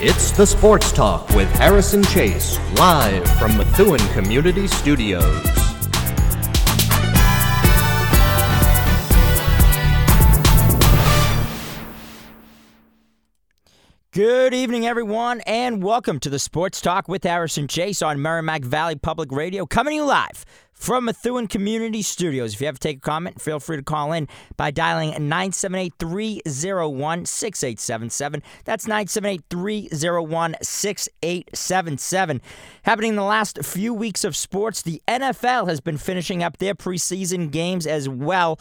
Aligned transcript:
It's 0.00 0.30
the 0.30 0.46
Sports 0.46 0.92
Talk 0.92 1.28
with 1.30 1.50
Harrison 1.50 2.04
Chase, 2.04 2.56
live 2.78 3.28
from 3.36 3.56
Methuen 3.58 3.98
Community 4.12 4.68
Studios. 4.68 5.44
Good 14.12 14.54
evening, 14.54 14.86
everyone, 14.86 15.40
and 15.40 15.82
welcome 15.82 16.20
to 16.20 16.30
the 16.30 16.38
Sports 16.38 16.80
Talk 16.80 17.08
with 17.08 17.24
Harrison 17.24 17.66
Chase 17.66 18.00
on 18.00 18.22
Merrimack 18.22 18.62
Valley 18.62 18.94
Public 18.94 19.32
Radio, 19.32 19.66
coming 19.66 19.94
to 19.94 19.96
you 19.96 20.04
live 20.04 20.44
from 20.78 21.06
Methuen 21.06 21.48
Community 21.48 22.02
Studios. 22.02 22.54
If 22.54 22.60
you 22.60 22.66
have 22.66 22.78
to 22.78 22.88
take 22.88 22.98
a 22.98 23.00
comment, 23.00 23.40
feel 23.40 23.58
free 23.58 23.76
to 23.76 23.82
call 23.82 24.12
in 24.12 24.28
by 24.56 24.70
dialing 24.70 25.10
978 25.10 25.94
301 25.98 27.26
6877. 27.26 28.42
That's 28.64 28.86
978 28.86 29.42
301 29.50 30.56
6877. 30.62 32.40
Happening 32.84 33.10
in 33.10 33.16
the 33.16 33.22
last 33.22 33.64
few 33.64 33.92
weeks 33.92 34.24
of 34.24 34.36
sports, 34.36 34.82
the 34.82 35.02
NFL 35.08 35.68
has 35.68 35.80
been 35.80 35.98
finishing 35.98 36.42
up 36.42 36.58
their 36.58 36.74
preseason 36.74 37.50
games 37.50 37.86
as 37.86 38.08
well 38.08 38.58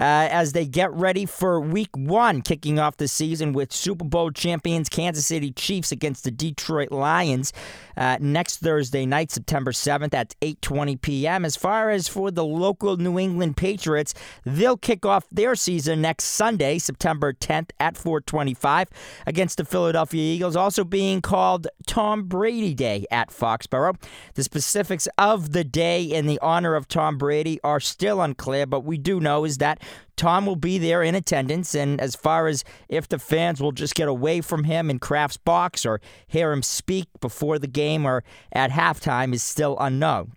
uh, 0.00 0.28
as 0.30 0.52
they 0.52 0.64
get 0.64 0.90
ready 0.92 1.26
for 1.26 1.60
week 1.60 1.94
one, 1.94 2.40
kicking 2.40 2.78
off 2.78 2.96
the 2.96 3.06
season 3.06 3.52
with 3.52 3.70
Super 3.72 4.04
Bowl 4.04 4.30
champions 4.30 4.88
Kansas 4.88 5.26
City 5.26 5.52
Chiefs 5.52 5.92
against 5.92 6.24
the 6.24 6.30
Detroit 6.30 6.90
Lions 6.90 7.52
uh, 7.96 8.16
next 8.18 8.58
Thursday 8.58 9.04
night, 9.04 9.30
September 9.30 9.72
7th 9.72 10.14
at 10.14 10.34
8.20 10.40 11.00
p.m. 11.00 11.44
As 11.44 11.56
far 11.60 11.90
as 11.90 12.08
for 12.08 12.30
the 12.30 12.44
local 12.44 12.96
New 12.96 13.18
England 13.18 13.56
Patriots, 13.56 14.14
they'll 14.44 14.78
kick 14.78 15.04
off 15.04 15.26
their 15.30 15.54
season 15.54 16.00
next 16.00 16.24
Sunday, 16.24 16.78
September 16.78 17.34
10th 17.34 17.70
at 17.78 17.98
425 17.98 18.88
against 19.26 19.58
the 19.58 19.66
Philadelphia 19.66 20.22
Eagles, 20.22 20.56
also 20.56 20.84
being 20.84 21.20
called 21.20 21.66
Tom 21.86 22.24
Brady 22.24 22.72
Day 22.72 23.04
at 23.10 23.28
Foxborough. 23.28 24.00
The 24.34 24.42
specifics 24.42 25.06
of 25.18 25.52
the 25.52 25.64
day 25.64 26.02
in 26.02 26.26
the 26.26 26.38
honor 26.40 26.74
of 26.74 26.88
Tom 26.88 27.18
Brady 27.18 27.60
are 27.62 27.80
still 27.80 28.22
unclear, 28.22 28.64
but 28.64 28.84
we 28.84 28.96
do 28.96 29.20
know 29.20 29.44
is 29.44 29.58
that 29.58 29.82
Tom 30.16 30.46
will 30.46 30.56
be 30.56 30.78
there 30.78 31.02
in 31.02 31.14
attendance, 31.14 31.74
and 31.74 32.00
as 32.00 32.14
far 32.14 32.46
as 32.46 32.64
if 32.88 33.08
the 33.08 33.18
fans 33.18 33.60
will 33.60 33.72
just 33.72 33.94
get 33.94 34.08
away 34.08 34.40
from 34.40 34.64
him 34.64 34.90
in 34.90 34.98
Kraft's 34.98 35.36
box 35.36 35.84
or 35.84 36.00
hear 36.26 36.52
him 36.52 36.62
speak 36.62 37.08
before 37.20 37.58
the 37.58 37.66
game 37.66 38.06
or 38.06 38.24
at 38.52 38.70
halftime 38.70 39.32
is 39.34 39.42
still 39.42 39.76
unknown. 39.78 40.32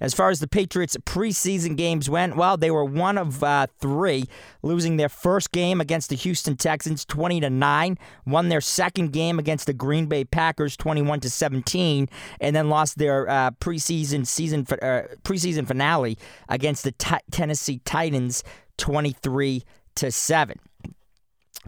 As 0.00 0.14
far 0.14 0.30
as 0.30 0.40
the 0.40 0.48
Patriots' 0.48 0.96
preseason 1.04 1.76
games 1.76 2.10
went, 2.10 2.36
well, 2.36 2.56
they 2.56 2.70
were 2.70 2.84
one 2.84 3.18
of 3.18 3.42
uh, 3.42 3.66
three, 3.78 4.24
losing 4.62 4.96
their 4.96 5.08
first 5.08 5.52
game 5.52 5.80
against 5.80 6.10
the 6.10 6.16
Houston 6.16 6.56
Texans, 6.56 7.04
twenty 7.04 7.40
to 7.40 7.50
nine. 7.50 7.98
Won 8.26 8.48
their 8.48 8.60
second 8.60 9.12
game 9.12 9.38
against 9.38 9.66
the 9.66 9.72
Green 9.72 10.06
Bay 10.06 10.24
Packers, 10.24 10.76
twenty-one 10.76 11.20
to 11.20 11.30
seventeen, 11.30 12.08
and 12.40 12.54
then 12.54 12.68
lost 12.68 12.98
their 12.98 13.28
uh, 13.28 13.50
preseason 13.52 14.26
season 14.26 14.66
uh, 14.70 15.02
preseason 15.22 15.66
finale 15.66 16.18
against 16.48 16.84
the 16.84 16.92
t- 16.92 17.16
Tennessee 17.30 17.80
Titans, 17.84 18.42
twenty-three 18.76 19.64
to 19.96 20.10
seven. 20.10 20.58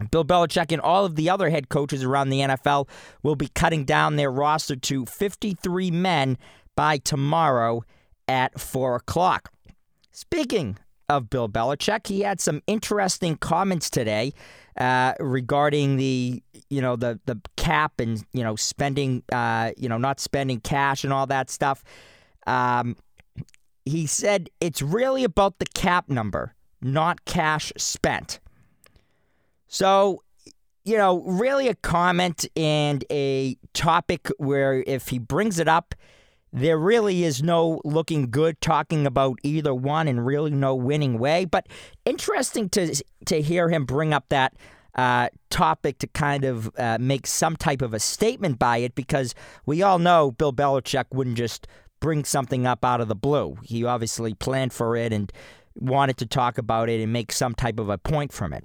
Bill 0.09 0.25
Belichick 0.25 0.71
and 0.71 0.81
all 0.81 1.05
of 1.05 1.15
the 1.15 1.29
other 1.29 1.49
head 1.51 1.69
coaches 1.69 2.03
around 2.03 2.29
the 2.29 2.39
NFL 2.39 2.89
will 3.21 3.35
be 3.35 3.49
cutting 3.49 3.85
down 3.85 4.15
their 4.15 4.31
roster 4.31 4.75
to 4.75 5.05
53 5.05 5.91
men 5.91 6.37
by 6.75 6.97
tomorrow 6.97 7.83
at 8.27 8.59
4 8.59 8.95
o'clock. 8.95 9.51
Speaking 10.11 10.77
of 11.09 11.29
Bill 11.29 11.49
Belichick, 11.49 12.07
he 12.07 12.21
had 12.21 12.39
some 12.39 12.61
interesting 12.67 13.35
comments 13.35 13.89
today 13.89 14.33
uh, 14.77 15.13
regarding 15.19 15.97
the 15.97 16.41
you 16.69 16.81
know 16.81 16.95
the 16.95 17.19
the 17.25 17.39
cap 17.57 17.99
and 17.99 18.23
you 18.33 18.43
know 18.43 18.55
spending 18.55 19.23
uh, 19.31 19.71
you 19.77 19.87
know 19.87 19.97
not 19.97 20.19
spending 20.19 20.59
cash 20.59 21.03
and 21.03 21.13
all 21.13 21.27
that 21.27 21.49
stuff. 21.49 21.83
Um, 22.47 22.95
he 23.85 24.07
said 24.07 24.49
it's 24.61 24.81
really 24.81 25.23
about 25.23 25.59
the 25.59 25.65
cap 25.65 26.09
number, 26.09 26.55
not 26.81 27.25
cash 27.25 27.71
spent. 27.77 28.39
So 29.67 30.23
you 30.85 30.97
know, 30.97 31.21
really 31.21 31.69
a 31.69 31.75
comment 31.75 32.45
and 32.55 33.05
a 33.09 33.55
topic 33.73 34.29
where 34.37 34.83
if 34.85 35.09
he 35.09 35.19
brings 35.19 35.59
it 35.59 35.67
up, 35.67 35.95
there 36.53 36.77
really 36.77 37.23
is 37.23 37.41
no 37.41 37.81
looking 37.83 38.29
good 38.29 38.61
talking 38.61 39.07
about 39.07 39.39
either 39.41 39.73
one 39.73 40.07
and 40.07 40.23
really 40.23 40.51
no 40.51 40.75
winning 40.75 41.17
way. 41.17 41.45
But 41.45 41.67
interesting 42.05 42.69
to 42.69 42.95
to 43.25 43.41
hear 43.41 43.69
him 43.69 43.85
bring 43.85 44.13
up 44.13 44.25
that 44.29 44.55
uh, 44.95 45.29
topic 45.49 45.97
to 45.99 46.07
kind 46.07 46.45
of 46.45 46.71
uh, 46.77 46.97
make 46.99 47.25
some 47.25 47.55
type 47.55 47.81
of 47.81 47.93
a 47.93 47.99
statement 47.99 48.59
by 48.59 48.77
it 48.77 48.93
because 48.93 49.33
we 49.65 49.81
all 49.81 49.97
know 49.97 50.31
Bill 50.31 50.53
Belichick 50.53 51.05
wouldn't 51.11 51.37
just 51.37 51.65
bring 51.99 52.23
something 52.23 52.67
up 52.67 52.85
out 52.85 53.01
of 53.01 53.07
the 53.07 53.15
blue. 53.15 53.55
He 53.63 53.83
obviously 53.83 54.35
planned 54.35 54.73
for 54.73 54.95
it 54.95 55.11
and 55.11 55.31
wanted 55.75 56.17
to 56.17 56.27
talk 56.27 56.59
about 56.59 56.87
it 56.87 57.01
and 57.01 57.11
make 57.11 57.31
some 57.31 57.55
type 57.55 57.79
of 57.79 57.89
a 57.89 57.97
point 57.97 58.31
from 58.31 58.53
it. 58.53 58.63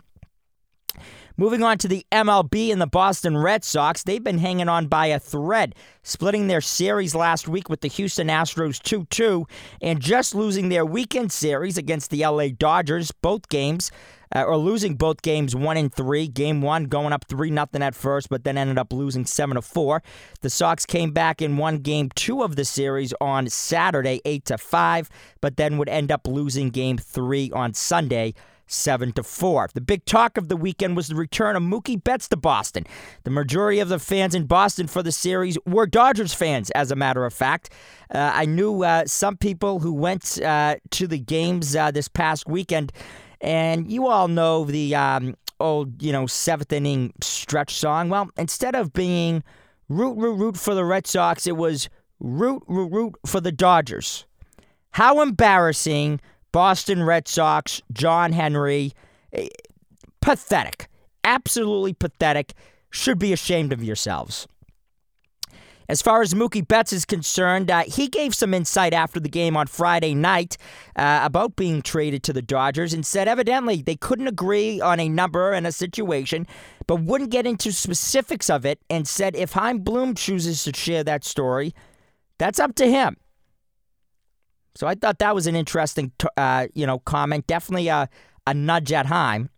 Moving 1.40 1.62
on 1.62 1.78
to 1.78 1.86
the 1.86 2.04
MLB 2.10 2.72
and 2.72 2.80
the 2.80 2.88
Boston 2.88 3.38
Red 3.38 3.62
Sox, 3.62 4.02
they've 4.02 4.24
been 4.24 4.38
hanging 4.38 4.68
on 4.68 4.88
by 4.88 5.06
a 5.06 5.20
thread, 5.20 5.76
splitting 6.02 6.48
their 6.48 6.60
series 6.60 7.14
last 7.14 7.46
week 7.46 7.68
with 7.68 7.80
the 7.80 7.86
Houston 7.86 8.26
Astros 8.26 8.82
2 8.82 9.04
2 9.04 9.46
and 9.80 10.00
just 10.00 10.34
losing 10.34 10.68
their 10.68 10.84
weekend 10.84 11.30
series 11.30 11.78
against 11.78 12.10
the 12.10 12.26
LA 12.26 12.48
Dodgers, 12.48 13.12
both 13.12 13.48
games. 13.48 13.92
Uh, 14.36 14.42
or 14.42 14.58
losing 14.58 14.94
both 14.94 15.22
games 15.22 15.56
one 15.56 15.78
and 15.78 15.90
three. 15.94 16.28
Game 16.28 16.60
one 16.60 16.84
going 16.84 17.14
up 17.14 17.24
three 17.28 17.50
nothing 17.50 17.82
at 17.82 17.94
first, 17.94 18.28
but 18.28 18.44
then 18.44 18.58
ended 18.58 18.76
up 18.76 18.92
losing 18.92 19.24
seven 19.24 19.54
to 19.54 19.62
four. 19.62 20.02
The 20.42 20.50
Sox 20.50 20.84
came 20.84 21.12
back 21.12 21.40
and 21.40 21.56
won 21.56 21.78
game 21.78 22.10
two 22.14 22.42
of 22.42 22.54
the 22.54 22.66
series 22.66 23.14
on 23.22 23.48
Saturday, 23.48 24.20
eight 24.26 24.44
to 24.44 24.58
five, 24.58 25.08
but 25.40 25.56
then 25.56 25.78
would 25.78 25.88
end 25.88 26.12
up 26.12 26.26
losing 26.26 26.68
game 26.68 26.98
three 26.98 27.50
on 27.52 27.72
Sunday, 27.72 28.34
7 28.68 29.12
to 29.12 29.22
4. 29.22 29.70
The 29.74 29.80
big 29.80 30.04
talk 30.04 30.36
of 30.36 30.48
the 30.48 30.56
weekend 30.56 30.96
was 30.96 31.08
the 31.08 31.14
return 31.14 31.56
of 31.56 31.62
Mookie 31.62 32.02
Betts 32.02 32.28
to 32.28 32.36
Boston. 32.36 32.86
The 33.24 33.30
majority 33.30 33.80
of 33.80 33.88
the 33.88 33.98
fans 33.98 34.34
in 34.34 34.46
Boston 34.46 34.86
for 34.86 35.02
the 35.02 35.12
series 35.12 35.58
were 35.66 35.86
Dodgers 35.86 36.34
fans, 36.34 36.70
as 36.70 36.90
a 36.90 36.96
matter 36.96 37.24
of 37.24 37.34
fact. 37.34 37.70
Uh, 38.14 38.30
I 38.34 38.44
knew 38.44 38.84
uh, 38.84 39.06
some 39.06 39.36
people 39.36 39.80
who 39.80 39.92
went 39.92 40.40
uh, 40.40 40.76
to 40.90 41.06
the 41.06 41.18
games 41.18 41.74
uh, 41.74 41.90
this 41.90 42.08
past 42.08 42.46
weekend, 42.46 42.92
and 43.40 43.90
you 43.90 44.06
all 44.06 44.28
know 44.28 44.64
the 44.64 44.94
um, 44.94 45.34
old, 45.60 46.02
you 46.02 46.12
know, 46.12 46.26
seventh 46.26 46.72
inning 46.72 47.12
stretch 47.22 47.74
song. 47.74 48.08
Well, 48.08 48.30
instead 48.36 48.74
of 48.74 48.92
being 48.92 49.42
root, 49.88 50.16
root, 50.16 50.34
root 50.34 50.56
for 50.56 50.74
the 50.74 50.84
Red 50.84 51.06
Sox, 51.06 51.46
it 51.46 51.56
was 51.56 51.88
root, 52.20 52.62
root, 52.66 52.92
root 52.92 53.14
for 53.26 53.40
the 53.40 53.52
Dodgers. 53.52 54.26
How 54.92 55.22
embarrassing 55.22 56.20
Boston 56.52 57.02
Red 57.02 57.28
Sox, 57.28 57.82
John 57.92 58.32
Henry. 58.32 58.92
Eh, 59.32 59.48
pathetic. 60.20 60.88
Absolutely 61.24 61.92
pathetic. 61.92 62.54
Should 62.90 63.18
be 63.18 63.32
ashamed 63.32 63.72
of 63.72 63.84
yourselves. 63.84 64.46
As 65.90 66.02
far 66.02 66.20
as 66.20 66.34
Mookie 66.34 66.66
Betts 66.66 66.92
is 66.92 67.06
concerned, 67.06 67.70
uh, 67.70 67.84
he 67.84 68.08
gave 68.08 68.34
some 68.34 68.52
insight 68.52 68.92
after 68.92 69.18
the 69.18 69.28
game 69.28 69.56
on 69.56 69.66
Friday 69.66 70.14
night 70.14 70.58
uh, 70.96 71.20
about 71.22 71.56
being 71.56 71.80
traded 71.80 72.22
to 72.24 72.34
the 72.34 72.42
Dodgers 72.42 72.92
and 72.92 73.06
said 73.06 73.26
evidently 73.26 73.80
they 73.80 73.96
couldn't 73.96 74.28
agree 74.28 74.82
on 74.82 75.00
a 75.00 75.08
number 75.08 75.52
and 75.52 75.66
a 75.66 75.72
situation, 75.72 76.46
but 76.86 76.96
wouldn't 77.00 77.30
get 77.30 77.46
into 77.46 77.72
specifics 77.72 78.50
of 78.50 78.66
it 78.66 78.80
and 78.90 79.08
said 79.08 79.34
if 79.34 79.52
Chaim 79.52 79.78
Bloom 79.78 80.14
chooses 80.14 80.62
to 80.64 80.76
share 80.76 81.02
that 81.04 81.24
story, 81.24 81.74
that's 82.36 82.60
up 82.60 82.74
to 82.74 82.86
him. 82.86 83.16
So 84.78 84.86
I 84.86 84.94
thought 84.94 85.18
that 85.18 85.34
was 85.34 85.48
an 85.48 85.56
interesting, 85.56 86.12
uh, 86.36 86.68
you 86.72 86.86
know, 86.86 87.00
comment. 87.00 87.48
Definitely 87.48 87.88
a, 87.88 88.08
a 88.46 88.54
nudge 88.54 88.92
at 88.92 89.06
Chaim. 89.06 89.50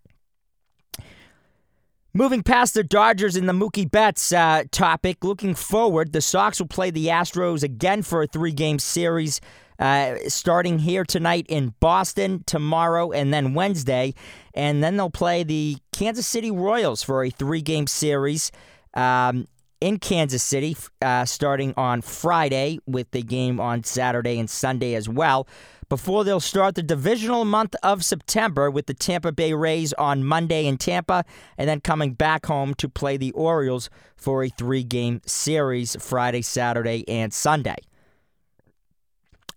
Moving 2.15 2.43
past 2.43 2.73
the 2.73 2.83
Dodgers 2.83 3.37
in 3.37 3.45
the 3.45 3.53
Mookie 3.53 3.89
Betts 3.89 4.33
uh, 4.33 4.63
topic, 4.71 5.23
looking 5.23 5.55
forward, 5.55 6.15
the 6.15 6.23
Sox 6.23 6.59
will 6.59 6.69
play 6.69 6.91
the 6.91 7.09
Astros 7.09 7.63
again 7.63 8.01
for 8.01 8.23
a 8.23 8.27
three 8.27 8.53
game 8.53 8.79
series 8.79 9.43
uh, 9.79 10.15
starting 10.27 10.79
here 10.79 11.05
tonight 11.05 11.45
in 11.51 11.75
Boston, 11.81 12.43
tomorrow, 12.47 13.13
and 13.13 13.31
then 13.31 13.53
Wednesday. 13.53 14.15
And 14.55 14.83
then 14.83 14.97
they'll 14.97 15.11
play 15.11 15.43
the 15.43 15.77
Kansas 15.93 16.27
City 16.27 16.51
Royals 16.51 17.03
for 17.03 17.25
a 17.25 17.29
three 17.29 17.61
game 17.61 17.89
series 17.89 18.51
um, 18.95 19.47
in 19.81 19.99
Kansas 19.99 20.43
City 20.43 20.77
uh, 21.03 21.25
starting 21.25 21.75
on 21.77 22.03
Friday 22.03 22.79
with 22.87 23.11
the 23.13 23.23
game 23.23 23.61
on 23.61 23.85
Saturday 23.85 24.39
and 24.39 24.49
Sunday 24.49 24.95
as 24.95 25.09
well 25.09 25.47
before 25.91 26.23
they'll 26.23 26.41
start 26.41 26.77
the 26.77 26.83
divisional 26.83 27.45
month 27.45 27.75
of 27.83 28.05
September 28.05 28.71
with 28.71 28.87
the 28.87 28.95
Tampa 28.95 29.33
Bay 29.33 29.53
Rays 29.53 29.93
on 29.95 30.25
Monday 30.25 30.67
in 30.67 30.79
Tampa 30.79 31.25
and 31.59 31.69
then 31.69 31.81
coming 31.81 32.15
back 32.15 32.47
home 32.47 32.75
to 32.75 32.89
play 32.89 33.17
the 33.17 33.33
Orioles 33.33 33.91
for 34.17 34.45
a 34.45 34.49
three 34.49 34.85
game 34.85 35.21
series 35.27 35.97
Friday, 36.01 36.43
Saturday, 36.43 37.05
and 37.09 37.35
Sunday. 37.35 37.77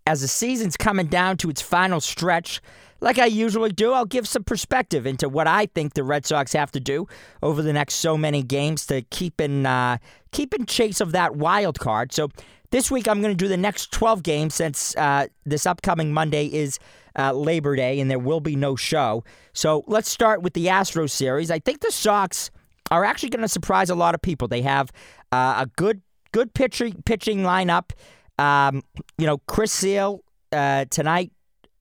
As 0.05 0.21
the 0.21 0.27
season's 0.27 0.75
coming 0.75 1.05
down 1.05 1.37
to 1.37 1.49
its 1.49 1.61
final 1.61 2.01
stretch, 2.01 2.59
like 3.03 3.19
I 3.19 3.25
usually 3.25 3.73
do, 3.73 3.91
I'll 3.91 4.05
give 4.05 4.27
some 4.29 4.45
perspective 4.45 5.05
into 5.05 5.27
what 5.27 5.45
I 5.45 5.65
think 5.65 5.93
the 5.93 6.05
Red 6.05 6.25
Sox 6.25 6.53
have 6.53 6.71
to 6.71 6.79
do 6.79 7.05
over 7.43 7.61
the 7.61 7.73
next 7.73 7.95
so 7.95 8.17
many 8.17 8.41
games 8.41 8.85
to 8.85 9.01
keep 9.01 9.41
in 9.41 9.65
uh, 9.65 9.97
keep 10.31 10.53
in 10.53 10.65
chase 10.65 11.01
of 11.01 11.11
that 11.11 11.35
wild 11.35 11.79
card. 11.79 12.13
So 12.13 12.29
this 12.71 12.89
week 12.89 13.09
I'm 13.09 13.21
going 13.21 13.33
to 13.33 13.43
do 13.43 13.49
the 13.49 13.57
next 13.57 13.91
12 13.91 14.23
games 14.23 14.55
since 14.55 14.95
uh, 14.95 15.27
this 15.45 15.65
upcoming 15.65 16.13
Monday 16.13 16.45
is 16.45 16.79
uh, 17.19 17.33
Labor 17.33 17.75
Day 17.75 17.99
and 17.99 18.09
there 18.09 18.19
will 18.19 18.39
be 18.39 18.55
no 18.55 18.77
show. 18.77 19.25
So 19.51 19.83
let's 19.85 20.09
start 20.09 20.41
with 20.41 20.53
the 20.53 20.67
Astros 20.67 21.11
series. 21.11 21.51
I 21.51 21.59
think 21.59 21.81
the 21.81 21.91
Sox 21.91 22.51
are 22.89 23.03
actually 23.03 23.29
going 23.29 23.41
to 23.41 23.49
surprise 23.49 23.89
a 23.89 23.95
lot 23.95 24.15
of 24.15 24.21
people. 24.21 24.47
They 24.47 24.61
have 24.61 24.93
uh, 25.33 25.65
a 25.65 25.69
good 25.75 26.01
good 26.31 26.53
pitching 26.53 27.03
pitching 27.05 27.39
lineup. 27.39 27.91
Um, 28.39 28.81
you 29.17 29.25
know, 29.25 29.39
Chris 29.39 29.73
Sale 29.73 30.21
uh, 30.53 30.85
tonight, 30.85 31.32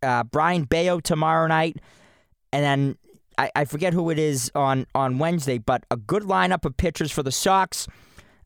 uh, 0.02 0.25
Brayan 0.25 0.64
Bello 0.64 1.00
tomorrow 1.00 1.46
night, 1.46 1.76
and 2.52 2.64
then 2.64 2.96
I, 3.38 3.50
I, 3.56 3.64
forget 3.64 3.93
who 3.93 4.10
it 4.10 4.19
is 4.19 4.50
on 4.54 4.87
on 4.94 5.19
Wednesday, 5.19 5.58
but 5.58 5.84
a 5.90 5.96
good 5.96 6.25
lineup 6.25 6.64
of 6.64 6.76
pitchers 6.76 7.10
for 7.10 7.22
the 7.22 7.32
Sox 7.32 7.87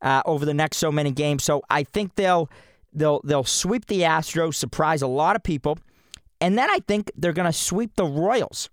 uh, 0.01 0.21
over 0.25 0.45
the 0.45 0.53
next 0.53 0.77
so 0.77 0.91
many 0.91 1.11
games. 1.11 1.43
So 1.43 1.63
I 1.69 1.83
think 1.83 2.15
they'll 2.15 2.49
they'll 2.93 3.21
they'll 3.23 3.43
sweep 3.43 3.85
the 3.87 4.01
Astros, 4.01 4.55
surprise 4.55 5.01
a 5.01 5.07
lot 5.07 5.35
of 5.35 5.43
people, 5.43 5.77
and 6.39 6.57
then 6.57 6.69
I 6.69 6.79
think 6.87 7.11
they're 7.15 7.33
going 7.33 7.51
to 7.51 7.57
sweep 7.57 7.95
the 7.95 8.05
Royals. 8.05 8.69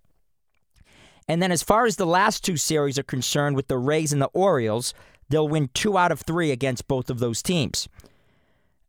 And 1.26 1.42
then, 1.42 1.50
as 1.50 1.62
far 1.62 1.86
as 1.86 1.96
the 1.96 2.06
last 2.06 2.44
two 2.44 2.56
series 2.56 2.98
are 2.98 3.04
concerned, 3.04 3.56
with 3.56 3.68
the 3.68 3.78
Rays 3.78 4.12
and 4.12 4.20
the 4.20 4.30
Orioles, 4.34 4.92
they'll 5.30 5.48
win 5.48 5.70
two 5.72 5.96
out 5.96 6.12
of 6.12 6.20
three 6.20 6.50
against 6.50 6.86
both 6.86 7.08
of 7.08 7.18
those 7.18 7.42
teams. 7.42 7.88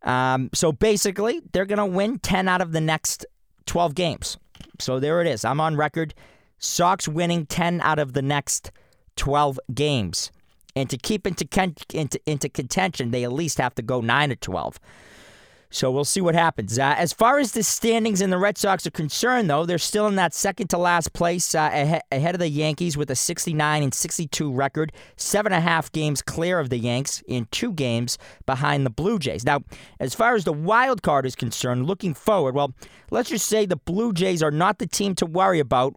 Um, 0.04 0.50
so 0.54 0.72
basically, 0.72 1.42
they're 1.52 1.66
going 1.66 1.80
to 1.80 1.86
win 1.86 2.20
10 2.20 2.48
out 2.48 2.62
of 2.62 2.74
the 2.74 2.82
next 2.82 3.26
12 3.66 3.96
games. 3.96 4.38
So 4.80 5.00
there 5.00 5.22
it 5.22 5.28
is. 5.28 5.46
I'm 5.46 5.60
on 5.60 5.76
record. 5.76 6.14
Sox 6.60 7.08
winning 7.08 7.46
10 7.46 7.82
out 7.82 8.00
of 8.00 8.14
the 8.14 8.22
next 8.22 8.72
12 9.16 9.60
games. 9.74 10.32
And 10.76 10.90
to 10.90 10.98
keep 10.98 11.26
into, 11.26 11.48
into, 11.94 12.20
into 12.26 12.50
contention, 12.50 13.12
they 13.12 13.24
at 13.24 13.32
least 13.32 13.58
have 13.60 13.76
to 13.76 13.82
go 13.82 14.02
9 14.02 14.30
to 14.30 14.36
12. 14.36 14.80
So 15.76 15.92
we'll 15.92 16.06
see 16.06 16.22
what 16.22 16.36
happens. 16.36 16.80
Uh, 16.80 16.96
as 16.98 17.12
far 17.12 17.38
as 17.38 17.52
the 17.52 17.62
standings 17.62 18.22
in 18.22 18.30
the 18.30 18.38
Red 18.38 18.58
Sox 18.58 18.88
are 18.88 18.92
concerned, 18.92 19.50
though, 19.50 19.66
they're 19.66 19.78
still 19.78 20.08
in 20.08 20.16
that 20.16 20.34
second 20.34 20.70
to 20.70 20.78
last 20.78 21.12
place 21.12 21.54
uh, 21.54 21.70
ahead, 21.70 22.02
ahead 22.14 22.34
of 22.34 22.40
the 22.40 22.48
Yankees 22.48 22.96
with 22.96 23.12
a 23.12 23.16
69 23.16 23.84
and 23.84 23.94
62 23.94 24.54
record, 24.54 24.94
seven 25.18 25.52
and 25.52 25.62
a 25.62 25.70
half 25.70 25.92
games 25.92 26.22
clear 26.22 26.62
of 26.62 26.70
the 26.70 26.78
Yanks, 26.78 27.22
in 27.28 27.50
two 27.52 27.74
games 27.74 28.18
behind 28.46 28.86
the 28.86 28.90
Blue 28.90 29.20
Jays. 29.20 29.44
Now, 29.44 29.64
as 30.00 30.16
far 30.16 30.36
as 30.36 30.46
the 30.46 30.54
wild 30.54 31.02
card 31.02 31.26
is 31.26 31.36
concerned, 31.36 31.88
looking 31.88 32.14
forward, 32.14 32.56
well, 32.56 32.74
let's 33.12 33.30
just 33.30 33.48
say 33.48 33.66
the 33.66 33.76
Blue 33.76 34.14
Jays 34.14 34.42
are 34.42 34.52
not 34.52 34.80
the 34.80 34.88
team 34.88 35.14
to 35.16 35.26
worry 35.26 35.60
about 35.60 35.94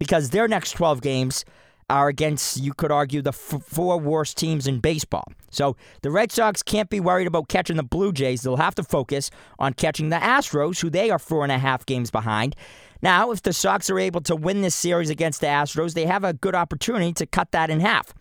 because 0.00 0.30
their 0.30 0.48
next 0.48 0.72
12 0.72 1.02
games 1.02 1.44
are 1.90 2.08
against, 2.08 2.56
you 2.58 2.72
could 2.72 2.90
argue, 2.90 3.20
the 3.20 3.30
f- 3.30 3.62
four 3.62 3.98
worst 3.98 4.38
teams 4.38 4.66
in 4.66 4.80
baseball. 4.80 5.24
So 5.50 5.76
the 6.02 6.10
Red 6.10 6.32
Sox 6.32 6.62
can't 6.62 6.88
be 6.88 7.00
worried 7.00 7.26
about 7.26 7.48
catching 7.48 7.76
the 7.76 7.82
Blue 7.82 8.12
Jays. 8.12 8.42
They'll 8.42 8.56
have 8.56 8.76
to 8.76 8.82
focus 8.82 9.30
on 9.58 9.74
catching 9.74 10.08
the 10.08 10.16
Astros, 10.16 10.80
who 10.80 10.88
they 10.88 11.10
are 11.10 11.18
four 11.18 11.42
and 11.42 11.52
a 11.52 11.58
half 11.58 11.84
games 11.84 12.10
behind. 12.10 12.56
Now, 13.02 13.30
if 13.32 13.42
the 13.42 13.52
Sox 13.52 13.90
are 13.90 13.98
able 13.98 14.20
to 14.22 14.36
win 14.36 14.62
this 14.62 14.74
series 14.74 15.10
against 15.10 15.40
the 15.40 15.48
Astros, 15.48 15.94
they 15.94 16.06
have 16.06 16.24
a 16.24 16.32
good 16.32 16.54
opportunity 16.54 17.12
to 17.14 17.26
cut 17.26 17.50
that 17.52 17.70
in 17.70 17.80
half. 17.80 18.14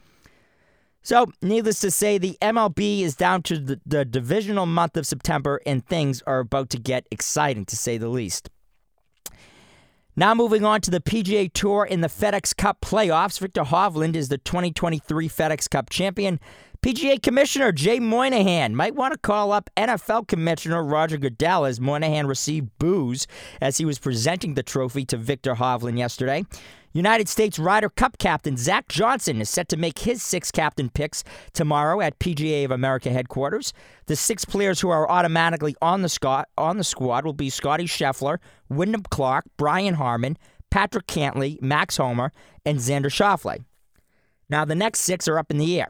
So, 1.02 1.28
needless 1.42 1.80
to 1.82 1.92
say, 1.92 2.18
the 2.18 2.38
MLB 2.42 3.02
is 3.02 3.16
down 3.16 3.42
to 3.44 3.58
the, 3.58 3.80
the 3.86 4.04
divisional 4.04 4.66
month 4.66 4.98
of 4.98 5.08
September, 5.08 5.62
and 5.66 5.86
things 5.86 6.22
are 6.28 6.40
about 6.40 6.70
to 6.72 6.78
get 6.78 7.08
exciting, 7.10 7.66
to 7.66 7.78
say 7.78 7.98
the 7.98 8.10
least. 8.10 8.50
Now 10.20 10.34
moving 10.34 10.66
on 10.66 10.82
to 10.82 10.92
the 10.92 11.00
PGA 11.00 11.50
Tour 11.54 11.86
in 11.86 12.02
the 12.02 12.10
FedEx 12.10 12.54
Cup 12.54 12.82
playoffs. 12.82 13.40
Victor 13.40 13.64
Hovland 13.64 14.18
is 14.18 14.28
the 14.28 14.38
2023 14.38 15.30
FedEx 15.30 15.70
Cup 15.70 15.90
champion. 15.90 16.42
PGA 16.82 17.24
Commissioner 17.24 17.72
Jay 17.72 18.02
Monahan 18.02 18.76
might 18.76 18.96
want 18.96 19.14
to 19.14 19.18
call 19.18 19.54
up 19.54 19.70
NFL 19.78 20.28
Commissioner 20.28 20.84
Roger 20.84 21.18
Goodell 21.18 21.64
as 21.64 21.80
Monahan 21.80 22.28
received 22.28 22.68
boos 22.80 23.28
as 23.62 23.78
he 23.78 23.86
was 23.86 23.98
presenting 23.98 24.56
the 24.56 24.64
trophy 24.64 25.06
to 25.06 25.16
Victor 25.16 25.56
Hovland 25.56 25.98
yesterday. 25.98 26.44
United 26.92 27.30
States 27.30 27.60
Ryder 27.60 27.90
Cup 27.90 28.18
captain 28.18 28.58
Zach 28.58 28.88
Johnson 28.88 29.42
is 29.42 29.50
set 29.50 29.70
to 29.70 29.78
make 29.78 30.00
his 30.00 30.24
six 30.24 30.50
captain 30.52 30.90
picks 30.90 31.24
tomorrow 31.54 32.02
at 32.02 32.18
PGA 32.18 32.66
of 32.66 32.72
America 32.72 33.12
headquarters. 33.12 33.74
The 34.08 34.16
six 34.16 34.44
players 34.44 34.82
who 34.82 34.90
are 34.90 35.10
automatically 35.10 35.76
on 35.82 36.02
the, 36.02 36.10
squad, 36.10 36.46
on 36.58 36.78
the 36.78 36.84
squad 36.84 37.26
will 37.26 37.34
be 37.34 37.52
Scottie 37.52 37.86
Scheffler, 37.86 38.40
Wyndham 38.70 39.04
Clark, 39.12 39.46
Brian 39.56 39.96
Harman, 39.96 40.38
Patrick 40.72 41.06
Cantlay, 41.06 41.62
Max 41.62 41.98
Homa, 41.98 42.32
and 42.66 42.80
Xander 42.80 43.06
Schauffele. 43.06 43.64
Now, 44.50 44.66
the 44.66 44.76
next 44.76 45.02
six 45.02 45.28
are 45.28 45.38
up 45.38 45.52
in 45.52 45.60
the 45.60 45.80
air. 45.80 45.90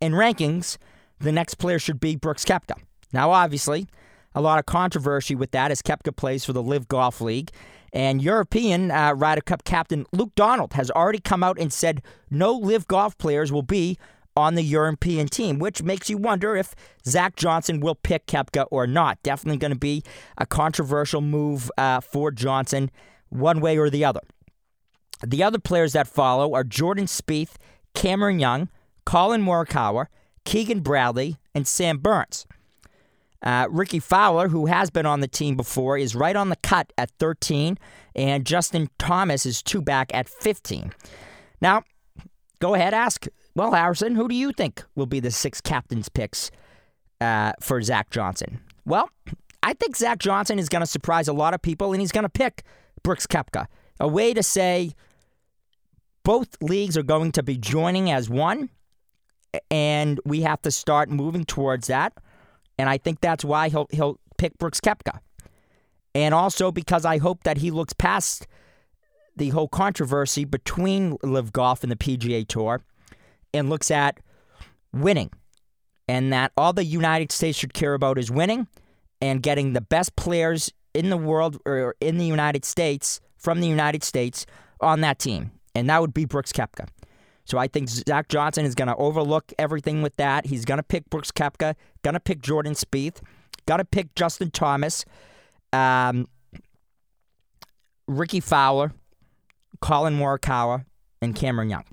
In 0.00 0.12
rankings, 0.12 0.78
the 1.20 1.32
next 1.32 1.56
player 1.56 1.78
should 1.78 2.00
be 2.00 2.16
Brooks 2.16 2.46
Koepka. 2.46 2.76
Now, 3.12 3.30
obviously, 3.30 3.88
a 4.34 4.40
lot 4.40 4.58
of 4.58 4.66
controversy 4.66 5.34
with 5.34 5.50
that 5.52 5.70
as 5.70 5.82
Koepka 5.82 6.16
plays 6.16 6.44
for 6.44 6.52
the 6.52 6.62
LIV 6.62 6.88
Golf 6.88 7.20
League, 7.20 7.50
and 7.94 8.20
European 8.20 8.90
uh, 8.90 9.14
Ryder 9.14 9.40
Cup 9.40 9.64
captain 9.64 10.04
Luke 10.12 10.32
Donald 10.34 10.74
has 10.74 10.90
already 10.90 11.20
come 11.20 11.42
out 11.42 11.58
and 11.58 11.72
said 11.72 12.02
no 12.28 12.52
LIV 12.52 12.88
golf 12.88 13.16
players 13.16 13.52
will 13.52 13.62
be 13.62 13.96
on 14.36 14.56
the 14.56 14.62
European 14.62 15.28
team, 15.28 15.60
which 15.60 15.80
makes 15.82 16.10
you 16.10 16.18
wonder 16.18 16.56
if 16.56 16.74
Zach 17.06 17.36
Johnson 17.36 17.78
will 17.78 17.94
pick 17.94 18.26
Koepka 18.26 18.66
or 18.72 18.84
not. 18.84 19.22
Definitely 19.22 19.58
going 19.58 19.72
to 19.72 19.78
be 19.78 20.02
a 20.36 20.44
controversial 20.44 21.20
move 21.20 21.70
uh, 21.78 22.00
for 22.00 22.32
Johnson, 22.32 22.90
one 23.28 23.60
way 23.60 23.78
or 23.78 23.88
the 23.88 24.04
other. 24.04 24.20
The 25.24 25.44
other 25.44 25.60
players 25.60 25.92
that 25.92 26.08
follow 26.08 26.52
are 26.52 26.64
Jordan 26.64 27.06
Spieth, 27.06 27.54
Cameron 27.94 28.40
Young, 28.40 28.68
Collin 29.06 29.42
Morikawa, 29.42 30.06
Keegan 30.44 30.80
Bradley, 30.80 31.36
and 31.54 31.66
Sam 31.66 31.98
Burns. 31.98 32.44
Uh, 33.44 33.66
Rickie 33.70 34.00
Fowler, 34.00 34.48
who 34.48 34.66
has 34.66 34.90
been 34.90 35.04
on 35.04 35.20
the 35.20 35.28
team 35.28 35.54
before, 35.54 35.98
is 35.98 36.14
right 36.14 36.34
on 36.34 36.48
the 36.48 36.56
cut 36.56 36.92
at 36.96 37.10
13, 37.20 37.78
and 38.16 38.46
Justin 38.46 38.88
Thomas 38.98 39.44
is 39.44 39.62
two 39.62 39.82
back 39.82 40.10
at 40.14 40.28
15. 40.28 40.92
Now, 41.60 41.82
go 42.58 42.74
ahead, 42.74 42.94
ask. 42.94 43.26
Well, 43.54 43.72
Harrison, 43.72 44.16
who 44.16 44.28
do 44.28 44.34
you 44.34 44.52
think 44.52 44.82
will 44.94 45.06
be 45.06 45.20
the 45.20 45.30
six 45.30 45.60
captains' 45.60 46.08
picks 46.08 46.50
uh, 47.20 47.52
for 47.60 47.82
Zach 47.82 48.08
Johnson? 48.10 48.60
Well, 48.86 49.10
I 49.62 49.74
think 49.74 49.96
Zach 49.96 50.18
Johnson 50.18 50.58
is 50.58 50.70
going 50.70 50.80
to 50.80 50.86
surprise 50.86 51.28
a 51.28 51.34
lot 51.34 51.52
of 51.52 51.60
people, 51.60 51.92
and 51.92 52.00
he's 52.00 52.12
going 52.12 52.24
to 52.24 52.30
pick 52.30 52.64
Brooks 53.02 53.26
Koepka. 53.26 53.66
A 54.00 54.08
way 54.08 54.32
to 54.32 54.42
say 54.42 54.92
both 56.24 56.56
leagues 56.62 56.96
are 56.96 57.02
going 57.02 57.32
to 57.32 57.42
be 57.42 57.58
joining 57.58 58.10
as 58.10 58.30
one, 58.30 58.70
and 59.70 60.18
we 60.24 60.40
have 60.40 60.62
to 60.62 60.70
start 60.70 61.10
moving 61.10 61.44
towards 61.44 61.88
that. 61.88 62.14
And 62.78 62.88
I 62.88 62.98
think 62.98 63.20
that's 63.20 63.44
why 63.44 63.68
he'll 63.68 63.86
he'll 63.90 64.18
pick 64.38 64.58
Brooks 64.58 64.80
Koepka. 64.80 65.18
And 66.14 66.34
also 66.34 66.70
because 66.70 67.04
I 67.04 67.18
hope 67.18 67.42
that 67.44 67.58
he 67.58 67.70
looks 67.70 67.92
past 67.92 68.46
the 69.36 69.48
whole 69.50 69.68
controversy 69.68 70.44
between 70.44 71.16
LIV 71.22 71.52
Golf 71.52 71.82
and 71.82 71.90
the 71.90 71.96
PGA 71.96 72.46
Tour 72.46 72.82
and 73.52 73.68
looks 73.68 73.90
at 73.90 74.20
winning. 74.92 75.30
And 76.06 76.32
that 76.32 76.52
all 76.56 76.72
the 76.72 76.84
United 76.84 77.32
States 77.32 77.58
should 77.58 77.74
care 77.74 77.94
about 77.94 78.18
is 78.18 78.30
winning 78.30 78.68
and 79.20 79.42
getting 79.42 79.72
the 79.72 79.80
best 79.80 80.14
players 80.16 80.70
in 80.92 81.10
the 81.10 81.16
world 81.16 81.58
or 81.64 81.96
in 82.00 82.18
the 82.18 82.26
United 82.26 82.64
States 82.64 83.20
from 83.38 83.60
the 83.60 83.66
United 83.66 84.04
States 84.04 84.46
on 84.80 85.00
that 85.00 85.18
team. 85.18 85.50
And 85.74 85.88
that 85.88 86.00
would 86.00 86.14
be 86.14 86.24
Brooks 86.24 86.52
Koepka. 86.52 86.88
So 87.44 87.58
I 87.58 87.68
think 87.68 87.88
Zach 87.88 88.28
Johnson 88.28 88.64
is 88.64 88.74
going 88.74 88.88
to 88.88 88.96
overlook 88.96 89.52
everything 89.58 90.02
with 90.02 90.16
that. 90.16 90.46
He's 90.46 90.64
going 90.64 90.78
to 90.78 90.84
pick 90.84 91.08
Brooks 91.10 91.30
Koepka, 91.30 91.74
going 92.02 92.14
to 92.14 92.20
pick 92.20 92.40
Jordan 92.40 92.72
Spieth, 92.72 93.20
got 93.66 93.76
to 93.78 93.84
pick 93.84 94.14
Justin 94.14 94.50
Thomas, 94.50 95.04
um, 95.72 96.26
Rickie 98.06 98.40
Fowler, 98.40 98.92
Collin 99.80 100.18
Morikawa, 100.18 100.84
and 101.20 101.34
Cameron 101.34 101.70
Young. 101.70 101.84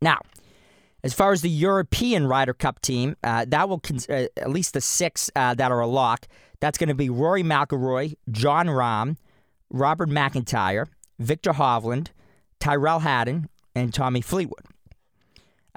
Now, 0.00 0.20
as 1.02 1.14
far 1.14 1.32
as 1.32 1.40
the 1.40 1.50
European 1.50 2.26
Ryder 2.26 2.54
Cup 2.54 2.80
team, 2.80 3.16
uh, 3.22 3.44
that 3.48 3.68
will 3.68 3.80
cons- 3.80 4.08
uh, 4.08 4.26
at 4.36 4.50
least 4.50 4.74
the 4.74 4.80
six 4.80 5.30
uh, 5.36 5.54
that 5.54 5.70
are 5.70 5.80
a 5.80 5.86
lock. 5.86 6.26
That's 6.60 6.78
going 6.78 6.88
to 6.88 6.94
be 6.94 7.08
Rory 7.08 7.42
McIlroy, 7.42 8.16
Jon 8.30 8.66
Rahm, 8.66 9.16
Robert 9.70 10.08
MacIntyre, 10.08 10.88
Victor 11.18 11.52
Hovland, 11.52 12.08
Tyrrell 12.60 13.00
Hatton, 13.00 13.48
and 13.76 13.94
Tommy 13.94 14.22
Fleetwood. 14.22 14.64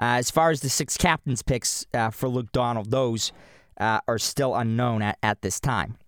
Uh, 0.00 0.16
as 0.16 0.30
far 0.30 0.50
as 0.50 0.62
the 0.62 0.70
six 0.70 0.96
captains' 0.96 1.42
picks 1.42 1.86
uh, 1.92 2.08
for 2.08 2.28
Luke 2.28 2.50
Donald, 2.52 2.90
those 2.90 3.32
uh, 3.78 4.00
are 4.08 4.18
still 4.18 4.56
unknown 4.56 5.02
at, 5.02 5.18
at 5.22 5.42
this 5.42 5.60
time. 5.60 5.98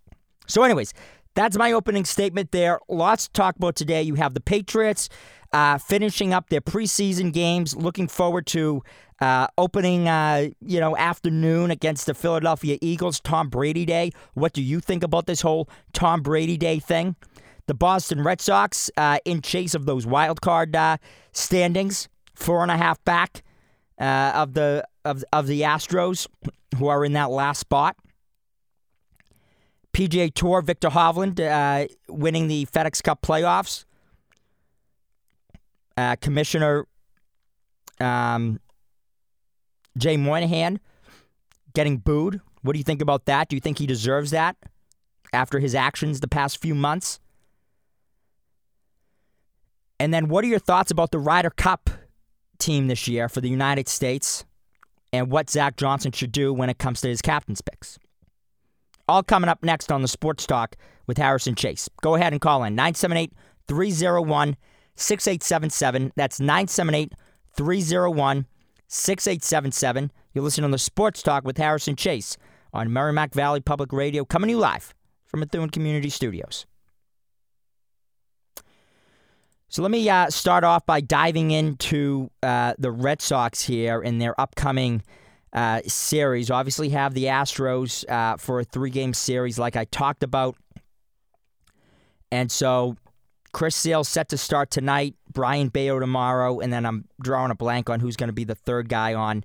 So, 0.47 0.63
anyways, 0.63 0.93
that's 1.35 1.55
my 1.57 1.71
opening 1.71 2.03
statement 2.03 2.51
there. 2.51 2.79
Lots 2.89 3.27
to 3.27 3.33
talk 3.33 3.55
about 3.55 3.75
today. 3.75 4.01
You 4.01 4.15
have 4.15 4.33
the 4.33 4.41
Patriots 4.41 5.09
uh, 5.53 5.77
finishing 5.77 6.33
up 6.33 6.49
their 6.49 6.61
preseason 6.61 7.31
games. 7.31 7.75
Looking 7.75 8.07
forward 8.07 8.47
to 8.47 8.81
uh, 9.21 9.45
opening, 9.59 10.07
uh, 10.07 10.49
you 10.59 10.79
know, 10.79 10.97
afternoon 10.97 11.69
against 11.69 12.07
the 12.07 12.15
Philadelphia 12.15 12.79
Eagles. 12.81 13.19
Tom 13.19 13.49
Brady 13.49 13.85
Day. 13.85 14.09
What 14.33 14.53
do 14.53 14.63
you 14.63 14.79
think 14.79 15.03
about 15.03 15.27
this 15.27 15.41
whole 15.41 15.69
Tom 15.93 16.23
Brady 16.23 16.57
Day 16.57 16.79
thing? 16.79 17.15
The 17.67 17.75
Boston 17.75 18.23
Red 18.23 18.41
Sox 18.41 18.89
in 19.23 19.41
chase 19.41 19.75
of 19.75 19.85
those 19.85 20.05
wild 20.07 20.41
card 20.41 20.75
standings, 21.33 22.07
four 22.35 22.61
and 22.61 22.71
a 22.71 22.77
half 22.77 23.03
back 23.03 23.43
uh, 23.99 24.31
of 24.35 24.53
the 24.53 24.87
of 25.05 25.23
of 25.33 25.47
the 25.47 25.61
Astros, 25.61 26.27
who 26.77 26.87
are 26.87 27.03
in 27.03 27.13
that 27.13 27.29
last 27.29 27.59
spot. 27.59 27.95
PGA 29.93 30.33
Tour, 30.33 30.61
Victor 30.61 30.89
Hovland 30.89 31.39
uh, 31.39 31.87
winning 32.09 32.47
the 32.47 32.65
FedEx 32.65 33.03
Cup 33.03 33.21
playoffs. 33.21 33.85
Uh, 35.95 36.15
Commissioner 36.15 36.87
um, 37.99 38.59
Jay 39.97 40.17
Monahan 40.17 40.79
getting 41.73 41.97
booed. 41.97 42.41
What 42.63 42.73
do 42.73 42.79
you 42.79 42.83
think 42.83 43.01
about 43.01 43.25
that? 43.25 43.49
Do 43.49 43.55
you 43.55 43.59
think 43.59 43.77
he 43.77 43.85
deserves 43.85 44.31
that 44.31 44.55
after 45.31 45.59
his 45.59 45.75
actions 45.75 46.19
the 46.19 46.27
past 46.27 46.59
few 46.59 46.73
months? 46.73 47.19
And 49.99 50.13
then, 50.13 50.27
what 50.27 50.43
are 50.43 50.47
your 50.47 50.59
thoughts 50.59 50.91
about 50.91 51.11
the 51.11 51.19
Ryder 51.19 51.51
Cup 51.51 51.89
team 52.59 52.87
this 52.87 53.07
year 53.07 53.29
for 53.29 53.41
the 53.41 53.49
United 53.49 53.87
States 53.87 54.45
and 55.11 55.29
what 55.29 55.49
Zach 55.49 55.77
Johnson 55.77 56.11
should 56.11 56.31
do 56.31 56.53
when 56.53 56.69
it 56.69 56.79
comes 56.79 57.01
to 57.01 57.07
his 57.07 57.21
captain's 57.21 57.61
picks? 57.61 57.99
All 59.07 59.23
coming 59.23 59.49
up 59.49 59.63
next 59.63 59.91
on 59.91 60.01
the 60.01 60.07
Sports 60.07 60.45
Talk 60.45 60.75
with 61.07 61.17
Harrison 61.17 61.55
Chase. 61.55 61.89
Go 62.01 62.15
ahead 62.15 62.33
and 62.33 62.41
call 62.41 62.63
in 62.63 62.75
978 62.75 63.33
301 63.67 64.55
6877. 64.95 66.13
That's 66.15 66.39
978 66.39 67.13
301 67.55 68.45
6877. 68.87 70.11
You're 70.33 70.43
listening 70.43 70.65
on 70.65 70.71
the 70.71 70.77
Sports 70.77 71.21
Talk 71.21 71.43
with 71.43 71.57
Harrison 71.57 71.95
Chase 71.95 72.37
on 72.73 72.91
Merrimack 72.91 73.33
Valley 73.33 73.59
Public 73.61 73.93
Radio, 73.93 74.25
coming 74.25 74.47
to 74.47 74.53
you 74.53 74.57
live 74.57 74.93
from 75.25 75.41
Methuen 75.41 75.69
Community 75.69 76.09
Studios. 76.09 76.65
So 79.73 79.81
let 79.81 79.89
me 79.89 80.07
uh, 80.07 80.29
start 80.29 80.63
off 80.63 80.85
by 80.85 81.01
diving 81.01 81.49
into 81.49 82.29
uh, 82.43 82.75
the 82.77 82.91
Red 82.91 83.23
Sox 83.23 83.63
here 83.63 84.03
in 84.03 84.19
their 84.19 84.39
upcoming 84.39 85.01
uh, 85.51 85.81
series. 85.87 86.51
Obviously, 86.51 86.89
have 86.89 87.15
the 87.15 87.23
Astros 87.23 88.07
uh, 88.07 88.37
for 88.37 88.59
a 88.59 88.63
three-game 88.63 89.15
series, 89.15 89.57
like 89.57 89.75
I 89.75 89.85
talked 89.85 90.21
about, 90.21 90.55
and 92.31 92.51
so 92.51 92.97
Chris 93.51 93.75
Sale 93.75 94.03
set 94.03 94.29
to 94.29 94.37
start 94.37 94.69
tonight. 94.69 95.15
Brayan 95.31 95.69
Bello 95.69 95.99
tomorrow, 95.99 96.59
and 96.59 96.71
then 96.71 96.85
I'm 96.85 97.05
drawing 97.19 97.49
a 97.49 97.55
blank 97.55 97.89
on 97.89 97.99
who's 97.99 98.15
going 98.15 98.29
to 98.29 98.31
be 98.33 98.43
the 98.43 98.53
third 98.53 98.89
guy 98.89 99.15
on 99.15 99.43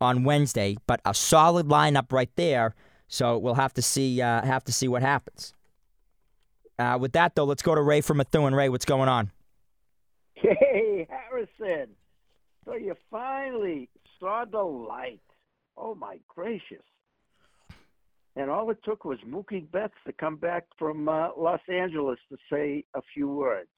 on 0.00 0.22
Wednesday. 0.22 0.76
But 0.86 1.00
a 1.04 1.14
solid 1.14 1.66
lineup 1.66 2.12
right 2.12 2.30
there. 2.36 2.76
So 3.08 3.38
we'll 3.38 3.54
have 3.54 3.74
to 3.74 3.82
see 3.82 4.22
uh, 4.22 4.46
have 4.46 4.62
to 4.66 4.72
see 4.72 4.86
what 4.86 5.02
happens. 5.02 5.52
Uh, 6.78 6.96
with 7.00 7.10
that 7.14 7.34
though, 7.34 7.42
let's 7.42 7.62
go 7.62 7.74
to 7.74 7.82
Ray 7.82 8.02
from 8.02 8.18
Methuen. 8.18 8.54
Ray, 8.54 8.68
what's 8.68 8.84
going 8.84 9.08
on? 9.08 9.32
Hey, 10.44 11.06
Harrison. 11.08 11.94
So 12.66 12.74
you 12.74 12.94
finally 13.10 13.88
saw 14.20 14.44
the 14.50 14.62
light. 14.62 15.20
Oh, 15.76 15.94
my 15.94 16.18
gracious. 16.28 16.84
And 18.36 18.50
all 18.50 18.70
it 18.70 18.78
took 18.84 19.04
was 19.04 19.18
Mookie 19.26 19.70
Betts 19.70 19.94
to 20.06 20.12
come 20.12 20.36
back 20.36 20.64
from 20.78 21.08
uh, 21.08 21.28
Los 21.36 21.60
Angeles 21.68 22.18
to 22.30 22.36
say 22.50 22.84
a 22.94 23.00
few 23.14 23.28
words. 23.28 23.68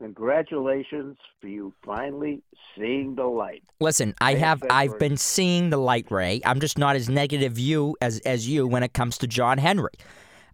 Congratulations 0.00 1.16
for 1.40 1.46
you 1.46 1.72
finally 1.84 2.42
seeing 2.76 3.14
the 3.14 3.24
light. 3.24 3.62
Listen, 3.80 4.14
I 4.20 4.34
have 4.34 4.62
I've 4.68 4.98
been 4.98 5.16
seeing 5.16 5.70
the 5.70 5.76
light, 5.76 6.10
Ray. 6.10 6.40
I'm 6.44 6.58
just 6.58 6.78
not 6.78 6.96
as 6.96 7.08
negative 7.08 7.60
you 7.60 7.96
as 8.02 8.18
as 8.20 8.48
you 8.48 8.66
when 8.66 8.82
it 8.82 8.92
comes 8.92 9.18
to 9.18 9.28
John 9.28 9.58
Henry. 9.58 9.92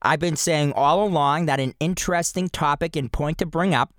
I've 0.02 0.20
been 0.20 0.36
saying 0.36 0.72
all 0.74 1.04
along 1.04 1.46
that 1.46 1.58
an 1.58 1.74
interesting 1.80 2.48
topic 2.48 2.96
and 2.96 3.10
point 3.10 3.38
to 3.38 3.46
bring 3.46 3.74
up 3.74 3.92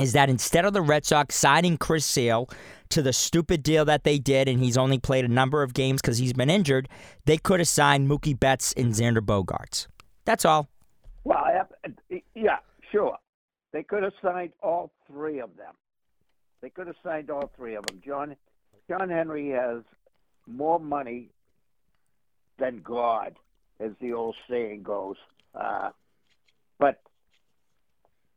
is 0.00 0.12
that 0.12 0.28
instead 0.28 0.64
of 0.64 0.72
the 0.72 0.82
Red 0.82 1.04
Sox 1.04 1.34
signing 1.34 1.76
Chris 1.76 2.04
Sale 2.04 2.48
to 2.90 3.02
the 3.02 3.12
stupid 3.12 3.62
deal 3.62 3.84
that 3.84 4.04
they 4.04 4.18
did, 4.18 4.48
and 4.48 4.60
he's 4.60 4.76
only 4.76 4.98
played 4.98 5.24
a 5.24 5.28
number 5.28 5.62
of 5.62 5.74
games 5.74 6.00
because 6.00 6.18
he's 6.18 6.32
been 6.32 6.50
injured, 6.50 6.88
they 7.24 7.36
could 7.36 7.60
have 7.60 7.68
signed 7.68 8.08
Mookie 8.08 8.38
Betts 8.38 8.72
and 8.76 8.92
Xander 8.92 9.20
Bogaerts. 9.20 9.86
That's 10.24 10.44
all. 10.44 10.68
Well, 11.24 11.44
yeah, 12.34 12.58
sure. 12.90 13.16
They 13.72 13.82
could 13.82 14.02
have 14.02 14.12
signed 14.22 14.52
all 14.62 14.92
three 15.06 15.40
of 15.40 15.56
them. 15.56 15.74
They 16.60 16.70
could 16.70 16.86
have 16.86 16.96
signed 17.02 17.30
all 17.30 17.50
three 17.56 17.74
of 17.74 17.84
them. 17.86 18.00
John 18.04 18.36
John 18.88 19.08
Henry 19.08 19.50
has 19.50 19.82
more 20.46 20.78
money 20.78 21.30
than 22.58 22.82
God, 22.82 23.34
as 23.80 23.92
the 24.00 24.12
old 24.12 24.36
saying 24.48 24.82
goes. 24.82 25.16
Uh, 25.54 25.90
but 26.78 27.00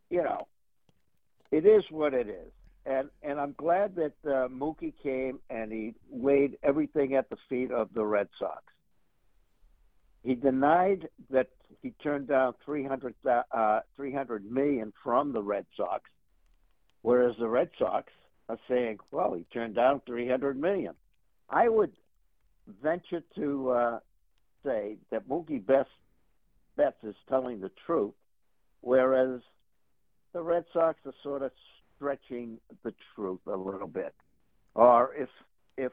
you 0.09 0.23
know, 0.23 0.47
it 1.51 1.65
is 1.65 1.83
what 1.89 2.13
it 2.13 2.27
is. 2.27 2.51
And 2.85 3.09
and 3.21 3.39
I'm 3.39 3.53
glad 3.57 3.95
that 3.95 4.13
uh, 4.25 4.47
Mookie 4.47 4.93
came 5.03 5.39
and 5.49 5.71
he 5.71 5.93
laid 6.11 6.57
everything 6.63 7.15
at 7.15 7.29
the 7.29 7.37
feet 7.49 7.71
of 7.71 7.89
the 7.93 8.05
Red 8.05 8.29
Sox. 8.39 8.63
He 10.23 10.35
denied 10.35 11.09
that 11.29 11.49
he 11.81 11.91
turned 12.03 12.27
down 12.27 12.53
300, 12.65 13.15
uh, 13.25 13.79
300 13.95 14.49
million 14.49 14.91
from 15.03 15.31
the 15.31 15.41
Red 15.41 15.65
Sox, 15.75 16.09
whereas 17.01 17.35
the 17.39 17.47
Red 17.47 17.69
Sox 17.77 18.11
are 18.49 18.59
saying, 18.69 18.99
well, 19.11 19.33
he 19.33 19.45
turned 19.53 19.75
down 19.75 20.01
300 20.05 20.59
million. 20.59 20.93
I 21.49 21.69
would 21.69 21.91
venture 22.81 23.21
to 23.35 23.69
uh, 23.71 23.99
say 24.65 24.97
that 25.11 25.27
Mookie 25.29 25.65
Best 25.65 25.89
Betts 26.75 27.03
is 27.03 27.15
telling 27.29 27.61
the 27.61 27.71
truth, 27.85 28.13
whereas 28.81 29.41
the 30.37 30.43
Red 30.43 30.65
Sox 30.71 30.99
are 31.03 31.13
sort 31.23 31.41
of 31.41 31.51
stretching 31.95 32.59
the 32.83 32.93
truth 33.15 33.39
a 33.47 33.57
little 33.57 33.87
bit. 33.87 34.13
Or 34.75 35.09
if 35.15 35.29
if 35.77 35.91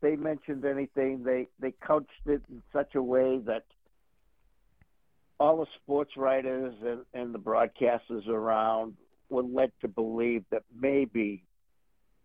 they 0.00 0.16
mentioned 0.16 0.64
anything, 0.64 1.22
they 1.22 1.46
they 1.60 1.72
couched 1.86 2.10
it 2.26 2.42
in 2.50 2.64
such 2.72 2.96
a 2.96 3.02
way 3.02 3.38
that 3.46 3.64
all 5.38 5.58
the 5.58 5.66
sports 5.80 6.16
writers 6.16 6.74
and, 6.84 7.02
and 7.14 7.32
the 7.32 7.38
broadcasters 7.38 8.26
around 8.26 8.94
were 9.30 9.44
led 9.44 9.70
to 9.82 9.86
believe 9.86 10.44
that 10.50 10.64
maybe 10.76 11.44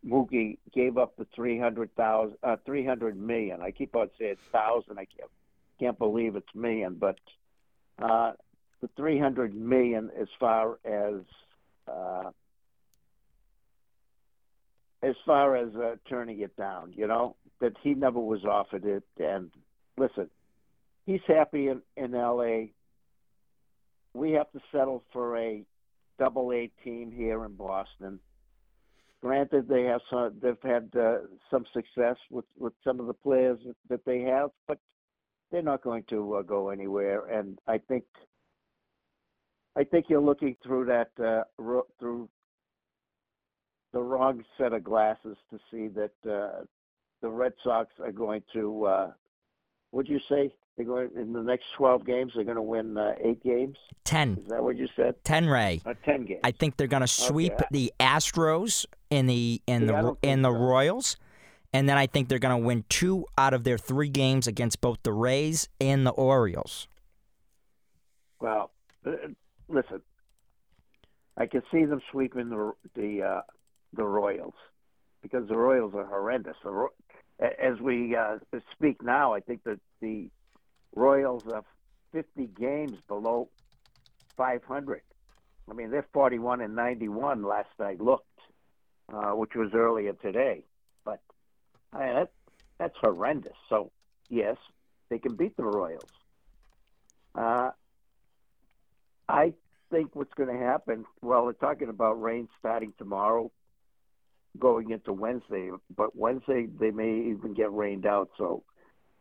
Mookie 0.03 0.58
gave 0.74 0.98
up 0.98 1.15
the 1.15 1.27
300,000, 1.36 2.38
uh, 2.41 2.56
300 2.65 3.15
million. 3.15 3.62
I 3.62 3.70
keep 3.70 3.96
on 3.96 4.10
saying 4.18 4.38
thousand. 4.51 4.98
I 4.98 5.06
can't, 5.06 5.30
can't 5.80 6.00
believe 6.00 6.36
it's 6.36 6.56
million, 6.56 6.96
but 6.96 7.20
uh, 8.01 8.32
the 8.82 8.89
300 8.98 9.53
million 9.53 10.10
as 10.20 10.27
far 10.39 10.80
as 10.86 11.22
uh, 11.92 12.32
as 15.04 15.16
far 15.26 15.56
as 15.56 15.74
uh, 15.76 15.96
turning 16.08 16.42
it 16.42 16.56
down, 16.56 16.94
you 16.96 17.08
know, 17.08 17.36
that 17.60 17.74
he 17.82 17.94
never 17.94 18.20
was 18.20 18.46
offered 18.46 18.86
it. 18.86 19.04
And 19.20 19.50
listen, 19.98 20.30
he's 21.06 21.22
happy 21.28 21.68
in, 21.68 21.82
in 21.98 22.14
L.A. 22.14 22.72
We 24.14 24.32
have 24.32 24.52
to 24.52 24.60
settle 24.72 25.04
for 25.12 25.38
a 25.38 25.64
double 26.20 26.52
A 26.52 26.70
team 26.84 27.12
here 27.12 27.44
in 27.46 27.54
Boston. 27.54 28.20
Granted, 29.22 29.68
they 29.68 29.84
have 29.84 30.02
some, 30.10 30.34
they've 30.42 30.56
had 30.64 30.90
uh, 31.00 31.20
some 31.50 31.66
success 31.74 32.18
with, 32.30 32.46
with 32.58 32.74
some 32.84 33.00
of 33.00 33.08
the 33.08 33.14
players 33.14 33.60
that 33.90 34.04
they 34.06 34.22
have, 34.22 34.50
but 34.68 34.80
they're 35.52 35.62
not 35.62 35.84
going 35.84 36.04
to 36.10 36.36
uh, 36.36 36.42
go 36.42 36.70
anywhere. 36.70 37.26
And 37.26 37.60
I 37.68 37.78
think 37.78 38.04
I 39.75 39.84
think 39.84 40.08
you're 40.10 40.22
looking 40.22 40.56
through 40.63 40.86
that 40.86 41.12
uh, 41.24 41.44
ro- 41.58 41.88
through 42.00 42.30
the 43.94 44.00
wrong 44.01 44.44
set 44.58 44.74
of 44.74 44.84
glasses 44.84 45.38
to 45.50 45.60
see 45.70 45.88
that 45.90 46.12
uh, 46.30 46.63
the 47.22 47.30
Red 47.30 47.54
Sox 47.63 47.90
are 48.00 48.12
going 48.12 48.44
to. 48.54 48.86
Uh, 48.86 49.12
would 49.92 50.08
you 50.08 50.20
say 50.30 50.54
they're 50.75 50.86
going 50.86 51.10
in 51.16 51.34
the 51.34 51.42
next 51.42 51.66
twelve 51.78 52.06
games? 52.06 52.34
They're 52.36 52.44
going 52.44 52.56
to 52.56 52.62
win 52.62 52.98
uh, 52.98 53.13
eight 53.24 53.44
games. 53.44 53.78
Ten. 54.04 54.38
Is 54.42 54.48
that 54.50 54.63
what 54.63 54.78
you 54.78 54.88
said? 54.96 55.16
Ten, 55.24 55.48
Ray. 55.48 55.82
Uh, 55.86 55.94
ten 56.06 56.25
games. 56.25 56.42
I 56.44 56.51
think 56.51 56.78
they're 56.78 56.88
going 56.88 57.01
to 57.01 57.08
sweep 57.08 57.54
Okay. 57.54 57.66
the 57.72 57.94
Astros 58.00 58.86
in 59.10 59.28
the 59.28 59.62
in 59.68 59.88
the 59.88 60.16
in 60.22 60.42
the 60.42 60.51
so. 60.51 60.58
Royals, 60.58 61.18
and 61.74 61.88
then 61.88 61.98
I 61.98 62.08
think 62.08 62.28
they're 62.28 62.40
going 62.40 62.60
to 62.62 62.66
win 62.66 62.84
two 62.90 63.25
out 63.38 63.54
of 63.54 63.63
their 63.63 63.78
three 63.78 64.10
games 64.10 64.48
against 64.48 64.82
both 64.82 64.98
the 65.04 65.13
Rays 65.13 65.70
and 65.80 66.06
the 66.06 66.12
Orioles. 66.12 66.88
Well, 68.40 68.72
listen, 69.72 70.01
I 71.38 71.46
can 71.46 71.62
see 71.72 71.86
them 71.86 72.01
sweeping 72.12 72.50
the 72.50 72.74
the 72.96 73.24
uh, 73.24 73.42
the 73.94 74.04
Royals 74.04 74.54
because 75.22 75.48
the 75.48 75.56
Royals 75.56 75.94
are 75.96 76.06
horrendous. 76.06 76.56
Ro- 76.63 76.90
as 77.40 77.80
we 77.82 78.16
uh, 78.16 78.38
speak 78.74 79.01
now, 79.04 79.34
I 79.34 79.40
think 79.40 79.63
that 79.63 79.80
the 80.01 80.30
Royals 80.96 81.44
are 81.48 81.63
50 82.12 82.50
games 82.60 82.98
below 83.08 83.50
500. 84.38 85.01
I 85.70 85.74
mean, 85.74 85.90
they're 85.90 86.08
41 86.13 86.62
and 86.62 86.75
91 86.75 87.44
last 87.44 87.70
I 87.80 87.96
looked, 88.00 88.25
uh, 89.13 89.32
which 89.32 89.51
was 89.56 89.72
earlier 89.74 90.13
today. 90.13 90.63
But 91.06 91.20
I 91.94 92.00
mean, 92.00 92.13
that 92.16 92.32
that's 92.78 92.96
horrendous. 93.00 93.54
So 93.70 93.92
yes, 94.30 94.58
they 95.10 95.20
can 95.20 95.36
beat 95.36 95.56
the 95.58 95.63
Royals. 95.63 96.10
Uh, 97.34 97.72
I 99.32 99.54
think 99.90 100.16
what's 100.16 100.34
going 100.34 100.50
to 100.56 100.64
happen. 100.66 101.06
Well, 101.22 101.46
they're 101.46 101.54
talking 101.54 101.90
about 101.90 102.22
rain 102.22 102.48
starting 102.60 102.94
tomorrow. 102.98 103.52
going 104.60 104.92
into 104.92 105.14
Wednesday. 105.14 105.70
But 105.96 106.16
Wednesday 106.16 106.68
they 106.80 106.92
may 106.92 107.30
even 107.32 107.54
get 107.54 107.72
rained 107.72 108.06
out. 108.06 108.30
So 108.38 108.64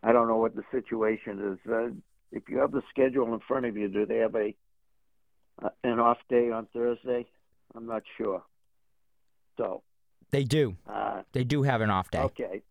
I 0.03 0.13
don't 0.13 0.29
know 0.29 0.37
what 0.39 0.55
the 0.57 0.63
situation 0.73 1.53
is. 1.53 1.71
Uh, 1.71 1.91
if 2.33 2.49
you 2.49 2.59
have 2.59 2.73
the 2.73 2.83
schedule 2.91 3.33
in 3.35 3.41
front 3.47 3.67
of 3.67 3.77
you, 3.77 3.89
do 3.89 4.07
they 4.07 4.19
have 4.19 4.35
a 4.35 4.55
uh, 5.63 5.69
an 5.85 5.99
off 6.01 6.19
day 6.29 6.51
on 6.51 6.67
Thursday? 6.73 7.27
I'm 7.75 7.87
not 7.87 8.03
sure. 8.17 8.43
So 9.57 9.83
They 10.31 10.45
do. 10.45 10.77
uh, 10.89 11.23
They 11.33 11.45
do 11.45 11.63
have 11.63 11.81
an 11.81 11.91
off 11.91 12.11
day. 12.11 12.19
okay, 12.19 12.63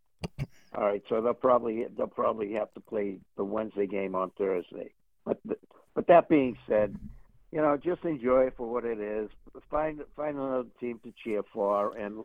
all 0.75 0.83
right. 0.85 1.03
So 1.09 1.21
they'll 1.21 1.33
probably 1.33 1.85
they'll 1.95 2.07
probably 2.07 2.53
have 2.53 2.73
to 2.73 2.79
play 2.79 3.19
the 3.37 3.43
Wednesday 3.43 3.85
game 3.87 4.15
on 4.15 4.31
Thursday. 4.37 4.91
But 5.25 5.39
but 5.93 6.07
that 6.07 6.27
being 6.29 6.57
said, 6.67 6.95
you 7.51 7.61
know, 7.61 7.77
just 7.77 8.03
enjoy 8.03 8.41
it 8.47 8.53
for 8.57 8.67
what 8.71 8.85
it 8.85 8.99
is. 8.99 9.29
Find 9.71 10.01
find 10.15 10.37
another 10.37 10.67
team 10.79 10.99
to 11.03 11.13
cheer 11.23 11.41
for, 11.53 11.95
and 11.97 12.23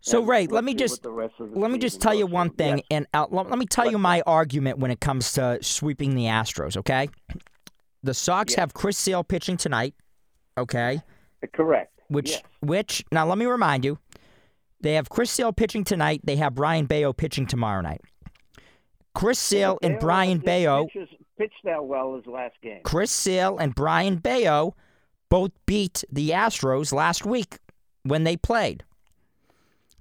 So 0.00 0.20
and 0.20 0.28
Ray, 0.28 0.46
let's 0.46 0.64
me 0.64 0.74
just 0.74 0.94
what 0.94 1.02
the 1.02 1.12
rest 1.12 1.34
of 1.38 1.50
the 1.52 1.58
let 1.58 1.70
me 1.70 1.78
just 1.78 2.00
tell 2.00 2.14
you 2.14 2.26
one 2.26 2.50
thing, 2.50 2.78
Yes. 2.78 2.86
and 2.90 3.06
uh, 3.14 3.26
let 3.30 3.48
let 3.50 3.58
me 3.58 3.66
tell 3.66 3.90
you 3.90 3.98
my 3.98 4.22
argument 4.26 4.78
when 4.78 4.90
it 4.90 5.00
comes 5.00 5.32
to 5.34 5.58
sweeping 5.62 6.14
the 6.14 6.24
Astros. 6.24 6.76
Okay, 6.76 7.08
the 8.02 8.14
Sox 8.14 8.52
Yes. 8.52 8.58
have 8.58 8.74
Chris 8.74 8.96
Sale 8.98 9.24
pitching 9.24 9.56
tonight. 9.56 9.94
Okay, 10.58 11.02
correct. 11.52 11.98
which 12.08 12.30
yes. 12.30 12.42
which 12.60 13.04
now 13.12 13.26
let 13.26 13.38
me 13.38 13.46
remind 13.46 13.84
you, 13.84 13.98
they 14.80 14.94
have 14.94 15.08
Chris 15.10 15.30
Sale 15.30 15.52
pitching 15.52 15.84
tonight. 15.84 16.20
They 16.24 16.36
have 16.36 16.54
Brayan 16.54 16.86
Bello 16.86 17.12
pitching 17.12 17.46
tomorrow 17.46 17.80
night. 17.82 18.00
Chris 19.14 19.38
Sale 19.38 19.78
and 19.82 19.98
Brayan 20.00 20.38
Bello, 20.38 20.86
pitches, 20.86 21.08
pitched 21.42 21.64
that 21.64 21.84
well 21.84 22.16
his 22.16 22.26
last 22.26 22.54
game. 22.62 22.80
Chris 22.84 23.10
Sale 23.10 23.58
and 23.58 23.74
Brayan 23.74 24.16
Bello, 24.16 24.74
both 25.28 25.50
beat 25.66 26.04
the 26.10 26.30
Astros 26.30 26.92
last 26.92 27.24
week 27.24 27.58
when 28.02 28.24
they 28.24 28.36
played. 28.36 28.84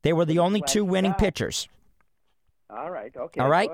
They 0.04 0.14
were 0.14 0.26
the 0.26 0.40
only 0.40 0.62
two 0.66 0.84
winning 0.84 1.14
pitchers. 1.14 1.68
All 2.70 2.90
right. 2.90 3.16
Okay. 3.16 3.40
All 3.40 3.50
right. 3.50 3.70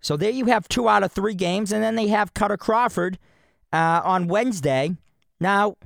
So 0.00 0.16
there 0.16 0.30
you 0.30 0.46
have 0.46 0.68
two 0.68 0.88
out 0.88 1.02
of 1.02 1.12
three 1.12 1.34
games, 1.34 1.72
and 1.72 1.82
then 1.82 1.96
they 1.96 2.08
have 2.08 2.32
Kutter 2.32 2.58
Crawford 2.58 3.18
uh, 3.72 4.00
on 4.04 4.28
Wednesday. 4.28 4.96
Now, 5.40 5.76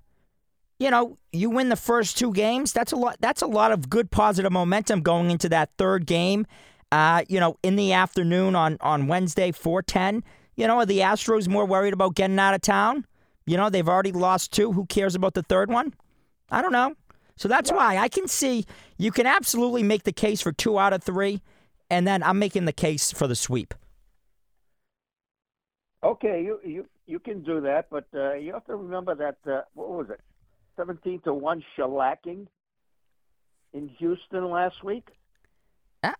you 0.78 0.90
know, 0.90 1.18
you 1.32 1.50
win 1.50 1.70
the 1.70 1.76
first 1.76 2.18
two 2.18 2.32
games. 2.32 2.72
That's 2.72 2.92
a 2.92 2.96
lot. 2.96 3.16
That's 3.20 3.42
a 3.42 3.46
lot 3.46 3.72
of 3.72 3.90
good 3.90 4.10
positive 4.10 4.52
momentum 4.52 5.00
going 5.00 5.30
into 5.30 5.48
that 5.48 5.70
third 5.78 6.06
game. 6.06 6.46
Uh, 6.92 7.24
you 7.28 7.40
know, 7.40 7.56
in 7.62 7.76
the 7.76 7.92
afternoon 7.92 8.54
on 8.54 8.76
on 8.80 9.06
Wednesday, 9.06 9.52
four 9.52 9.82
ten. 9.82 10.22
You 10.56 10.66
know, 10.66 10.78
are 10.78 10.86
the 10.86 10.98
Astros 10.98 11.48
more 11.48 11.64
worried 11.64 11.92
about 11.92 12.14
getting 12.14 12.38
out 12.38 12.54
of 12.54 12.60
town? 12.60 13.06
You 13.46 13.56
know, 13.56 13.70
they've 13.70 13.88
already 13.88 14.12
lost 14.12 14.52
two. 14.52 14.72
Who 14.72 14.86
cares 14.86 15.14
about 15.14 15.34
the 15.34 15.42
third 15.42 15.70
one? 15.70 15.94
I 16.50 16.62
don't 16.62 16.72
know. 16.72 16.94
So 17.36 17.48
that's 17.48 17.72
why 17.72 17.96
I 17.96 18.08
can 18.08 18.28
see 18.28 18.66
you 18.98 19.10
can 19.10 19.26
absolutely 19.26 19.82
make 19.82 20.02
the 20.02 20.12
case 20.12 20.42
for 20.42 20.52
two 20.52 20.78
out 20.78 20.92
of 20.92 21.02
three, 21.02 21.40
and 21.88 22.06
then 22.06 22.22
I'm 22.22 22.38
making 22.38 22.66
the 22.66 22.72
case 22.72 23.12
for 23.12 23.26
the 23.26 23.34
sweep. 23.34 23.72
Okay, 26.02 26.42
you 26.44 26.60
you 26.64 26.86
you 27.06 27.18
can 27.18 27.42
do 27.42 27.60
that, 27.62 27.88
but 27.90 28.06
uh, 28.14 28.34
you 28.34 28.52
have 28.52 28.66
to 28.66 28.76
remember 28.76 29.14
that 29.14 29.38
uh, 29.50 29.62
what 29.74 29.88
was 29.88 30.10
it, 30.10 30.20
seventeen 30.76 31.20
to 31.22 31.32
one 31.32 31.64
shellacking 31.78 32.46
in 33.72 33.88
Houston 33.98 34.50
last 34.50 34.84
week. 34.84 35.08
Ah. 36.02 36.14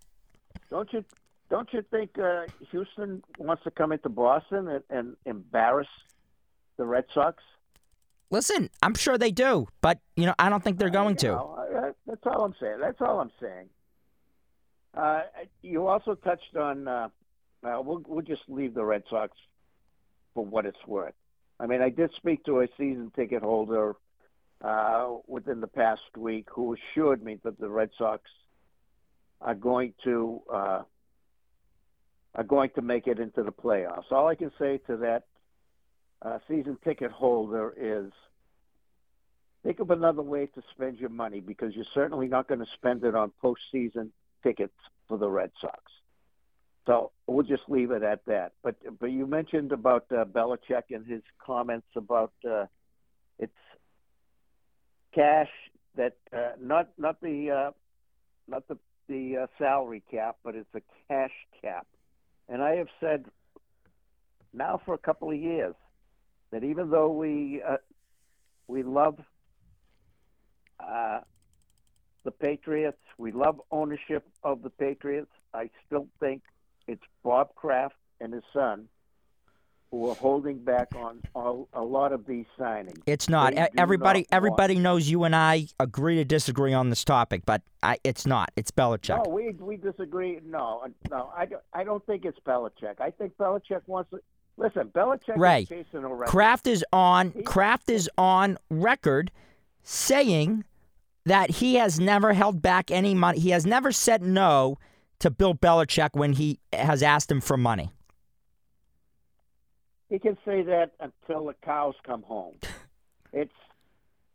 Don't 0.70 0.90
you 0.92 1.04
don't 1.50 1.68
you 1.72 1.82
think 1.90 2.18
uh, 2.18 2.44
Houston 2.70 3.22
wants 3.38 3.64
to 3.64 3.70
come 3.70 3.92
into 3.92 4.08
Boston 4.08 4.68
and, 4.68 4.84
and 4.90 5.16
embarrass 5.26 5.88
the 6.76 6.84
Red 6.84 7.04
Sox? 7.12 7.42
Listen, 8.30 8.70
I'm 8.80 8.94
sure 8.94 9.18
they 9.18 9.32
do, 9.32 9.66
but 9.80 9.98
you 10.16 10.24
know, 10.26 10.34
I 10.38 10.48
don't 10.48 10.62
think 10.62 10.78
they're 10.78 10.88
going 10.90 11.16
You 11.16 11.20
to. 11.20 11.26
know, 11.28 11.56
I- 11.58 11.90
that's 12.06 12.24
all 12.26 12.44
I'm 12.44 12.54
saying. 12.60 12.78
That's 12.80 13.00
all 13.00 13.20
I'm 13.20 13.30
saying. 13.40 13.68
Uh, 14.94 15.22
you 15.62 15.86
also 15.86 16.14
touched 16.14 16.56
on. 16.56 16.86
Uh, 16.88 17.08
uh, 17.62 17.80
we'll 17.82 18.02
we'll 18.06 18.24
just 18.24 18.42
leave 18.48 18.74
the 18.74 18.84
Red 18.84 19.02
Sox 19.10 19.36
for 20.34 20.44
what 20.44 20.66
it's 20.66 20.84
worth. 20.86 21.14
I 21.60 21.66
mean, 21.66 21.82
I 21.82 21.90
did 21.90 22.12
speak 22.16 22.44
to 22.44 22.60
a 22.60 22.68
season 22.78 23.12
ticket 23.14 23.42
holder 23.42 23.94
uh, 24.62 25.14
within 25.26 25.60
the 25.60 25.66
past 25.68 26.00
week 26.16 26.48
who 26.50 26.74
assured 26.74 27.22
me 27.22 27.38
that 27.44 27.60
the 27.60 27.68
Red 27.68 27.90
Sox 27.98 28.22
are 29.40 29.54
going 29.54 29.92
to 30.04 30.40
uh, 30.52 30.82
are 32.34 32.44
going 32.44 32.70
to 32.76 32.82
make 32.82 33.06
it 33.06 33.18
into 33.18 33.42
the 33.42 33.52
playoffs. 33.52 34.10
All 34.10 34.28
I 34.28 34.34
can 34.34 34.52
say 34.58 34.78
to 34.86 34.96
that 34.98 35.24
uh, 36.22 36.38
season 36.48 36.78
ticket 36.84 37.10
holder 37.10 37.74
is 37.76 38.12
think 39.62 39.80
of 39.80 39.90
another 39.90 40.22
way 40.22 40.46
to 40.46 40.62
spend 40.74 40.98
your 40.98 41.10
money 41.10 41.40
because 41.40 41.74
you're 41.74 41.84
certainly 41.92 42.28
not 42.28 42.48
going 42.48 42.60
to 42.60 42.66
spend 42.74 43.04
it 43.04 43.14
on 43.14 43.32
postseason 43.42 44.10
tickets 44.42 44.76
for 45.08 45.18
the 45.18 45.28
Red 45.28 45.50
Sox. 45.60 45.82
So 46.86 47.12
we'll 47.26 47.44
just 47.44 47.62
leave 47.68 47.90
it 47.90 48.02
at 48.02 48.24
that. 48.26 48.52
But 48.62 48.76
but 48.98 49.10
you 49.10 49.26
mentioned 49.26 49.72
about 49.72 50.06
uh, 50.10 50.24
Belichick 50.24 50.84
and 50.90 51.06
his 51.06 51.22
comments 51.44 51.86
about 51.94 52.32
uh, 52.48 52.66
it's 53.38 53.52
cash 55.14 55.50
that 55.96 56.16
uh, 56.32 56.52
not 56.60 56.88
not 56.96 57.20
the 57.20 57.50
uh, 57.50 57.70
not 58.48 58.66
the 58.68 58.78
the 59.08 59.42
uh, 59.42 59.46
salary 59.58 60.02
cap, 60.10 60.36
but 60.42 60.54
it's 60.54 60.74
a 60.74 60.80
cash 61.08 61.34
cap. 61.60 61.86
And 62.50 62.62
I 62.62 62.76
have 62.76 62.88
said 63.00 63.24
now 64.52 64.80
for 64.84 64.92
a 64.94 64.98
couple 64.98 65.30
of 65.30 65.38
years 65.38 65.74
that 66.50 66.64
even 66.64 66.90
though 66.90 67.12
we 67.12 67.62
uh, 67.66 67.76
we 68.66 68.82
love 68.82 69.18
uh, 70.80 71.20
the 72.24 72.30
Patriots. 72.30 73.00
We 73.18 73.32
love 73.32 73.60
ownership 73.70 74.26
of 74.44 74.62
the 74.62 74.70
Patriots. 74.70 75.30
I 75.54 75.70
still 75.86 76.06
think 76.18 76.42
it's 76.86 77.02
Bob 77.22 77.54
Kraft 77.54 77.94
and 78.20 78.32
his 78.32 78.42
son 78.52 78.88
who 79.90 80.08
are 80.08 80.14
holding 80.14 80.58
back 80.58 80.88
on 80.94 81.20
all, 81.34 81.68
a 81.72 81.82
lot 81.82 82.12
of 82.12 82.24
these 82.26 82.46
signings. 82.58 83.00
It's 83.06 83.28
not. 83.28 83.54
They 83.54 83.68
Everybody, 83.76 84.20
not 84.20 84.36
everybody 84.36 84.76
knows 84.76 85.08
you 85.08 85.24
and 85.24 85.34
I 85.34 85.66
agree 85.80 86.16
to 86.16 86.24
disagree 86.24 86.72
on 86.72 86.90
this 86.90 87.04
topic, 87.04 87.42
but 87.44 87.62
I, 87.82 87.98
it's 88.04 88.24
not. 88.24 88.52
It's 88.56 88.70
Belichick. 88.70 89.24
No, 89.24 89.30
we 89.30 89.50
we 89.58 89.76
disagree. 89.76 90.40
No, 90.46 90.84
no, 91.10 91.32
I 91.36 91.46
don't, 91.46 91.62
I 91.72 91.84
don't 91.84 92.04
think 92.06 92.24
it's 92.24 92.38
Belichick. 92.40 93.00
I 93.00 93.10
think 93.10 93.36
Belichick 93.36 93.82
wants 93.86 94.10
to 94.10 94.20
listen. 94.56 94.88
Belichick 94.88 95.36
Ray, 95.36 95.62
is 95.62 95.68
chasing 95.68 96.04
a 96.04 96.08
record. 96.08 96.30
Kraft 96.30 96.66
is 96.68 96.84
on. 96.92 97.32
He- 97.32 97.42
Kraft 97.42 97.90
is 97.90 98.08
on 98.16 98.58
record 98.70 99.32
saying 99.82 100.64
that 101.26 101.50
he 101.50 101.74
has 101.76 101.98
never 101.98 102.32
held 102.32 102.62
back 102.62 102.90
any 102.92 103.14
money. 103.14 103.40
He 103.40 103.50
has 103.50 103.66
never 103.66 103.90
said 103.90 104.22
no 104.22 104.78
to 105.18 105.30
Bill 105.30 105.54
Belichick 105.54 106.10
when 106.12 106.34
he 106.34 106.60
has 106.72 107.02
asked 107.02 107.30
him 107.30 107.40
for 107.40 107.56
money. 107.56 107.90
He 110.10 110.18
can 110.18 110.36
say 110.44 110.62
that 110.62 110.90
until 110.98 111.46
the 111.46 111.54
cows 111.64 111.94
come 112.04 112.22
home. 112.22 112.56
It's 113.32 113.52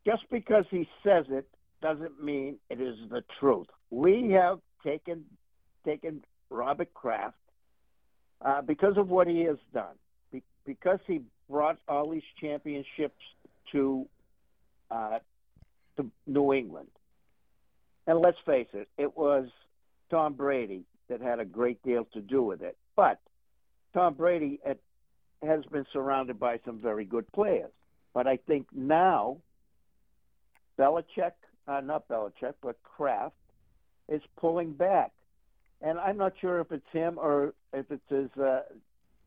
just 0.05 0.23
because 0.31 0.63
he 0.71 0.87
says 1.03 1.25
it 1.29 1.49
doesn't 1.81 2.23
mean 2.23 2.55
it 2.69 2.79
is 2.79 2.95
the 3.09 3.25
truth. 3.41 3.67
We 3.89 4.31
have 4.31 4.59
taken 4.85 5.25
taken 5.83 6.23
Robert 6.49 6.93
Kraft 6.93 7.35
uh, 8.39 8.61
because 8.61 8.95
of 8.95 9.09
what 9.09 9.27
he 9.27 9.41
has 9.41 9.57
done, 9.73 9.95
Be- 10.31 10.43
because 10.65 10.99
he 11.05 11.23
brought 11.49 11.77
all 11.89 12.09
these 12.09 12.23
championships 12.39 13.21
to 13.73 14.07
uh, 14.89 15.19
to 15.97 16.09
New 16.25 16.53
England. 16.53 16.87
And 18.07 18.19
let's 18.19 18.37
face 18.45 18.69
it, 18.71 18.87
it 18.97 19.17
was 19.17 19.49
Tom 20.09 20.35
Brady 20.35 20.83
that 21.09 21.19
had 21.19 21.39
a 21.41 21.45
great 21.45 21.83
deal 21.83 22.05
to 22.13 22.21
do 22.21 22.41
with 22.41 22.61
it. 22.61 22.77
But 22.95 23.19
Tom 23.93 24.13
Brady 24.13 24.59
at 24.65 24.77
has 25.45 25.63
been 25.65 25.85
surrounded 25.91 26.39
by 26.39 26.59
some 26.65 26.79
very 26.79 27.05
good 27.05 27.31
players. 27.31 27.71
But 28.13 28.27
I 28.27 28.37
think 28.37 28.67
now, 28.73 29.37
Belichick, 30.79 31.33
uh, 31.67 31.81
not 31.81 32.07
Belichick, 32.07 32.53
but 32.61 32.81
Kraft, 32.83 33.35
is 34.07 34.21
pulling 34.37 34.73
back. 34.73 35.11
And 35.81 35.99
I'm 35.99 36.17
not 36.17 36.33
sure 36.39 36.59
if 36.59 36.71
it's 36.71 36.85
him 36.91 37.17
or 37.17 37.53
if 37.73 37.85
it's 37.91 38.09
his, 38.09 38.29
uh, 38.41 38.61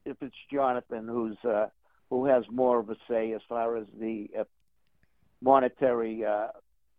if 0.05 0.17
it's 0.23 0.35
Jonathan 0.51 1.07
who's 1.07 1.37
uh, 1.45 1.67
who 2.11 2.25
has 2.27 2.45
more 2.51 2.79
of 2.79 2.89
a 2.89 2.97
say 3.09 3.33
as 3.33 3.43
far 3.49 3.77
as 3.77 3.87
the 4.01 4.29
uh, 4.39 4.45
monetary 5.43 6.25
uh, 6.25 6.49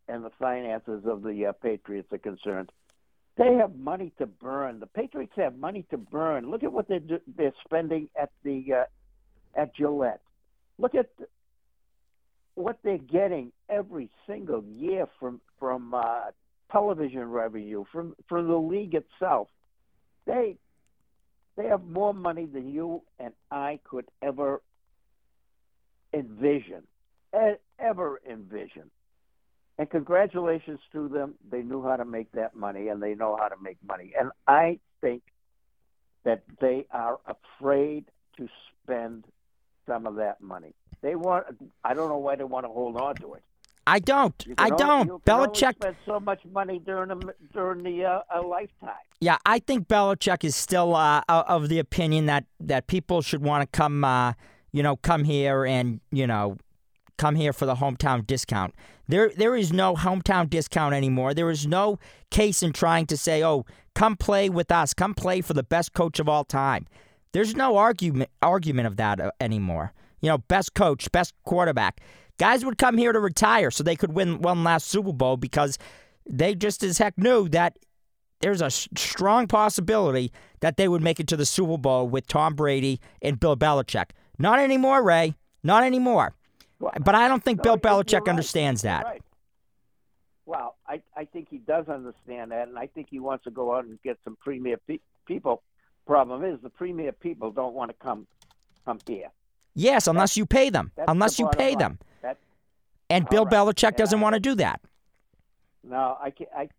and 0.07 0.23
the 0.23 0.29
finances 0.39 1.03
of 1.05 1.23
the 1.23 1.47
uh, 1.47 1.51
Patriots 1.53 2.11
are 2.11 2.19
concerned. 2.19 2.71
They 3.37 3.55
have 3.55 3.75
money 3.75 4.11
to 4.17 4.25
burn. 4.27 4.79
The 4.79 4.87
Patriots 4.87 5.33
have 5.37 5.57
money 5.57 5.85
to 5.91 5.97
burn. 5.97 6.49
Look 6.51 6.63
at 6.63 6.71
what 6.71 6.87
they're 6.87 6.99
they're 7.37 7.53
spending 7.65 8.09
at 8.19 8.31
the 8.43 8.65
uh, 8.73 8.83
at 9.55 9.75
Gillette. 9.75 10.21
Look 10.77 10.95
at 10.95 11.09
what 12.55 12.79
they're 12.83 12.97
getting 12.97 13.51
every 13.69 14.09
single 14.27 14.63
year 14.63 15.07
from 15.19 15.41
from 15.59 15.93
uh, 15.93 16.31
television 16.71 17.29
revenue 17.29 17.85
from 17.91 18.15
from 18.27 18.47
the 18.47 18.57
league 18.57 18.95
itself. 18.95 19.47
They 20.25 20.57
they 21.57 21.67
have 21.67 21.83
more 21.83 22.13
money 22.13 22.45
than 22.45 22.71
you 22.71 23.01
and 23.19 23.33
I 23.51 23.79
could 23.83 24.05
ever 24.21 24.61
envision, 26.13 26.83
ever 27.79 28.21
envision. 28.29 28.89
And 29.77 29.89
congratulations 29.89 30.79
to 30.91 31.07
them. 31.07 31.35
They 31.49 31.61
knew 31.61 31.81
how 31.83 31.95
to 31.95 32.05
make 32.05 32.31
that 32.33 32.55
money, 32.55 32.89
and 32.89 33.01
they 33.01 33.15
know 33.15 33.37
how 33.39 33.47
to 33.47 33.55
make 33.61 33.77
money. 33.85 34.11
And 34.19 34.31
I 34.45 34.79
think 34.99 35.21
that 36.25 36.43
they 36.59 36.85
are 36.91 37.19
afraid 37.25 38.05
to 38.37 38.47
spend 38.83 39.23
some 39.89 40.05
of 40.05 40.15
that 40.15 40.39
money. 40.39 40.73
They 41.01 41.15
want. 41.15 41.45
I 41.83 41.93
don't 41.93 42.09
know 42.09 42.17
why 42.17 42.35
they 42.35 42.43
want 42.43 42.65
to 42.65 42.71
hold 42.71 42.95
on 42.97 43.15
to 43.15 43.33
it. 43.33 43.43
I 43.87 43.99
don't. 43.99 44.45
I 44.57 44.69
don't. 44.69 45.09
Only, 45.09 45.21
can 45.25 45.49
Belichick. 45.49 45.75
spend 45.75 45.95
so 46.05 46.19
much 46.19 46.41
money 46.51 46.79
during 46.85 47.09
a, 47.09 47.17
during 47.53 47.83
the 47.83 48.05
uh, 48.05 48.21
a 48.35 48.41
lifetime. 48.41 48.91
Yeah, 49.19 49.37
I 49.45 49.59
think 49.59 49.87
Belichick 49.87 50.43
is 50.43 50.55
still 50.55 50.95
uh, 50.95 51.23
of 51.27 51.69
the 51.69 51.79
opinion 51.79 52.27
that 52.27 52.45
that 52.59 52.87
people 52.87 53.21
should 53.21 53.41
want 53.41 53.61
to 53.61 53.77
come, 53.77 54.03
uh, 54.03 54.33
you 54.71 54.83
know, 54.83 54.97
come 54.97 55.23
here 55.23 55.65
and 55.65 56.01
you 56.11 56.27
know, 56.27 56.57
come 57.17 57.35
here 57.35 57.53
for 57.53 57.65
the 57.65 57.75
hometown 57.75 58.27
discount. 58.27 58.75
There, 59.07 59.31
there 59.35 59.55
is 59.55 59.73
no 59.73 59.95
hometown 59.95 60.47
discount 60.49 60.93
anymore. 60.93 61.33
There 61.33 61.49
is 61.49 61.65
no 61.65 61.97
case 62.29 62.61
in 62.61 62.73
trying 62.73 63.07
to 63.07 63.17
say, 63.17 63.43
"Oh, 63.43 63.65
come 63.95 64.17
play 64.17 64.49
with 64.49 64.71
us. 64.71 64.93
Come 64.93 65.15
play 65.15 65.41
for 65.41 65.53
the 65.53 65.63
best 65.63 65.93
coach 65.93 66.19
of 66.19 66.29
all 66.29 66.43
time." 66.43 66.85
There's 67.31 67.55
no 67.55 67.77
argument 67.77 68.29
argument 68.41 68.87
of 68.87 68.97
that 68.97 69.19
uh, 69.19 69.31
anymore. 69.39 69.93
You 70.21 70.29
know, 70.29 70.37
best 70.37 70.73
coach, 70.73 71.11
best 71.11 71.33
quarterback. 71.45 72.01
Guys 72.37 72.65
would 72.65 72.77
come 72.77 72.97
here 72.97 73.11
to 73.11 73.19
retire 73.19 73.71
so 73.71 73.83
they 73.83 73.95
could 73.95 74.13
win 74.13 74.41
one 74.41 74.63
last 74.63 74.87
Super 74.87 75.13
Bowl 75.13 75.37
because 75.37 75.77
they 76.29 76.55
just 76.55 76.83
as 76.83 76.97
heck 76.97 77.17
knew 77.17 77.47
that 77.49 77.77
there's 78.41 78.61
a 78.61 78.69
strong 78.71 79.47
possibility 79.47 80.31
that 80.61 80.77
they 80.77 80.87
would 80.87 81.01
make 81.01 81.19
it 81.19 81.27
to 81.27 81.37
the 81.37 81.45
Super 81.45 81.77
Bowl 81.77 82.07
with 82.07 82.27
Tom 82.27 82.55
Brady 82.55 82.99
and 83.21 83.39
Bill 83.39 83.57
Belichick. 83.57 84.11
Not 84.37 84.59
anymore, 84.59 85.03
Ray. 85.03 85.35
Not 85.63 85.83
anymore. 85.83 86.33
Well, 86.79 86.93
But 87.03 87.15
I 87.15 87.27
don't 87.27 87.43
think 87.43 87.57
No, 87.57 87.63
Bill 87.63 87.77
Belichick 87.77 88.21
right. 88.21 88.29
understands 88.29 88.81
that. 88.83 89.03
right. 89.03 89.21
Well, 90.45 90.77
I, 90.87 91.01
I 91.15 91.25
think 91.25 91.47
he 91.49 91.57
does 91.57 91.87
understand 91.89 92.51
that, 92.51 92.69
and 92.69 92.79
I 92.79 92.87
think 92.87 93.07
he 93.11 93.19
wants 93.19 93.43
to 93.43 93.51
go 93.51 93.75
out 93.75 93.85
and 93.85 94.01
get 94.01 94.17
some 94.23 94.35
premier 94.41 94.77
pe- 94.87 94.99
people. 95.27 95.61
Problem 96.05 96.43
is, 96.43 96.59
the 96.61 96.69
premier 96.69 97.11
people 97.11 97.51
don't 97.51 97.73
want 97.73 97.91
to 97.91 97.97
come 98.03 98.25
come 98.85 98.99
here. 99.07 99.29
Yes, 99.75 100.07
unless 100.07 100.35
you 100.35 100.45
pay 100.45 100.69
them. 100.69 100.91
That's 100.95 101.05
the 101.05 101.11
Unless 101.11 101.39
you 101.39 101.47
pay 101.49 101.69
line. 101.69 101.77
them. 101.77 101.99
That 102.21 102.37
And 103.09 103.29
Bill 103.29 103.45
right. 103.45 103.53
Belichick 103.53 103.89
And 103.89 103.95
doesn't 103.97 104.19
I- 104.19 104.21
want 104.23 104.33
to 104.33 104.39
do 104.39 104.55
that. 104.55 104.81
no, 105.83 106.17
I 106.19 106.31
can, 106.31 106.47
I 106.55 106.69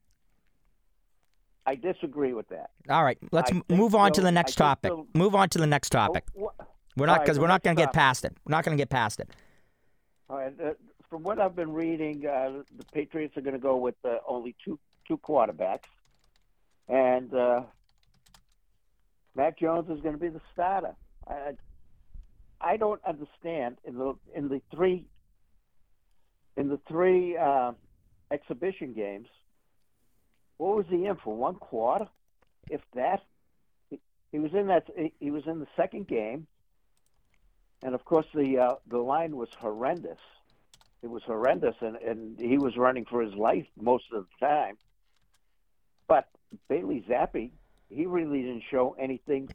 I 1.67 1.75
disagree 1.77 2.33
with 2.33 2.49
that. 2.49 2.71
All 2.89 3.05
right, 3.05 3.19
let's 3.33 3.53
I 3.53 3.63
move 3.69 3.95
on 3.95 4.13
to 4.13 4.21
the 4.21 4.33
next 4.33 4.57
topic. 4.57 4.93
Move 5.15 5.35
on 5.35 5.49
to 5.51 5.59
the 5.59 5.67
next 5.67 5.91
topic. 5.91 6.25
Oh, 6.39 6.51
We're 6.97 7.07
not 7.07 7.21
because 7.21 7.39
we're 7.39 7.47
not 7.47 7.63
going 7.63 7.77
to 7.77 7.83
get 7.83 7.93
past 7.93 8.25
it. 8.25 8.37
We're 8.45 8.51
not 8.57 8.65
going 8.65 8.77
to 8.77 8.81
get 8.81 8.91
past 8.91 9.21
it. 9.21 9.31
All 10.29 10.39
right. 10.39 10.53
Uh, 10.61 10.73
from 11.09 11.23
what 11.23 11.39
I've 11.41 11.55
been 11.55 11.73
reading, 11.73 12.27
uh, 12.27 12.63
the 12.77 12.85
Patriots 12.93 13.37
are 13.37 13.41
going 13.43 13.55
to 13.55 13.61
go 13.61 13.77
with 13.77 13.95
uh, 14.05 14.17
only 14.27 14.57
two 14.65 14.79
two 15.07 15.19
quarterbacks, 15.19 15.87
and 16.89 17.33
uh, 17.35 17.63
Mac 19.35 19.59
Jones 19.59 19.89
is 19.91 20.01
going 20.01 20.15
to 20.15 20.21
be 20.21 20.29
the 20.29 20.41
starter. 20.53 20.95
I, 21.27 21.53
I 22.61 22.77
don't 22.77 23.01
understand 23.07 23.79
in 23.85 23.97
the 23.97 24.15
in 24.35 24.49
the 24.49 24.61
three 24.75 25.07
in 26.57 26.69
the 26.69 26.81
three 26.89 27.37
uh, 27.37 27.73
exhibition 28.31 28.93
games. 28.93 29.29
What 30.59 30.77
was 30.77 30.87
he 30.91 31.07
in 31.07 31.17
for? 31.17 31.35
One 31.35 31.55
quarter, 31.55 32.07
if 32.69 32.81
that. 32.95 33.23
He, 33.89 34.01
he 34.33 34.39
was 34.39 34.53
in 34.53 34.67
that. 34.67 34.89
He, 35.19 35.31
was 35.31 35.45
in 35.47 35.61
the 35.61 35.67
second 35.77 36.07
game, 36.07 36.47
and 37.83 37.95
of 37.95 38.05
course 38.05 38.27
the 38.35 38.59
uh, 38.59 38.75
the 38.89 38.99
line 38.99 39.37
was 39.37 39.49
horrendous. 39.59 40.19
It 41.03 41.09
was 41.09 41.23
horrendous, 41.23 41.77
and 41.81 41.97
and 41.97 42.39
he 42.39 42.59
was 42.59 42.77
running 42.77 43.07
for 43.07 43.23
his 43.23 43.35
life 43.35 43.67
most 43.81 44.05
of 44.13 44.27
the 44.27 44.47
time. 44.47 44.77
But 46.07 46.29
Bailey 46.69 47.05
Zappe, 47.09 47.53
he 47.91 48.07
really 48.07 48.43
didn't 48.43 48.63
show 48.71 48.97
anything 48.99 49.49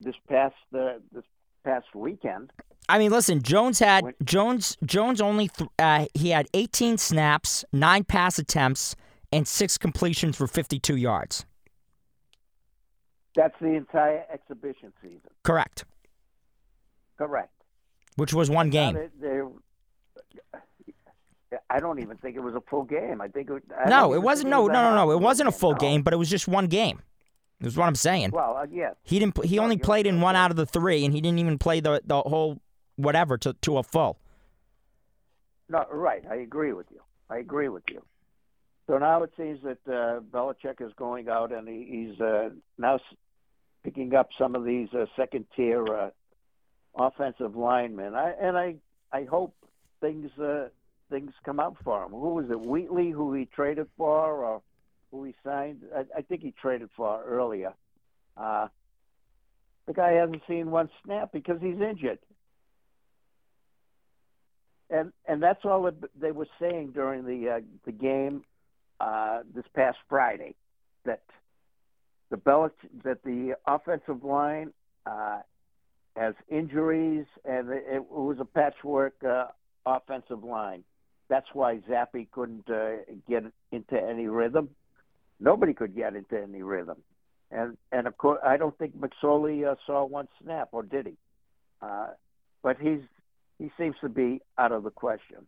this 0.00 0.14
past 0.28 0.54
uh, 0.76 0.94
this 1.12 1.24
past 1.64 1.86
weekend. 1.94 2.50
I 2.88 2.98
mean, 2.98 3.10
listen. 3.10 3.42
Jones 3.42 3.78
had 3.78 4.04
When- 4.04 4.14
Jones. 4.24 4.76
Jones 4.84 5.20
only 5.20 5.48
th- 5.48 5.70
uh, 5.78 6.06
he 6.14 6.30
had 6.30 6.46
18 6.54 6.98
snaps, 6.98 7.64
nine 7.72 8.04
pass 8.04 8.38
attempts, 8.38 8.94
and 9.32 9.48
six 9.48 9.78
completions 9.78 10.36
for 10.36 10.46
52 10.46 10.96
yards. 10.96 11.46
That's 13.34 13.54
the 13.60 13.72
entire 13.72 14.24
exhibition 14.32 14.92
season. 15.02 15.30
Correct. 15.42 15.84
Correct. 17.18 17.50
Which 18.16 18.32
was 18.32 18.48
one 18.48 18.70
game. 18.70 18.96
I 21.70 21.80
don't 21.80 22.00
even 22.00 22.16
think 22.18 22.36
it 22.36 22.40
was 22.40 22.54
a 22.54 22.60
full 22.60 22.84
game. 22.84 23.20
I 23.20 23.28
think 23.28 23.50
it. 23.50 23.62
I 23.76 23.88
No, 23.88 24.12
it 24.12 24.22
wasn't. 24.22 24.50
No, 24.50 24.66
no, 24.66 24.72
no, 24.90 24.94
no. 24.94 25.10
It 25.12 25.20
wasn't 25.20 25.48
a 25.48 25.52
full 25.52 25.74
game, 25.74 26.02
but 26.02 26.12
it 26.12 26.16
was 26.16 26.28
just 26.28 26.46
one 26.48 26.66
game. 26.66 27.00
Is 27.64 27.76
what 27.76 27.86
I'm 27.86 27.94
saying. 27.94 28.30
Well, 28.30 28.56
uh, 28.56 28.66
yes. 28.70 28.94
He 29.02 29.18
didn't. 29.18 29.44
He 29.44 29.58
only 29.58 29.76
you're- 29.76 29.84
played 29.84 30.06
in 30.06 30.20
one 30.20 30.36
out 30.36 30.50
of 30.50 30.56
the 30.56 30.66
three, 30.66 31.04
and 31.04 31.14
he 31.14 31.20
didn't 31.20 31.38
even 31.38 31.58
play 31.58 31.80
the 31.80 32.02
the 32.04 32.20
whole 32.22 32.60
whatever 32.96 33.38
to 33.38 33.52
to 33.52 33.78
a 33.78 33.82
full. 33.82 34.18
No, 35.68 35.86
right. 35.90 36.22
I 36.30 36.36
agree 36.36 36.72
with 36.72 36.86
you. 36.90 37.00
I 37.30 37.38
agree 37.38 37.68
with 37.68 37.84
you. 37.90 38.02
So 38.86 38.98
now 38.98 39.22
it 39.22 39.32
seems 39.36 39.60
that 39.62 39.78
uh, 39.88 40.20
Belichick 40.20 40.86
is 40.86 40.92
going 40.96 41.28
out 41.30 41.52
and 41.52 41.66
he, 41.66 41.86
he's 42.10 42.20
uh, 42.20 42.50
now 42.76 42.96
s- 42.96 43.00
picking 43.82 44.14
up 44.14 44.28
some 44.38 44.54
of 44.54 44.64
these 44.64 44.88
uh, 44.92 45.06
second 45.16 45.46
tier 45.56 45.86
uh, 45.88 46.10
offensive 46.94 47.56
linemen. 47.56 48.14
I, 48.14 48.32
and 48.32 48.58
I 48.58 48.74
I 49.10 49.24
hope 49.24 49.54
things 50.02 50.30
uh, 50.38 50.68
things 51.10 51.32
come 51.44 51.60
out 51.60 51.76
for 51.82 52.04
him. 52.04 52.10
Who 52.10 52.34
was 52.34 52.50
it? 52.50 52.60
Wheatley, 52.60 53.10
who 53.10 53.32
he 53.32 53.46
traded 53.46 53.86
for, 53.96 54.44
or 54.44 54.62
who 55.14 55.24
he 55.24 55.34
signed? 55.44 55.82
I, 55.94 56.04
I 56.18 56.22
think 56.22 56.42
he 56.42 56.52
traded 56.60 56.90
for 56.96 57.22
earlier. 57.24 57.72
Uh, 58.36 58.68
the 59.86 59.92
guy 59.92 60.12
hasn't 60.12 60.42
seen 60.48 60.70
one 60.70 60.88
snap 61.04 61.30
because 61.32 61.60
he's 61.60 61.80
injured 61.80 62.18
and 64.90 65.12
and 65.26 65.42
that's 65.42 65.64
all 65.64 65.90
they 66.20 66.32
were 66.32 66.46
saying 66.60 66.92
during 66.92 67.24
the 67.24 67.56
uh, 67.56 67.60
the 67.84 67.92
game 67.92 68.44
uh, 69.00 69.40
this 69.54 69.64
past 69.74 69.98
Friday 70.08 70.54
that 71.04 71.22
the 72.30 72.36
Belich- 72.36 73.02
that 73.04 73.22
the 73.24 73.56
offensive 73.66 74.24
line 74.24 74.72
uh, 75.06 75.40
has 76.16 76.34
injuries 76.48 77.26
and 77.44 77.70
it, 77.70 77.84
it 77.90 78.10
was 78.10 78.36
a 78.40 78.44
patchwork 78.44 79.14
uh, 79.24 79.46
offensive 79.86 80.44
line. 80.44 80.84
That's 81.28 81.46
why 81.54 81.78
Zappe 81.90 82.30
couldn't 82.30 82.68
uh, 82.68 82.96
get 83.28 83.44
into 83.72 84.00
any 84.00 84.28
rhythm. 84.28 84.68
Nobody 85.40 85.74
could 85.74 85.94
get 85.94 86.14
into 86.14 86.40
any 86.40 86.62
rhythm, 86.62 86.98
and 87.50 87.76
and 87.92 88.06
of 88.06 88.16
course 88.16 88.40
I 88.44 88.56
don't 88.56 88.76
think 88.78 88.94
McSorley 88.96 89.70
uh, 89.70 89.74
saw 89.86 90.04
one 90.04 90.28
snap, 90.42 90.68
or 90.72 90.82
did 90.82 91.06
he? 91.06 91.16
Uh, 91.82 92.08
but 92.62 92.76
he's 92.80 93.00
he 93.58 93.70
seems 93.78 93.96
to 94.00 94.08
be 94.08 94.40
out 94.58 94.72
of 94.72 94.82
the 94.82 94.90
question. 94.90 95.46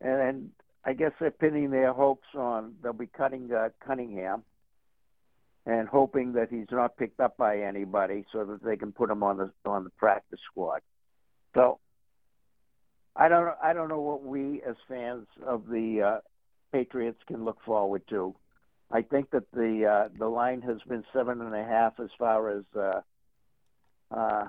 And, 0.00 0.20
and 0.20 0.50
I 0.84 0.92
guess 0.92 1.12
they're 1.18 1.30
pinning 1.30 1.70
their 1.70 1.92
hopes 1.92 2.28
on 2.34 2.74
they'll 2.82 2.92
be 2.92 3.06
cutting 3.06 3.50
uh, 3.52 3.68
Cunningham 3.86 4.42
and 5.66 5.88
hoping 5.88 6.34
that 6.34 6.48
he's 6.48 6.66
not 6.70 6.96
picked 6.96 7.18
up 7.18 7.36
by 7.36 7.58
anybody 7.58 8.24
so 8.32 8.44
that 8.44 8.62
they 8.62 8.76
can 8.76 8.92
put 8.92 9.10
him 9.10 9.22
on 9.22 9.36
the 9.36 9.50
on 9.68 9.84
the 9.84 9.90
practice 9.90 10.40
squad. 10.50 10.80
So 11.54 11.80
I 13.16 13.28
don't 13.28 13.48
I 13.62 13.72
don't 13.72 13.88
know 13.88 14.00
what 14.00 14.22
we 14.22 14.62
as 14.62 14.76
fans 14.88 15.26
of 15.44 15.66
the 15.66 16.02
uh, 16.02 16.20
Patriots 16.72 17.18
can 17.26 17.44
look 17.44 17.58
forward 17.64 18.02
to. 18.10 18.34
I 18.90 19.02
think 19.02 19.30
that 19.30 19.50
the 19.52 19.84
uh, 19.86 20.08
the 20.16 20.28
line 20.28 20.62
has 20.62 20.78
been 20.88 21.04
seven 21.12 21.40
and 21.40 21.54
a 21.54 21.64
half 21.64 21.98
as 22.00 22.10
far 22.18 22.50
as 22.50 22.64
uh, 22.78 23.00
uh, 24.10 24.48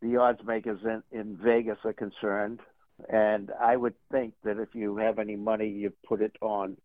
the 0.00 0.16
odds 0.16 0.40
makers 0.46 0.80
in, 0.84 1.02
in 1.18 1.36
Vegas 1.36 1.78
are 1.84 1.92
concerned. 1.92 2.60
And 3.08 3.50
I 3.60 3.76
would 3.76 3.94
think 4.12 4.34
that 4.44 4.58
if 4.58 4.74
you 4.74 4.96
have 4.98 5.18
any 5.18 5.34
money, 5.34 5.68
you 5.68 5.92
put 6.06 6.20
it 6.22 6.36
on 6.40 6.76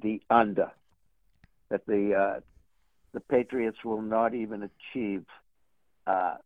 the 0.00 0.22
under. 0.30 0.70
That 1.70 1.84
the 1.86 2.14
uh, 2.14 2.40
the 3.12 3.20
Patriots 3.20 3.78
will 3.84 4.02
not 4.02 4.34
even 4.34 4.62
achieve 4.94 5.24
uh, 6.06 6.36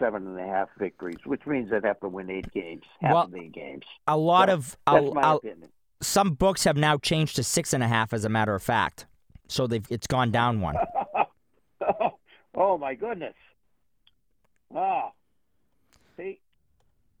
seven 0.00 0.26
and 0.26 0.40
a 0.40 0.46
half 0.46 0.68
victories, 0.78 1.18
which 1.26 1.44
means 1.46 1.70
they'd 1.70 1.84
have 1.84 2.00
to 2.00 2.08
win 2.08 2.30
eight 2.30 2.50
games, 2.52 2.84
half 3.02 3.12
Well, 3.12 3.22
of 3.24 3.32
the 3.32 3.48
games. 3.48 3.84
A 4.06 4.16
lot 4.16 4.48
So, 4.48 4.54
of 4.54 4.76
That's 4.86 5.06
a, 5.10 5.14
my 5.14 5.32
a- 5.32 5.36
opinion. 5.36 5.68
Some 6.02 6.32
books 6.32 6.64
have 6.64 6.76
now 6.76 6.96
changed 6.96 7.36
to 7.36 7.42
six 7.42 7.72
and 7.72 7.82
a 7.82 7.88
half. 7.88 8.12
As 8.12 8.24
a 8.24 8.28
matter 8.28 8.54
of 8.54 8.62
fact, 8.62 9.06
so 9.48 9.66
they've 9.66 9.86
it's 9.90 10.06
gone 10.06 10.30
down 10.30 10.60
one. 10.60 10.76
oh 12.54 12.78
my 12.78 12.94
goodness! 12.94 13.34
Ah, 14.74 15.10
see, 16.16 16.40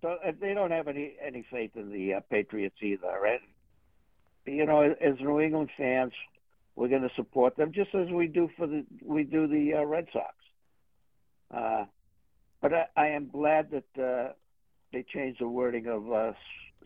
so 0.02 0.16
they 0.40 0.54
don't 0.54 0.70
have 0.70 0.88
any 0.88 1.14
any 1.24 1.44
faith 1.50 1.72
in 1.74 1.90
the 1.90 2.14
uh, 2.14 2.20
Patriots 2.30 2.76
either, 2.82 3.18
right? 3.22 3.40
You 4.46 4.66
know, 4.66 4.82
as 4.82 5.20
New 5.20 5.40
England 5.40 5.70
fans, 5.76 6.12
we're 6.74 6.88
going 6.88 7.02
to 7.02 7.14
support 7.14 7.56
them 7.56 7.72
just 7.72 7.94
as 7.94 8.08
we 8.08 8.26
do 8.26 8.48
for 8.56 8.66
the 8.66 8.84
we 9.04 9.24
do 9.24 9.46
the 9.46 9.74
uh, 9.74 9.84
Red 9.84 10.06
Sox. 10.12 10.34
Uh, 11.52 11.84
but 12.62 12.72
I, 12.72 12.86
I 12.96 13.06
am 13.08 13.28
glad 13.28 13.70
that 13.70 14.02
uh, 14.02 14.32
they 14.92 15.02
changed 15.02 15.40
the 15.40 15.48
wording 15.48 15.86
of 15.86 16.10
uh, 16.12 16.32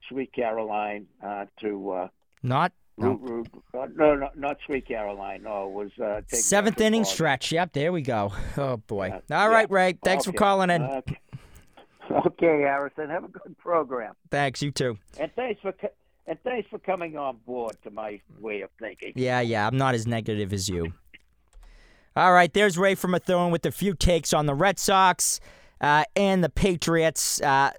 Sweet 0.09 0.33
Caroline 0.33 1.07
uh, 1.25 1.47
to 1.61 1.91
uh, 1.91 2.09
Not 2.43 2.73
root, 2.97 3.49
uh, 3.77 3.87
no, 3.97 4.15
no, 4.15 4.31
not 4.37 4.57
Sweet 4.67 4.87
Caroline. 4.87 5.43
No, 5.43 5.67
it 5.69 5.73
was 5.73 5.91
uh, 5.99 6.21
seventh 6.29 6.81
inning 6.81 7.03
Ball. 7.03 7.11
stretch. 7.11 7.53
Yep, 7.53 7.73
there 7.73 7.93
we 7.93 8.03
go. 8.03 8.33
Oh 8.57 8.77
boy. 8.77 9.07
Yeah, 9.29 9.43
All 9.43 9.49
right, 9.49 9.69
yeah. 9.71 9.75
Ray. 9.77 9.99
Thanks 10.05 10.25
for 10.25 10.33
calling 10.33 10.71
in. 10.71 10.83
Okay. 10.83 11.19
okay, 12.27 12.61
Harrison. 12.61 13.11
Have 13.11 13.25
a 13.25 13.29
good 13.29 13.57
program, 13.59 14.15
Thanks. 14.31 14.63
You 14.63 14.71
too. 14.71 14.99
and 15.19 15.31
thanks 15.35 15.61
for 15.61 15.73
co- 15.73 15.89
and 16.27 16.39
thanks 16.45 16.69
for 16.71 16.79
coming 16.79 17.17
on 17.17 17.37
board 17.47 17.77
to 17.85 17.91
my 17.91 18.21
way 18.39 18.61
of 18.63 18.71
thinking. 18.79 19.13
Yeah, 19.17 19.41
yeah. 19.41 19.67
I'm 19.67 19.77
not 19.77 19.95
as 19.95 20.07
negative 20.07 20.53
as 20.53 20.69
you. 20.69 20.93
All 22.17 22.33
right, 22.33 22.53
there's 22.53 22.79
Ray 22.79 22.95
from 22.95 23.11
Methuen 23.11 23.51
with 23.51 23.67
a 23.67 23.73
few 23.73 23.93
takes 23.95 24.33
on 24.33 24.47
the 24.47 24.55
Red 24.55 24.79
Sox 24.79 25.41
uh, 25.81 26.05
and 26.15 26.45
the 26.45 26.49
Patriots. 26.49 27.41
Uh, 27.43 27.73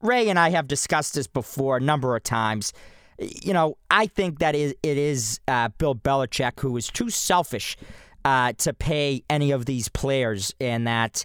Ray 0.00 0.28
and 0.28 0.38
I 0.38 0.50
have 0.50 0.68
discussed 0.68 1.14
this 1.14 1.26
before 1.26 1.76
a 1.76 1.80
number 1.80 2.14
of 2.16 2.22
times. 2.22 2.72
You 3.18 3.52
know, 3.52 3.76
I 3.90 4.06
think 4.06 4.38
that 4.38 4.54
it 4.54 4.76
is 4.82 5.40
uh, 5.48 5.68
Bill 5.78 5.94
Belichick 5.94 6.60
who 6.60 6.76
is 6.76 6.88
too 6.88 7.10
selfish 7.10 7.76
uh, 8.24 8.52
to 8.58 8.72
pay 8.72 9.22
any 9.28 9.50
of 9.50 9.66
these 9.66 9.88
players, 9.88 10.54
and 10.60 10.86
that 10.86 11.24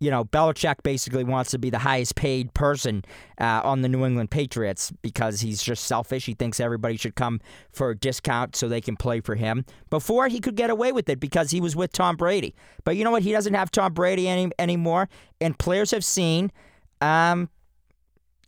you 0.00 0.10
know, 0.10 0.24
Belichick 0.24 0.82
basically 0.82 1.24
wants 1.24 1.50
to 1.50 1.58
be 1.58 1.70
the 1.70 1.78
highest 1.78 2.14
paid 2.14 2.54
person 2.54 3.04
uh, 3.40 3.62
on 3.64 3.82
the 3.82 3.88
New 3.88 4.04
England 4.04 4.30
Patriots 4.30 4.92
because 5.02 5.40
he's 5.40 5.60
just 5.60 5.84
selfish. 5.84 6.26
He 6.26 6.34
thinks 6.34 6.60
everybody 6.60 6.96
should 6.96 7.16
come 7.16 7.40
for 7.72 7.90
a 7.90 7.96
discount 7.96 8.54
so 8.54 8.68
they 8.68 8.80
can 8.80 8.96
play 8.96 9.20
for 9.20 9.34
him. 9.34 9.64
Before 9.90 10.28
he 10.28 10.38
could 10.38 10.54
get 10.54 10.70
away 10.70 10.92
with 10.92 11.08
it 11.08 11.18
because 11.18 11.50
he 11.50 11.60
was 11.60 11.74
with 11.74 11.92
Tom 11.92 12.16
Brady. 12.16 12.54
But 12.84 12.96
you 12.96 13.02
know 13.02 13.10
what? 13.10 13.22
He 13.22 13.32
doesn't 13.32 13.54
have 13.54 13.70
Tom 13.70 13.92
Brady 13.92 14.28
any 14.28 14.50
anymore, 14.58 15.08
and 15.40 15.58
players 15.58 15.90
have 15.90 16.04
seen, 16.04 16.52
um, 17.00 17.48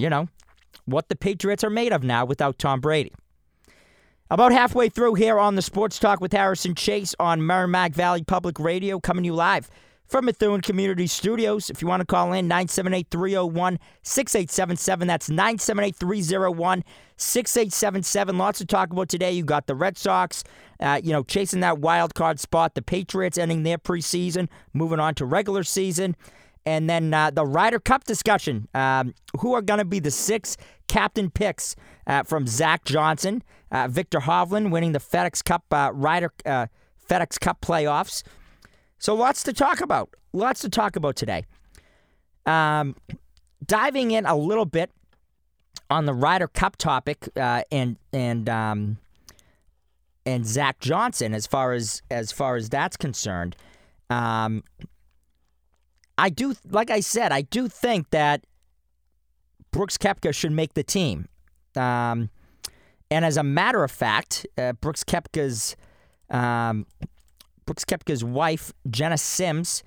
you 0.00 0.08
know, 0.08 0.28
what 0.86 1.08
the 1.08 1.16
Patriots 1.16 1.62
are 1.62 1.70
made 1.70 1.92
of 1.92 2.02
now 2.02 2.24
without 2.24 2.58
Tom 2.58 2.80
Brady. 2.80 3.12
About 4.30 4.52
halfway 4.52 4.88
through 4.88 5.14
here 5.14 5.38
on 5.38 5.56
the 5.56 5.62
Sports 5.62 5.98
Talk 5.98 6.20
with 6.20 6.32
Harrison 6.32 6.74
Chase 6.74 7.14
on 7.18 7.44
Merrimack 7.44 7.92
Valley 7.92 8.22
Public 8.22 8.58
Radio, 8.58 9.00
coming 9.00 9.24
to 9.24 9.26
you 9.26 9.34
live 9.34 9.68
from 10.06 10.24
Methuen 10.24 10.60
Community 10.60 11.06
Studios. 11.06 11.68
If 11.68 11.82
you 11.82 11.88
want 11.88 12.00
to 12.00 12.06
call 12.06 12.32
in, 12.32 12.48
978 12.48 13.08
301 13.10 13.78
6877. 14.02 15.08
That's 15.08 15.28
978 15.28 15.96
301 15.96 16.84
6877. 17.16 18.38
Lots 18.38 18.58
to 18.58 18.66
talk 18.66 18.90
about 18.90 19.08
today. 19.08 19.32
You 19.32 19.44
got 19.44 19.66
the 19.66 19.74
Red 19.74 19.98
Sox, 19.98 20.44
uh, 20.80 21.00
you 21.02 21.12
know, 21.12 21.24
chasing 21.24 21.60
that 21.60 21.78
wild 21.78 22.14
card 22.14 22.40
spot, 22.40 22.74
the 22.74 22.82
Patriots 22.82 23.36
ending 23.36 23.64
their 23.64 23.78
preseason, 23.78 24.48
moving 24.72 25.00
on 25.00 25.14
to 25.16 25.24
regular 25.24 25.64
season. 25.64 26.16
And 26.66 26.88
then 26.88 27.12
uh, 27.14 27.30
the 27.30 27.44
Ryder 27.44 27.80
Cup 27.80 28.04
discussion. 28.04 28.68
Um, 28.74 29.14
who 29.38 29.54
are 29.54 29.62
going 29.62 29.78
to 29.78 29.84
be 29.84 30.00
the 30.00 30.10
six 30.10 30.56
captain 30.88 31.30
picks 31.30 31.76
uh, 32.06 32.22
from 32.24 32.46
Zach 32.46 32.84
Johnson, 32.84 33.42
uh, 33.70 33.88
Victor 33.88 34.20
Hovland 34.20 34.70
winning 34.70 34.92
the 34.92 34.98
FedEx 34.98 35.44
Cup 35.44 35.64
uh, 35.70 35.90
Ryder 35.92 36.32
uh, 36.44 36.66
FedEx 37.08 37.38
Cup 37.38 37.60
playoffs. 37.60 38.22
So 38.98 39.14
lots 39.14 39.42
to 39.44 39.52
talk 39.52 39.80
about. 39.80 40.14
Lots 40.32 40.60
to 40.60 40.68
talk 40.68 40.96
about 40.96 41.16
today. 41.16 41.44
Um, 42.46 42.96
diving 43.64 44.10
in 44.10 44.26
a 44.26 44.36
little 44.36 44.64
bit 44.64 44.90
on 45.88 46.06
the 46.06 46.14
Ryder 46.14 46.48
Cup 46.48 46.76
topic 46.76 47.28
uh, 47.36 47.62
and 47.70 47.96
and 48.12 48.48
um, 48.48 48.98
and 50.26 50.46
Zach 50.46 50.80
Johnson 50.80 51.34
as 51.34 51.46
far 51.46 51.72
as 51.72 52.02
as 52.10 52.32
far 52.32 52.56
as 52.56 52.68
that's 52.68 52.96
concerned. 52.96 53.56
Um, 54.08 54.64
I 56.20 56.28
do, 56.28 56.54
like 56.68 56.90
I 56.90 57.00
said, 57.00 57.32
I 57.32 57.40
do 57.40 57.66
think 57.66 58.10
that 58.10 58.44
Brooks 59.70 59.96
Koepka 59.96 60.34
should 60.34 60.52
make 60.52 60.74
the 60.74 60.82
team. 60.82 61.28
Um, 61.74 62.28
and 63.10 63.24
as 63.24 63.38
a 63.38 63.42
matter 63.42 63.82
of 63.82 63.90
fact, 63.90 64.46
uh, 64.58 64.72
Brooks 64.74 65.02
Koepka's 65.02 65.76
um, 66.28 66.86
Brooks 67.64 67.84
Koepka's 67.84 68.22
wife, 68.22 68.72
Jena 68.88 69.16
Sims, 69.16 69.82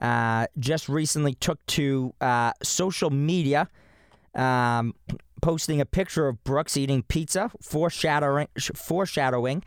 uh, 0.00 0.46
just 0.58 0.88
recently 0.88 1.34
took 1.34 1.64
to 1.66 2.12
uh, 2.20 2.52
social 2.62 3.10
media, 3.10 3.68
um, 4.34 4.92
posting 5.40 5.80
a 5.80 5.86
picture 5.86 6.26
of 6.26 6.42
Brooks 6.42 6.76
eating 6.76 7.02
pizza, 7.02 7.50
foreshadowing, 7.62 8.48
foreshadowing 8.74 9.62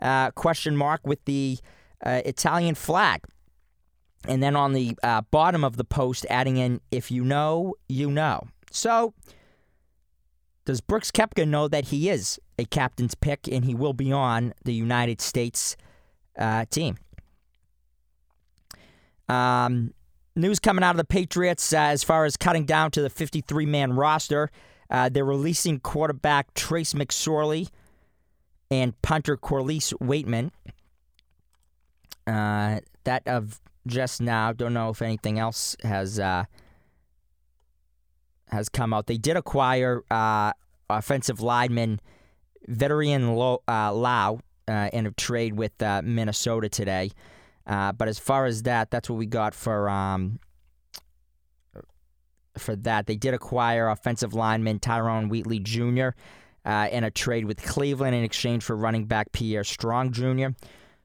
uh, 0.00 0.32
question 0.32 0.76
mark 0.76 1.00
with 1.06 1.24
the 1.24 1.58
uh, 2.04 2.20
Italian 2.24 2.74
flag. 2.74 3.22
And 4.28 4.42
then 4.42 4.56
on 4.56 4.72
the 4.72 4.96
uh, 5.02 5.22
bottom 5.30 5.64
of 5.64 5.76
the 5.76 5.84
post, 5.84 6.26
adding 6.30 6.56
in, 6.56 6.80
if 6.90 7.10
you 7.10 7.24
know, 7.24 7.74
you 7.88 8.10
know. 8.10 8.46
So, 8.70 9.14
does 10.64 10.80
Brooks 10.80 11.10
Koepka 11.10 11.46
know 11.46 11.68
that 11.68 11.86
he 11.86 12.08
is 12.08 12.40
a 12.58 12.64
captain's 12.64 13.14
pick 13.14 13.48
and 13.48 13.64
he 13.64 13.74
will 13.74 13.92
be 13.92 14.12
on 14.12 14.54
the 14.64 14.72
United 14.72 15.20
States 15.20 15.76
uh, 16.38 16.64
team? 16.70 16.96
Um, 19.28 19.92
news 20.36 20.58
coming 20.58 20.84
out 20.84 20.92
of 20.92 20.98
the 20.98 21.04
Patriots 21.04 21.72
uh, 21.72 21.78
as 21.78 22.04
far 22.04 22.24
as 22.24 22.36
cutting 22.36 22.64
down 22.64 22.90
to 22.92 23.02
the 23.02 23.10
53 23.10 23.66
man 23.66 23.94
roster. 23.94 24.50
Uh, 24.90 25.08
they're 25.08 25.24
releasing 25.24 25.80
quarterback 25.80 26.52
Trace 26.54 26.92
McSorley 26.92 27.68
and 28.70 29.00
punter 29.02 29.36
Corliss 29.36 29.92
Waitman. 29.94 30.50
Uh, 32.26 32.80
that 33.04 33.26
of 33.26 33.60
just 33.86 34.20
now. 34.20 34.52
Don't 34.52 34.74
know 34.74 34.90
if 34.90 35.02
anything 35.02 35.38
else 35.38 35.76
has 35.82 36.18
uh, 36.18 36.44
has 38.48 38.68
come 38.68 38.92
out. 38.92 39.06
They 39.06 39.18
did 39.18 39.36
acquire 39.36 40.02
uh, 40.10 40.52
offensive 40.88 41.40
lineman 41.40 42.00
Vederian 42.68 43.34
Lo- 43.34 43.62
uh, 43.66 43.92
Lau 43.92 44.40
uh, 44.68 44.90
in 44.92 45.06
a 45.06 45.10
trade 45.12 45.54
with 45.54 45.80
uh, 45.82 46.02
Minnesota 46.04 46.68
today. 46.68 47.10
Uh, 47.66 47.92
but 47.92 48.08
as 48.08 48.18
far 48.18 48.46
as 48.46 48.64
that, 48.64 48.90
that's 48.90 49.08
what 49.08 49.16
we 49.16 49.26
got 49.26 49.54
for 49.54 49.88
um, 49.88 50.38
for 52.58 52.76
that. 52.76 53.06
They 53.06 53.16
did 53.16 53.34
acquire 53.34 53.88
offensive 53.88 54.34
lineman 54.34 54.78
Tyrone 54.80 55.28
Wheatley 55.28 55.60
Jr. 55.60 56.10
In 56.64 57.04
a 57.04 57.10
trade 57.10 57.44
with 57.46 57.62
Cleveland 57.62 58.14
in 58.14 58.22
exchange 58.22 58.62
for 58.62 58.76
running 58.76 59.06
back 59.06 59.32
Pierre 59.32 59.64
Strong 59.64 60.12
Jr. 60.12 60.48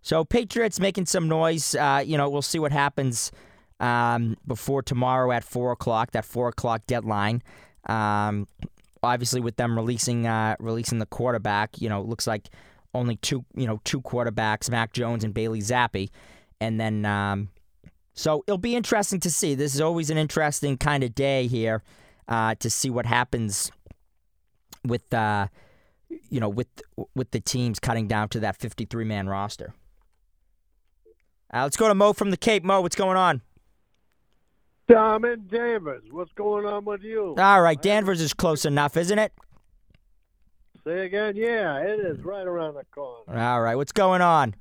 So 0.08 0.24
Patriots 0.24 0.80
making 0.80 1.08
some 1.08 1.28
noise. 1.28 1.76
Uh, 1.76 2.02
you 2.06 2.16
know, 2.16 2.30
we'll 2.30 2.42
see 2.42 2.60
what 2.60 2.72
happens 2.72 3.30
um, 3.82 4.38
before 4.48 4.82
tomorrow 4.82 5.34
at 5.34 5.44
four 5.44 5.74
o'clock. 5.74 6.12
That 6.12 6.24
four 6.24 6.48
o'clock 6.48 6.84
deadline. 6.88 7.44
Um, 7.90 8.48
obviously, 9.04 9.42
with 9.42 9.58
them 9.58 9.76
releasing 9.76 10.26
uh, 10.26 10.56
releasing 10.62 11.00
the 11.00 11.08
quarterback, 11.08 11.82
you 11.82 11.90
know, 11.90 12.00
it 12.00 12.08
looks 12.08 12.26
like 12.26 12.48
only 12.94 13.18
two 13.18 13.44
you 13.54 13.68
know 13.68 13.82
two 13.84 14.00
quarterbacks, 14.00 14.72
Mac 14.72 14.94
Jones 14.94 15.26
and 15.26 15.34
Bailey 15.34 15.60
Zappe, 15.60 16.10
and 16.62 16.80
then 16.80 17.04
um, 17.04 17.50
so 18.14 18.46
it'll 18.48 18.58
be 18.58 18.78
interesting 18.78 19.20
to 19.20 19.30
see. 19.30 19.56
This 19.56 19.76
is 19.76 19.82
always 19.82 20.10
an 20.10 20.18
interesting 20.18 20.78
kind 20.78 21.04
of 21.04 21.16
day 21.16 21.48
here 21.48 21.84
uh, 22.30 22.56
to 22.60 22.70
see 22.70 22.90
what 22.90 23.06
happens 23.06 23.74
with 24.86 25.14
uh, 25.14 25.48
you 26.30 26.40
know 26.40 26.48
with 26.48 26.70
with 27.14 27.32
the 27.32 27.42
teams 27.42 27.78
cutting 27.78 28.08
down 28.08 28.30
to 28.30 28.40
that 28.40 28.56
fifty 28.56 28.86
three 28.86 29.04
man 29.04 29.28
roster. 29.28 29.74
Uh, 31.54 31.64
let's 31.64 31.78
go 31.78 31.88
to 31.88 31.96
Mo 31.96 32.14
from 32.14 32.32
the 32.32 32.38
Cape. 32.38 32.64
Mo, 32.64 32.82
what's 32.82 32.96
going 32.96 33.18
on? 33.18 33.42
Tom 34.92 35.26
and 35.26 35.50
Danvers, 35.50 36.04
what's 36.12 36.32
going 36.34 36.66
on 36.66 36.86
with 36.86 37.04
you? 37.04 37.36
All 37.38 37.62
right, 37.62 37.82
Danvers 37.82 38.22
is 38.22 38.34
close 38.34 38.64
enough, 38.64 38.96
isn't 38.96 39.20
it? 39.20 39.34
Say 40.86 41.06
again, 41.06 41.36
yeah, 41.36 41.80
it 41.80 42.00
is 42.00 42.24
right 42.24 42.48
around 42.48 42.76
the 42.76 42.86
corner. 42.86 43.38
All 43.38 43.62
right, 43.62 43.76
what's 43.76 43.92
going 43.92 44.22
on? 44.22 44.56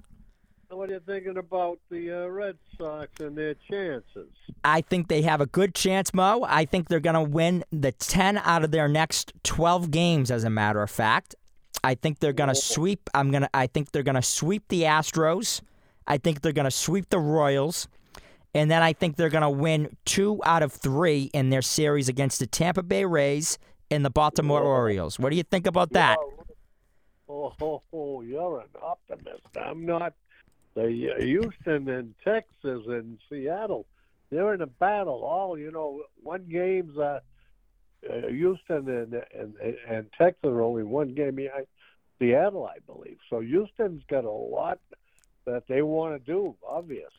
What 0.68 0.90
are 0.90 0.94
you 0.94 1.00
thinking 1.06 1.36
about 1.36 1.78
the 1.90 2.24
uh, 2.24 2.26
Red 2.26 2.56
Sox 2.76 3.20
and 3.20 3.38
their 3.38 3.54
chances? 3.70 4.28
I 4.64 4.80
think 4.80 5.06
they 5.06 5.22
have 5.22 5.40
a 5.40 5.46
good 5.46 5.76
chance, 5.76 6.12
Mo. 6.12 6.44
I 6.48 6.64
think 6.64 6.88
they're 6.88 6.98
going 6.98 7.14
to 7.14 7.22
win 7.22 7.64
the 7.70 7.92
10 7.92 8.38
out 8.38 8.64
of 8.64 8.72
their 8.72 8.88
next 8.88 9.32
12 9.44 9.92
games 9.92 10.32
as 10.32 10.42
a 10.42 10.50
matter 10.50 10.82
of 10.82 10.90
fact. 10.90 11.36
I 11.84 11.94
think 11.94 12.18
they're 12.18 12.32
going 12.32 12.48
to 12.48 12.54
sweep 12.56 13.08
I'm 13.14 13.30
going 13.30 13.42
to 13.42 13.50
I 13.54 13.68
think 13.68 13.92
they're 13.92 14.02
going 14.02 14.16
to 14.16 14.22
sweep 14.22 14.64
the 14.68 14.82
Astros. 14.82 15.60
I 16.06 16.18
think 16.18 16.40
they're 16.40 16.52
going 16.52 16.64
to 16.64 16.70
sweep 16.70 17.10
the 17.10 17.18
Royals. 17.18 17.88
And 18.54 18.70
then 18.70 18.82
I 18.82 18.92
think 18.92 19.16
they're 19.16 19.28
going 19.28 19.42
to 19.42 19.50
win 19.50 19.96
2 20.06 20.40
out 20.44 20.62
of 20.62 20.72
3 20.72 21.30
in 21.34 21.50
their 21.50 21.62
series 21.62 22.08
against 22.08 22.38
the 22.38 22.46
Tampa 22.46 22.82
Bay 22.82 23.04
Rays 23.04 23.58
and 23.90 24.04
the 24.04 24.10
Baltimore 24.10 24.62
Orioles. 24.62 25.18
What 25.18 25.30
do 25.30 25.36
you 25.36 25.42
think 25.42 25.66
about 25.66 25.92
that? 25.92 26.18
Oh, 27.28 27.52
oh, 27.60 27.82
oh, 27.92 28.20
you're 28.22 28.60
an 28.60 28.68
optimist. 28.80 29.42
I'm 29.60 29.84
not. 29.84 30.14
The 30.74 31.14
Houston 31.18 31.88
and 31.88 32.14
Texas 32.22 32.82
and 32.86 33.18
Seattle, 33.30 33.86
they're 34.30 34.52
in 34.52 34.60
a 34.60 34.66
battle. 34.66 35.24
All 35.24 35.58
you 35.58 35.70
know, 35.70 36.02
one 36.22 36.44
game's 36.50 36.96
uh, 36.98 37.20
uh, 38.08 38.28
Houston 38.28 38.88
and, 38.88 39.14
and 39.34 39.54
and 39.88 40.06
Texas 40.18 40.44
are 40.44 40.60
only 40.60 40.82
one 40.82 41.14
game 41.14 41.36
behind 41.36 41.66
Seattle, 42.18 42.66
I 42.66 42.78
believe. 42.86 43.16
So 43.30 43.40
Houston's 43.40 44.02
got 44.08 44.24
a 44.24 44.30
lot 44.30 44.78
that 45.46 45.64
they 45.68 45.82
want 45.82 46.14
to 46.14 46.32
do, 46.32 46.54
obviously. 46.68 47.10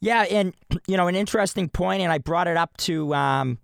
Yeah, 0.00 0.22
and 0.24 0.52
you 0.86 0.96
know, 0.96 1.06
an 1.08 1.14
interesting 1.16 1.68
point, 1.68 2.02
and 2.02 2.12
I 2.12 2.18
brought 2.18 2.46
it 2.48 2.56
up 2.56 2.76
to 2.78 3.14
um, 3.14 3.58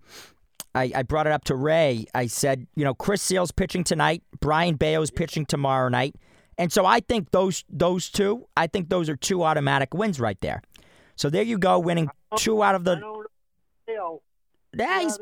I, 0.73 0.91
I 0.95 1.03
brought 1.03 1.27
it 1.27 1.33
up 1.33 1.43
to 1.45 1.55
Ray. 1.55 2.05
I 2.15 2.25
said, 2.27 2.65
you 2.75 2.83
know, 2.83 2.93
Chris 2.93 3.21
Sale's 3.21 3.51
pitching 3.51 3.83
tonight. 3.83 4.23
Brayan 4.39 4.75
Bello's 4.75 5.11
pitching 5.11 5.45
tomorrow 5.45 5.89
night. 5.89 6.15
And 6.57 6.71
so 6.71 6.85
I 6.85 6.99
think 6.99 7.31
those 7.31 7.63
those 7.69 8.09
two, 8.09 8.47
I 8.57 8.67
think 8.67 8.89
those 8.89 9.09
are 9.09 9.15
two 9.15 9.43
automatic 9.43 9.93
wins 9.93 10.19
right 10.19 10.39
there. 10.41 10.61
So 11.15 11.29
there 11.29 11.43
you 11.43 11.57
go, 11.57 11.79
winning 11.79 12.09
two 12.37 12.63
out 12.63 12.75
of 12.75 12.83
the. 12.83 12.99
Yeah, 14.73 15.01
he's, 15.01 15.19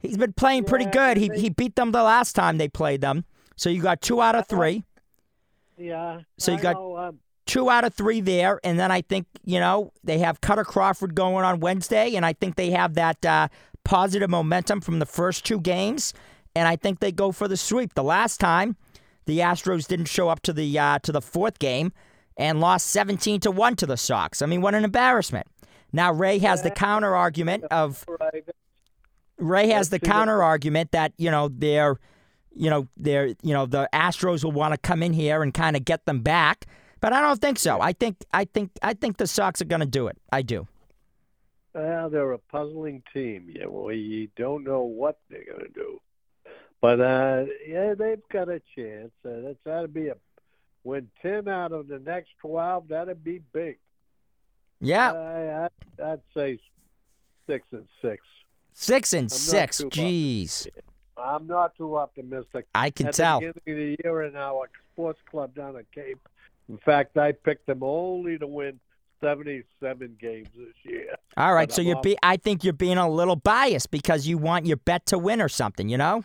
he's 0.00 0.16
been 0.16 0.32
playing 0.32 0.64
pretty 0.64 0.86
good. 0.86 1.16
He 1.16 1.30
he 1.34 1.50
beat 1.50 1.76
them 1.76 1.92
the 1.92 2.02
last 2.02 2.32
time 2.34 2.58
they 2.58 2.68
played 2.68 3.00
them. 3.00 3.24
So 3.56 3.70
you 3.70 3.82
got 3.82 4.00
two 4.00 4.20
out 4.20 4.34
of 4.34 4.48
three. 4.48 4.84
yeah. 5.76 6.20
So 6.38 6.52
you 6.52 6.58
got- 6.58 6.76
um, 6.76 7.18
two 7.50 7.68
out 7.68 7.82
of 7.82 7.92
three 7.92 8.20
there, 8.20 8.60
and 8.62 8.78
then 8.78 8.92
I 8.92 9.02
think 9.02 9.26
you 9.44 9.58
know 9.58 9.92
they 10.04 10.18
have 10.18 10.40
Kutter 10.40 10.64
Crawford 10.64 11.16
going 11.16 11.44
on 11.44 11.58
Wednesday, 11.58 12.14
and 12.14 12.24
I 12.24 12.32
think 12.32 12.54
they 12.54 12.70
have 12.70 12.94
that 12.94 13.26
uh, 13.26 13.48
positive 13.84 14.30
momentum 14.30 14.80
from 14.80 15.00
the 15.00 15.06
first 15.06 15.44
two 15.44 15.58
games, 15.58 16.14
and 16.54 16.68
I 16.68 16.76
think 16.76 17.00
they 17.00 17.10
go 17.10 17.32
for 17.32 17.48
the 17.48 17.56
sweep. 17.56 17.94
The 17.94 18.04
last 18.04 18.38
time, 18.38 18.76
the 19.26 19.40
Astros 19.40 19.88
didn't 19.88 20.06
show 20.06 20.28
up 20.28 20.40
to 20.42 20.52
the 20.52 20.78
uh, 20.78 21.00
to 21.00 21.10
the 21.10 21.20
fourth 21.20 21.58
game 21.58 21.92
and 22.36 22.60
lost 22.60 22.86
seventeen 22.86 23.40
to 23.40 23.50
one 23.50 23.74
to 23.76 23.86
the 23.86 23.96
Sox. 23.96 24.42
I 24.42 24.46
mean, 24.46 24.60
what 24.60 24.76
an 24.76 24.84
embarrassment! 24.84 25.48
Now 25.92 26.12
Ray 26.12 26.38
has 26.38 26.62
the 26.62 26.70
counter 26.70 27.16
argument 27.16 27.64
of. 27.64 28.06
Ray 29.38 29.68
has 29.70 29.88
the 29.88 29.98
counter 29.98 30.42
argument 30.42 30.92
that 30.92 31.14
you 31.16 31.30
know 31.30 31.48
they're, 31.48 31.98
you 32.54 32.70
know 32.70 32.86
they're 32.96 33.28
you 33.42 33.54
know 33.54 33.66
the 33.66 33.88
Astros 33.92 34.44
will 34.44 34.52
want 34.52 34.72
to 34.72 34.78
come 34.78 35.02
in 35.02 35.12
here 35.14 35.42
and 35.42 35.52
kind 35.52 35.76
of 35.76 35.84
get 35.84 36.04
them 36.04 36.20
back, 36.20 36.66
but 37.00 37.12
I 37.12 37.20
don't 37.20 37.40
think 37.40 37.58
so. 37.58 37.80
I 37.80 37.92
think 37.92 38.16
I 38.32 38.44
think 38.44 38.70
I 38.82 38.94
think 38.94 39.16
the 39.16 39.26
Sox 39.26 39.60
are 39.60 39.66
going 39.66 39.80
to 39.80 39.86
do 39.86 40.06
it. 40.08 40.18
I 40.32 40.42
do. 40.42 40.66
Well, 41.74 42.10
they're 42.10 42.32
a 42.32 42.38
puzzling 42.38 43.02
team. 43.12 43.48
Yeah, 43.48 43.66
well, 43.66 43.94
you 43.94 44.28
don't 44.36 44.64
know 44.64 44.82
what 44.82 45.18
they're 45.30 45.44
going 45.44 45.60
to 45.66 45.72
do, 45.72 46.00
but 46.80 47.00
uh, 47.00 47.44
yeah, 47.66 47.94
they've 47.94 48.22
got 48.32 48.48
a 48.48 48.60
chance. 48.74 49.12
Uh, 49.24 49.40
that's 49.44 49.58
that'd 49.64 49.94
be 49.94 50.08
a 50.08 50.16
win 50.82 51.08
ten 51.22 51.46
out 51.48 51.72
of 51.72 51.86
the 51.88 51.98
next 52.00 52.30
twelve. 52.40 52.88
That'd 52.88 53.22
be 53.22 53.40
big. 53.52 53.78
Yeah, 54.80 55.12
I, 55.12 55.68
I, 56.02 56.12
I'd 56.12 56.20
say 56.34 56.58
six 57.46 57.66
and 57.70 57.86
six. 58.02 58.22
six 58.72 59.12
and 59.12 59.24
not 59.24 59.30
six. 59.32 59.80
Jeez, 59.82 60.66
I'm 61.16 61.46
not 61.46 61.76
too 61.76 61.96
optimistic. 61.98 62.66
I 62.74 62.90
can 62.90 63.08
At 63.08 63.14
tell. 63.14 63.40
the 63.40 63.52
beginning 63.64 63.92
of 63.92 63.98
the 63.98 64.04
year 64.04 64.22
in 64.22 64.36
our 64.36 64.68
sports 64.92 65.20
club 65.30 65.54
down 65.54 65.76
at 65.76 65.90
Cape, 65.92 66.20
in 66.68 66.78
fact, 66.78 67.16
I 67.16 67.32
picked 67.32 67.66
them 67.66 67.82
only 67.82 68.38
to 68.38 68.46
win 68.46 68.78
77 69.20 70.16
games 70.20 70.48
this 70.56 70.74
year. 70.82 71.14
All 71.36 71.54
right, 71.54 71.68
but 71.68 71.74
so 71.74 71.82
I'm 71.82 71.88
you're 71.88 71.96
off- 71.96 72.02
be 72.02 72.16
I 72.22 72.36
think 72.36 72.64
you're 72.64 72.72
being 72.72 72.98
a 72.98 73.08
little 73.08 73.36
biased 73.36 73.90
because 73.90 74.26
you 74.26 74.38
want 74.38 74.66
your 74.66 74.78
bet 74.78 75.06
to 75.06 75.18
win 75.18 75.40
or 75.40 75.48
something. 75.48 75.88
You 75.88 75.98
know. 75.98 76.24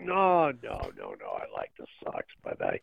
No, 0.00 0.52
no, 0.62 0.90
no, 0.96 1.14
no. 1.20 1.26
I 1.26 1.46
like 1.56 1.72
the 1.76 1.86
Sox, 2.02 2.24
but 2.44 2.62
I, 2.62 2.80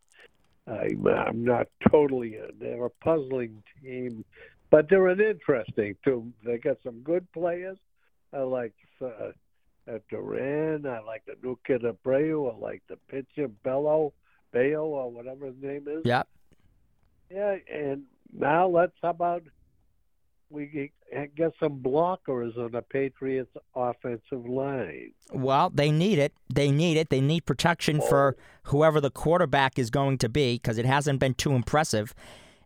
I 0.68 0.96
I'm 1.10 1.46
not 1.46 1.68
totally. 1.90 2.38
They're 2.60 2.86
a 2.86 2.90
puzzling 2.90 3.64
team, 3.82 4.26
but 4.70 4.90
they're 4.90 5.08
an 5.08 5.22
interesting 5.22 5.96
too. 6.04 6.32
They 6.44 6.58
got 6.58 6.78
some 6.84 7.00
good 7.00 7.32
players. 7.32 7.78
I 8.34 8.40
like 8.40 8.74
uh, 9.02 9.32
uh, 9.90 10.00
Duran. 10.10 10.86
I 10.86 11.00
like 11.00 11.24
the 11.26 11.36
new 11.42 11.58
kid 11.66 11.84
Abreu. 11.84 12.54
I 12.54 12.58
like 12.58 12.84
the 12.90 12.98
pitcher 13.10 13.48
Bello, 13.64 14.14
Bayo, 14.56 14.86
or 14.86 15.12
whatever 15.12 15.48
his 15.48 15.56
name 15.62 15.88
is. 15.88 16.02
Yeah. 16.06 16.24
Yeah, 17.30 17.58
and 17.72 18.04
now 18.34 18.68
let's 18.68 18.94
how 19.02 19.10
about 19.10 19.44
we 20.50 20.66
get, 20.66 21.54
some 21.60 21.80
blockers 21.80 22.58
on 22.58 22.72
the 22.72 22.82
Patriots' 22.82 23.52
offensive 23.76 24.46
line. 24.46 25.12
Well, 25.34 25.70
they 25.74 25.92
need 25.92 26.20
it. 26.20 26.34
They 26.54 26.72
need 26.72 26.98
it. 26.98 27.10
They 27.10 27.22
need 27.22 27.46
protection 27.46 28.02
for 28.02 28.36
whoever 28.64 29.02
the 29.02 29.12
quarterback 29.12 29.78
is 29.78 29.90
going 29.90 30.18
to 30.20 30.30
be 30.30 30.56
because 30.56 30.78
it 30.78 30.86
hasn't 30.86 31.20
been 31.20 31.34
too 31.34 31.54
impressive. 31.54 32.14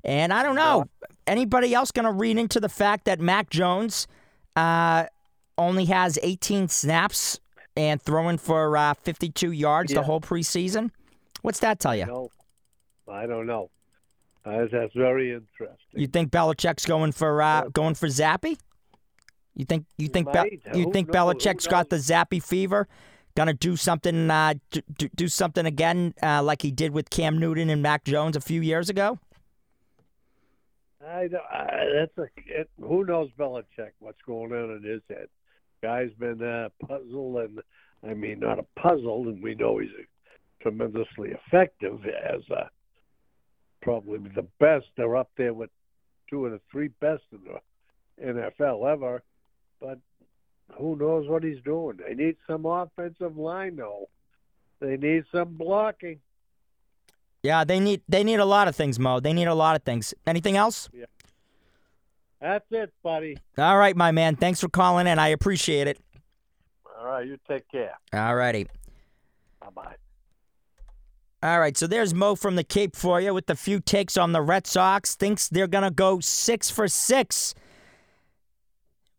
And 0.04 0.32
I 0.32 0.44
don't 0.44 0.56
know. 0.56 0.86
Anybody 1.28 1.74
else 1.74 1.92
going 1.92 2.06
to 2.06 2.12
read 2.12 2.38
into 2.38 2.60
the 2.60 2.70
fact 2.70 3.06
that 3.06 3.20
Mac 3.20 3.50
Jones 3.50 4.08
uh, 4.56 5.06
only 5.58 5.86
has 5.86 6.18
18 6.22 6.68
snaps 6.68 7.40
and 7.76 8.02
throwing 8.02 8.38
for 8.38 8.76
uh, 8.76 8.94
52 8.96 9.52
yards 9.52 9.94
the 9.94 10.04
whole 10.04 10.22
preseason? 10.22 10.92
What's 11.42 11.60
that 11.60 11.80
tell 11.80 11.96
you? 11.96 12.06
No, 12.06 12.30
I 13.08 13.26
don't 13.26 13.48
know. 13.48 13.70
Uh, 14.46 14.66
that's 14.72 14.94
very 14.94 15.32
interesting. 15.34 15.78
You 16.00 16.08
think 16.08 16.32
Belichick's 16.32 16.86
going 16.86 17.12
for 17.12 17.42
uh, 17.42 17.70
going 17.74 17.96
for 17.96 18.08
Zappe? 18.08 18.58
You 19.56 19.66
think 19.66 19.86
you 19.98 20.08
think 20.08 20.32
Be- 20.32 20.62
you 20.74 20.92
think 20.92 21.14
knows, 21.14 21.36
Belichick's 21.36 21.68
got 21.68 21.90
the 21.90 21.98
Zappe 21.98 22.42
fever? 22.42 22.88
Gonna 23.36 23.54
do 23.54 23.76
something 23.76 24.30
uh, 24.30 24.56
do, 24.72 25.10
do- 25.16 25.28
something 25.28 25.66
again 25.66 26.14
uh, 26.24 26.42
like 26.42 26.62
he 26.62 26.72
did 26.72 26.92
with 26.92 27.10
Cam 27.10 27.38
Newton 27.38 27.70
and 27.70 27.82
Mac 27.82 28.04
Jones 28.06 28.36
a 28.36 28.42
few 28.42 28.62
years 28.62 28.90
ago? 28.90 29.20
I, 31.06 31.28
don't- 31.28 31.44
I 31.50 31.86
that's 31.94 32.18
a 32.18 32.28
it, 32.48 32.70
who 32.82 33.06
knows 33.06 33.30
Belichick 33.38 33.92
what's 34.00 34.22
going 34.26 34.52
on 34.54 34.78
in 34.78 34.84
his 34.84 35.02
head. 35.10 35.28
Guy's 35.82 36.12
been 36.20 36.42
uh, 36.42 36.70
puzzled, 36.86 37.38
and 37.38 37.60
I 38.08 38.14
mean 38.14 38.40
not 38.40 38.60
a 38.60 38.66
puzzle, 38.80 39.28
and 39.30 39.42
we 39.42 39.56
know 39.56 39.78
he's 39.78 39.90
tremendously 40.62 41.32
effective 41.32 42.00
as 42.06 42.42
uh, 42.52 42.68
probably 43.82 44.20
the 44.36 44.48
best. 44.60 44.86
They're 44.98 45.18
up 45.18 45.30
there 45.38 45.54
with 45.54 45.70
two 46.30 46.46
of 46.46 46.52
the 46.52 46.62
three 46.72 46.90
best 47.00 47.24
in 47.32 47.40
the 47.44 48.34
NFL 48.34 48.92
ever, 48.92 49.24
but 49.80 50.00
who 50.78 50.96
knows 50.96 51.28
what 51.28 51.44
he's 51.44 51.62
doing? 51.64 51.98
They 51.98 52.14
need 52.14 52.38
some 52.48 52.66
offensive 52.66 53.38
line, 53.38 53.78
though. 53.78 54.10
They 54.80 54.98
need 54.98 55.26
some 55.32 55.56
blocking. 55.56 56.20
Yeah, 57.44 57.64
they 57.64 57.80
need 57.80 58.02
they 58.08 58.24
need 58.24 58.40
a 58.40 58.46
lot 58.46 58.68
of 58.68 58.76
things, 58.76 59.00
Mo. 59.00 59.20
They 59.20 59.34
need 59.34 59.48
a 59.48 59.54
lot 59.56 59.76
of 59.76 59.84
things. 59.84 60.14
Anything 60.28 60.58
else? 60.58 60.90
Yeah. 60.94 61.06
That's 62.42 62.66
it, 62.72 62.94
buddy. 63.04 63.38
All 63.58 63.78
right, 63.78 63.96
my 63.96 64.12
man. 64.12 64.36
Thanks 64.36 64.62
for 64.62 64.70
calling 64.70 65.08
in. 65.08 65.20
I 65.20 65.30
appreciate 65.30 65.88
it. 65.88 66.00
All 66.98 67.06
right, 67.06 67.26
you 67.26 67.38
take 67.48 67.70
care. 67.70 67.98
All 68.14 68.36
righty. 68.36 68.68
Bye 69.62 69.70
bye. 69.74 69.96
All 71.42 71.62
right, 71.62 71.78
so 71.78 71.88
there's 71.88 72.14
Mo 72.14 72.36
from 72.36 72.58
the 72.58 72.66
Cape 72.66 72.98
for 72.98 73.22
you 73.22 73.34
with 73.34 73.50
a 73.50 73.56
few 73.56 73.80
takes 73.80 74.18
on 74.18 74.34
the 74.34 74.42
Red 74.42 74.68
Sox. 74.68 75.16
Thinks 75.16 75.48
they're 75.48 75.68
going 75.68 75.86
to 75.86 75.92
go 75.92 76.20
six 76.20 76.70
for 76.70 76.90
six. 76.90 77.56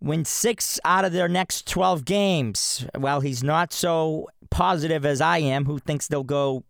Win 0.03 0.27
six 0.27 0.79
out 0.85 1.07
of 1.07 1.13
their 1.13 1.29
next 1.29 1.67
12 1.67 2.05
games. 2.05 2.85
Well, 2.95 3.21
he's 3.21 3.43
not 3.43 3.73
so 3.73 4.29
positive 4.51 5.07
as 5.07 5.23
I 5.23 5.39
am, 5.39 5.65
who 5.65 5.79
thinks 5.79 6.09
they'll 6.09 6.23
go 6.23 6.65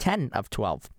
10 0.00 0.30
of 0.34 0.50
12. 0.50 0.90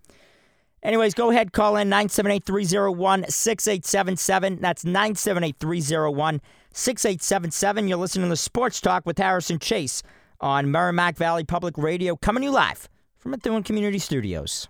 Anyways, 0.82 1.14
go 1.14 1.30
ahead, 1.30 1.52
call 1.52 1.76
in 1.76 1.88
978 1.88 2.42
301 2.42 3.26
6877. 3.28 4.60
That's 4.60 4.84
978 4.84 5.56
301 5.60 6.40
6877. 6.72 7.86
You're 7.86 7.98
listening 7.98 8.30
to 8.30 8.36
Sports 8.36 8.80
Talk 8.80 9.06
with 9.06 9.18
Harrison 9.18 9.60
Chase 9.60 10.02
on 10.40 10.72
Merrimack 10.72 11.16
Valley 11.16 11.44
Public 11.44 11.78
Radio, 11.78 12.16
coming 12.16 12.40
to 12.40 12.46
you 12.46 12.52
live 12.52 12.88
from 13.22 13.30
Methuen 13.30 13.62
Community 13.62 14.00
Studios. 14.00 14.68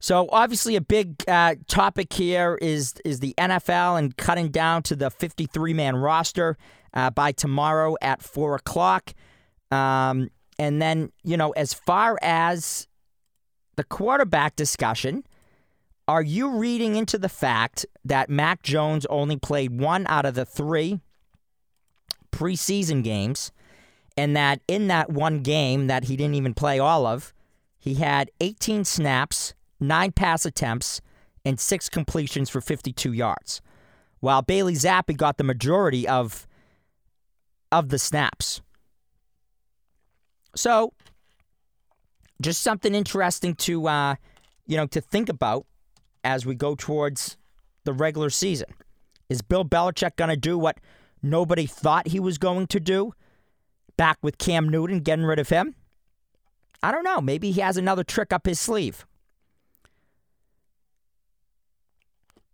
So 0.00 0.28
obviously, 0.32 0.74
a 0.74 0.80
big 0.80 1.22
uh, 1.28 1.54
topic 1.68 2.12
here 2.12 2.58
is 2.60 2.94
is 3.04 3.20
the 3.20 3.34
NFL 3.38 3.98
and 3.98 4.16
cutting 4.16 4.48
down 4.48 4.82
to 4.84 4.96
the 4.96 5.10
53 5.10 5.74
man 5.74 5.94
roster 5.94 6.56
uh, 6.92 7.10
by 7.10 7.32
tomorrow 7.32 7.96
at 8.02 8.20
four 8.20 8.56
o'clock. 8.56 9.12
Um, 9.70 10.30
and 10.58 10.82
then 10.82 11.12
you 11.22 11.36
know, 11.36 11.50
as 11.50 11.72
far 11.72 12.18
as 12.20 12.88
the 13.76 13.84
quarterback 13.84 14.56
discussion, 14.56 15.22
are 16.08 16.22
you 16.22 16.56
reading 16.56 16.96
into 16.96 17.18
the 17.18 17.28
fact 17.28 17.86
that 18.04 18.28
Mac 18.28 18.62
Jones 18.62 19.06
only 19.06 19.36
played 19.36 19.78
one 19.78 20.06
out 20.08 20.24
of 20.24 20.34
the 20.34 20.46
three 20.46 20.98
preseason 22.32 23.04
games? 23.04 23.52
And 24.20 24.36
that 24.36 24.60
in 24.68 24.88
that 24.88 25.08
one 25.08 25.40
game 25.40 25.86
that 25.86 26.04
he 26.04 26.14
didn't 26.14 26.34
even 26.34 26.52
play 26.52 26.78
all 26.78 27.06
of, 27.06 27.32
he 27.78 27.94
had 27.94 28.30
18 28.42 28.84
snaps, 28.84 29.54
nine 29.80 30.12
pass 30.12 30.44
attempts, 30.44 31.00
and 31.42 31.58
six 31.58 31.88
completions 31.88 32.50
for 32.50 32.60
52 32.60 33.14
yards, 33.14 33.62
while 34.18 34.42
Bailey 34.42 34.74
Zappe 34.74 35.16
got 35.16 35.38
the 35.38 35.44
majority 35.44 36.06
of 36.06 36.46
of 37.72 37.88
the 37.88 37.98
snaps. 37.98 38.60
So, 40.54 40.92
just 42.42 42.60
something 42.60 42.94
interesting 42.94 43.54
to 43.54 43.88
uh, 43.88 44.16
you 44.66 44.76
know 44.76 44.86
to 44.88 45.00
think 45.00 45.30
about 45.30 45.64
as 46.24 46.44
we 46.44 46.54
go 46.54 46.74
towards 46.74 47.38
the 47.84 47.94
regular 47.94 48.28
season. 48.28 48.68
Is 49.30 49.40
Bill 49.40 49.64
Belichick 49.64 50.16
going 50.16 50.28
to 50.28 50.36
do 50.36 50.58
what 50.58 50.76
nobody 51.22 51.64
thought 51.64 52.08
he 52.08 52.20
was 52.20 52.36
going 52.36 52.66
to 52.66 52.80
do? 52.80 53.14
Back 54.00 54.16
with 54.22 54.38
Cam 54.38 54.66
Newton, 54.66 55.00
getting 55.00 55.26
rid 55.26 55.38
of 55.38 55.50
him? 55.50 55.74
I 56.82 56.90
don't 56.90 57.04
know. 57.04 57.20
Maybe 57.20 57.50
he 57.50 57.60
has 57.60 57.76
another 57.76 58.02
trick 58.02 58.32
up 58.32 58.46
his 58.46 58.58
sleeve. 58.58 59.04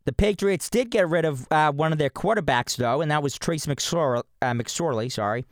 The 0.07 0.13
Patriots 0.13 0.69
did 0.69 0.91
get 0.91 1.09
rid 1.09 1.25
of 1.25 1.47
uh, 1.53 1.71
one 1.71 1.93
of 1.93 1.99
their 1.99 2.11
quarterbacks, 2.11 2.77
though, 2.77 3.01
and 3.01 3.13
that 3.13 3.23
was 3.23 3.39
Trace 3.39 3.67
McSor- 3.67 4.25
uh, 4.43 4.53
McSorley. 4.55 5.11
Sorry. 5.11 5.45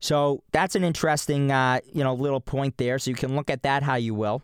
So 0.00 0.42
that's 0.52 0.74
an 0.74 0.84
interesting, 0.84 1.50
uh, 1.50 1.80
you 1.90 2.04
know, 2.04 2.12
little 2.12 2.40
point 2.40 2.76
there. 2.76 2.98
So 2.98 3.10
you 3.10 3.16
can 3.16 3.34
look 3.34 3.48
at 3.48 3.62
that 3.62 3.82
how 3.82 3.94
you 3.94 4.12
will. 4.12 4.42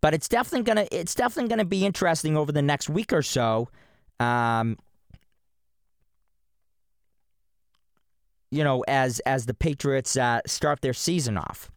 But 0.00 0.14
it's 0.14 0.28
definitely 0.28 0.62
gonna 0.62 0.86
it's 0.92 1.16
definitely 1.16 1.48
gonna 1.48 1.64
be 1.64 1.84
interesting 1.84 2.36
over 2.36 2.52
the 2.52 2.62
next 2.62 2.88
week 2.88 3.12
or 3.12 3.22
so. 3.22 3.68
Um, 4.20 4.78
you 8.54 8.64
know, 8.64 8.84
as 8.86 9.20
as 9.20 9.46
the 9.46 9.54
Patriots 9.54 10.16
uh, 10.16 10.40
start 10.46 10.80
their 10.80 10.92
season 10.92 11.36
off, 11.36 11.70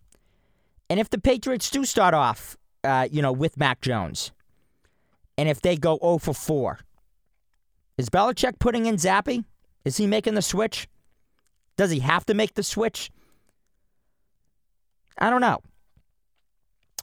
and 0.90 1.00
if 1.00 1.10
the 1.10 1.18
Patriots 1.18 1.70
do 1.70 1.84
start 1.86 2.14
off, 2.14 2.56
uh, 2.84 3.08
you 3.12 3.22
know, 3.22 3.32
with 3.32 3.58
Mac 3.58 3.82
Jones, 3.82 4.32
and 5.38 5.50
if 5.50 5.62
they 5.62 5.76
go 5.76 5.98
0 6.02 6.20
for 6.20 6.34
4, 6.34 6.80
is 7.98 8.10
Belichick 8.10 8.60
putting 8.60 8.86
in 8.86 8.96
Zappe? 8.96 9.44
Is 9.84 9.98
he 9.98 10.06
making 10.06 10.36
the 10.36 10.42
switch? 10.42 10.88
Does 11.78 11.92
he 11.92 12.00
have 12.00 12.26
to 12.26 12.34
make 12.34 12.54
the 12.54 12.64
switch? 12.64 13.12
I 15.18 15.30
don't 15.30 15.42
know. 15.42 15.60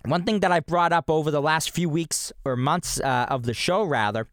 One 0.04 0.24
thing 0.24 0.40
that 0.40 0.52
I 0.52 0.60
brought 0.60 0.92
up 0.92 1.10
over 1.10 1.30
the 1.30 1.40
last 1.40 1.70
few 1.70 1.88
weeks 1.88 2.32
or 2.44 2.56
months 2.56 3.00
uh, 3.00 3.26
of 3.28 3.44
the 3.44 3.54
show, 3.54 3.82
rather, 3.82 4.28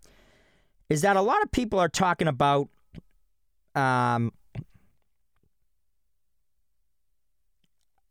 is 0.90 1.02
that 1.02 1.16
a 1.16 1.22
lot 1.22 1.42
of 1.42 1.52
people 1.52 1.80
are 1.80 1.90
talking 1.90 2.28
about 2.28 2.68
um, 3.74 4.34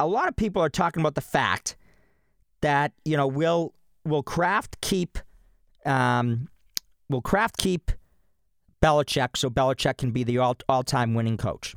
a 0.01 0.07
lot 0.07 0.29
of 0.29 0.35
people 0.35 0.63
are 0.63 0.71
talking 0.71 1.01
about 1.01 1.15
the 1.15 1.21
fact 1.21 1.77
that 2.63 2.93
you 3.05 3.17
know 3.17 3.27
will 3.27 3.75
will 4.05 4.23
Kraft 4.23 4.81
keep 4.81 5.19
um, 5.85 6.49
will 7.09 7.21
Kraft 7.21 7.59
keep 7.59 7.93
Belichick 8.83 9.37
so 9.37 9.51
Belichick 9.51 9.99
can 9.99 10.11
be 10.11 10.25
the 10.25 10.39
all 10.39 10.57
all 10.69 10.83
time 10.83 11.15
winning 11.15 11.37
coach. 11.37 11.77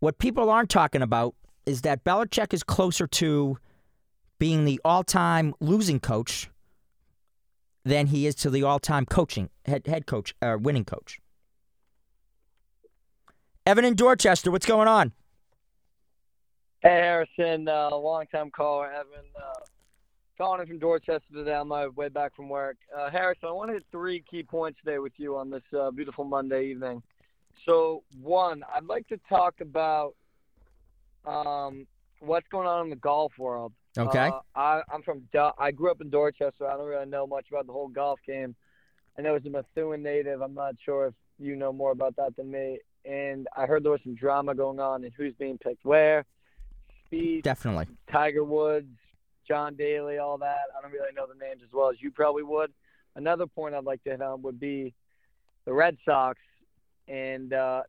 What 0.00 0.18
people 0.18 0.50
aren't 0.50 0.70
talking 0.70 1.02
about 1.02 1.34
is 1.66 1.80
that 1.82 2.04
Belichick 2.04 2.52
is 2.52 2.62
closer 2.62 3.06
to 3.06 3.58
being 4.38 4.64
the 4.64 4.80
all 4.84 5.02
time 5.02 5.54
losing 5.60 5.98
coach 5.98 6.50
than 7.84 8.08
he 8.08 8.26
is 8.26 8.34
to 8.36 8.50
the 8.50 8.62
all 8.62 8.78
time 8.78 9.06
coaching 9.06 9.48
head 9.64 9.86
head 9.86 10.06
coach 10.06 10.34
uh, 10.42 10.58
winning 10.60 10.84
coach. 10.84 11.20
Evan 13.66 13.84
in 13.86 13.94
Dorchester, 13.94 14.50
what's 14.50 14.66
going 14.66 14.88
on? 14.88 15.12
Hey 16.80 16.90
Harrison, 16.90 17.66
uh, 17.66 17.90
long-time 17.96 18.52
caller 18.52 18.86
Evan. 18.86 19.24
Uh, 19.36 19.64
calling 20.36 20.60
in 20.60 20.68
from 20.68 20.78
Dorchester 20.78 21.20
today 21.34 21.54
on 21.54 21.66
my 21.66 21.88
way 21.88 22.08
back 22.08 22.36
from 22.36 22.48
work. 22.48 22.76
Uh, 22.96 23.10
Harrison, 23.10 23.48
I 23.48 23.52
want 23.52 23.70
to 23.70 23.74
hit 23.74 23.84
three 23.90 24.22
key 24.30 24.44
points 24.44 24.78
today 24.84 25.00
with 25.00 25.14
you 25.16 25.36
on 25.36 25.50
this 25.50 25.64
uh, 25.76 25.90
beautiful 25.90 26.24
Monday 26.24 26.66
evening. 26.66 27.02
So, 27.66 28.04
one, 28.22 28.62
I'd 28.72 28.84
like 28.84 29.08
to 29.08 29.18
talk 29.28 29.56
about 29.60 30.14
um, 31.26 31.84
what's 32.20 32.46
going 32.48 32.68
on 32.68 32.84
in 32.84 32.90
the 32.90 32.96
golf 32.96 33.32
world. 33.40 33.72
Okay. 33.98 34.28
Uh, 34.28 34.38
I, 34.54 34.82
I'm 34.92 35.02
from. 35.02 35.22
Du- 35.32 35.52
I 35.58 35.72
grew 35.72 35.90
up 35.90 36.00
in 36.00 36.10
Dorchester. 36.10 36.68
I 36.68 36.76
don't 36.76 36.86
really 36.86 37.06
know 37.06 37.26
much 37.26 37.46
about 37.50 37.66
the 37.66 37.72
whole 37.72 37.88
golf 37.88 38.20
game. 38.24 38.54
I 39.18 39.22
know 39.22 39.34
it's 39.34 39.46
a 39.46 39.50
Methuen 39.50 40.04
native. 40.04 40.42
I'm 40.42 40.54
not 40.54 40.76
sure 40.84 41.08
if 41.08 41.14
you 41.40 41.56
know 41.56 41.72
more 41.72 41.90
about 41.90 42.14
that 42.16 42.36
than 42.36 42.52
me. 42.52 42.78
And 43.04 43.48
I 43.56 43.66
heard 43.66 43.82
there 43.82 43.90
was 43.90 44.00
some 44.04 44.14
drama 44.14 44.54
going 44.54 44.78
on 44.78 45.02
and 45.02 45.12
who's 45.16 45.34
being 45.40 45.58
picked 45.58 45.84
where. 45.84 46.24
Speed, 47.08 47.42
Definitely. 47.42 47.86
Tiger 48.12 48.44
Woods, 48.44 48.94
John 49.46 49.74
Daly, 49.76 50.18
all 50.18 50.36
that. 50.38 50.58
I 50.76 50.82
don't 50.82 50.92
really 50.92 51.12
know 51.16 51.26
the 51.26 51.38
names 51.42 51.62
as 51.64 51.72
well 51.72 51.90
as 51.90 51.96
you 52.00 52.10
probably 52.10 52.42
would. 52.42 52.70
Another 53.16 53.46
point 53.46 53.74
I'd 53.74 53.84
like 53.84 54.04
to 54.04 54.10
hit 54.10 54.22
on 54.22 54.42
would 54.42 54.60
be 54.60 54.92
the 55.64 55.72
Red 55.72 55.96
Sox 56.04 56.38
and 57.08 57.52
uh, 57.54 57.82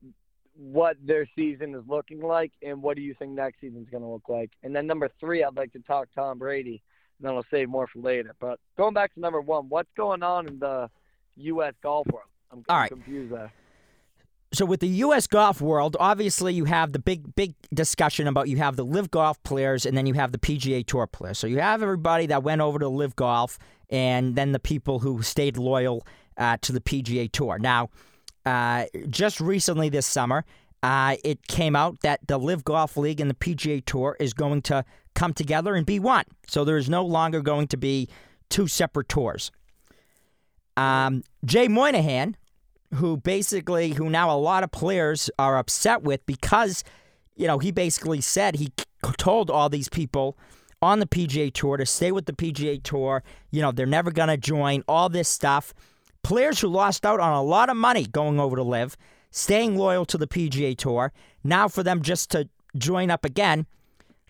what 0.55 0.95
their 1.03 1.27
season 1.35 1.75
is 1.75 1.83
looking 1.87 2.21
like, 2.21 2.53
and 2.63 2.81
what 2.81 2.95
do 2.95 3.01
you 3.01 3.13
think 3.13 3.31
next 3.31 3.59
season's 3.59 3.89
going 3.89 4.03
to 4.03 4.09
look 4.09 4.29
like? 4.29 4.51
And 4.63 4.73
then 4.75 4.87
number 4.87 5.09
three, 5.19 5.43
I'd 5.43 5.55
like 5.55 5.73
to 5.73 5.79
talk 5.79 6.07
Tom 6.15 6.37
Brady, 6.39 6.81
and 7.19 7.27
then 7.27 7.35
I'll 7.35 7.45
save 7.51 7.69
more 7.69 7.87
for 7.87 7.99
later. 7.99 8.33
But 8.39 8.59
going 8.77 8.93
back 8.93 9.13
to 9.15 9.19
number 9.19 9.41
one, 9.41 9.67
what's 9.67 9.91
going 9.97 10.23
on 10.23 10.47
in 10.47 10.59
the 10.59 10.89
U.S. 11.37 11.73
golf 11.83 12.07
world? 12.07 12.27
I'm, 12.51 12.63
All 12.69 12.77
right. 12.77 12.89
confused 12.89 13.33
there. 13.33 13.51
So 14.51 14.65
with 14.65 14.79
the 14.79 14.87
U.S. 14.87 15.27
golf 15.27 15.61
world, 15.61 15.95
obviously 15.99 16.53
you 16.53 16.65
have 16.65 16.91
the 16.91 16.99
big, 16.99 17.35
big 17.35 17.53
discussion 17.73 18.27
about 18.27 18.49
you 18.49 18.57
have 18.57 18.75
the 18.75 18.85
LIV 18.85 19.11
golf 19.11 19.41
players 19.43 19.85
and 19.85 19.95
then 19.95 20.07
you 20.07 20.15
have 20.15 20.31
the 20.31 20.39
PGA 20.39 20.85
Tour 20.85 21.05
players. 21.05 21.37
So 21.37 21.45
you 21.45 21.59
have 21.59 21.83
everybody 21.83 22.25
that 22.27 22.41
went 22.41 22.59
over 22.61 22.79
to 22.79 22.87
LIV 22.87 23.15
golf, 23.15 23.59
and 23.91 24.35
then 24.35 24.51
the 24.51 24.59
people 24.59 24.99
who 24.99 25.21
stayed 25.21 25.57
loyal 25.57 26.05
uh, 26.37 26.57
to 26.61 26.71
the 26.71 26.81
PGA 26.81 27.31
Tour. 27.31 27.59
Now, 27.59 27.89
uh, 28.45 28.85
just 29.09 29.39
recently 29.39 29.89
this 29.89 30.07
summer, 30.07 30.45
uh, 30.81 31.17
it 31.23 31.45
came 31.47 31.75
out 31.75 31.99
that 32.01 32.25
the 32.27 32.37
LIV 32.37 32.63
Golf 32.63 32.97
League 32.97 33.19
and 33.19 33.29
the 33.29 33.35
PGA 33.35 33.83
Tour 33.85 34.15
is 34.19 34.33
going 34.33 34.61
to 34.63 34.85
come 35.13 35.33
together 35.33 35.75
and 35.75 35.85
be 35.85 35.99
one. 35.99 36.25
So 36.47 36.63
there 36.63 36.77
is 36.77 36.89
no 36.89 37.05
longer 37.05 37.41
going 37.41 37.67
to 37.67 37.77
be 37.77 38.07
two 38.49 38.67
separate 38.67 39.09
tours. 39.09 39.51
Um, 40.77 41.23
Jay 41.43 41.67
Monahan, 41.67 42.37
who 42.95 43.17
basically, 43.17 43.91
who 43.93 44.09
now 44.09 44.31
a 44.31 44.37
lot 44.37 44.63
of 44.63 44.71
players 44.71 45.29
are 45.37 45.57
upset 45.57 46.01
with 46.01 46.25
because, 46.25 46.83
you 47.35 47.47
know, 47.47 47.59
he 47.59 47.71
basically 47.71 48.21
said 48.21 48.55
he 48.55 48.71
told 49.17 49.49
all 49.49 49.69
these 49.69 49.89
people 49.89 50.37
on 50.81 50.99
the 50.99 51.05
PGA 51.05 51.53
Tour 51.53 51.77
to 51.77 51.85
stay 51.85 52.11
with 52.11 52.25
the 52.25 52.33
PGA 52.33 52.81
Tour. 52.81 53.23
You 53.51 53.61
know, 53.61 53.71
they're 53.71 53.85
never 53.85 54.11
going 54.11 54.29
to 54.29 54.37
join 54.37 54.83
all 54.87 55.09
this 55.09 55.29
stuff. 55.29 55.73
Players 56.23 56.59
who 56.59 56.67
lost 56.67 57.05
out 57.05 57.19
on 57.19 57.33
a 57.33 57.43
lot 57.43 57.69
of 57.69 57.77
money 57.77 58.05
going 58.05 58.39
over 58.39 58.55
to 58.55 58.63
LIV, 58.63 58.97
staying 59.31 59.77
loyal 59.77 60.05
to 60.05 60.17
the 60.17 60.27
PGA 60.27 60.77
Tour. 60.77 61.11
Now 61.43 61.67
for 61.67 61.83
them 61.83 62.01
just 62.01 62.31
to 62.31 62.49
join 62.77 63.09
up 63.09 63.25
again, 63.25 63.65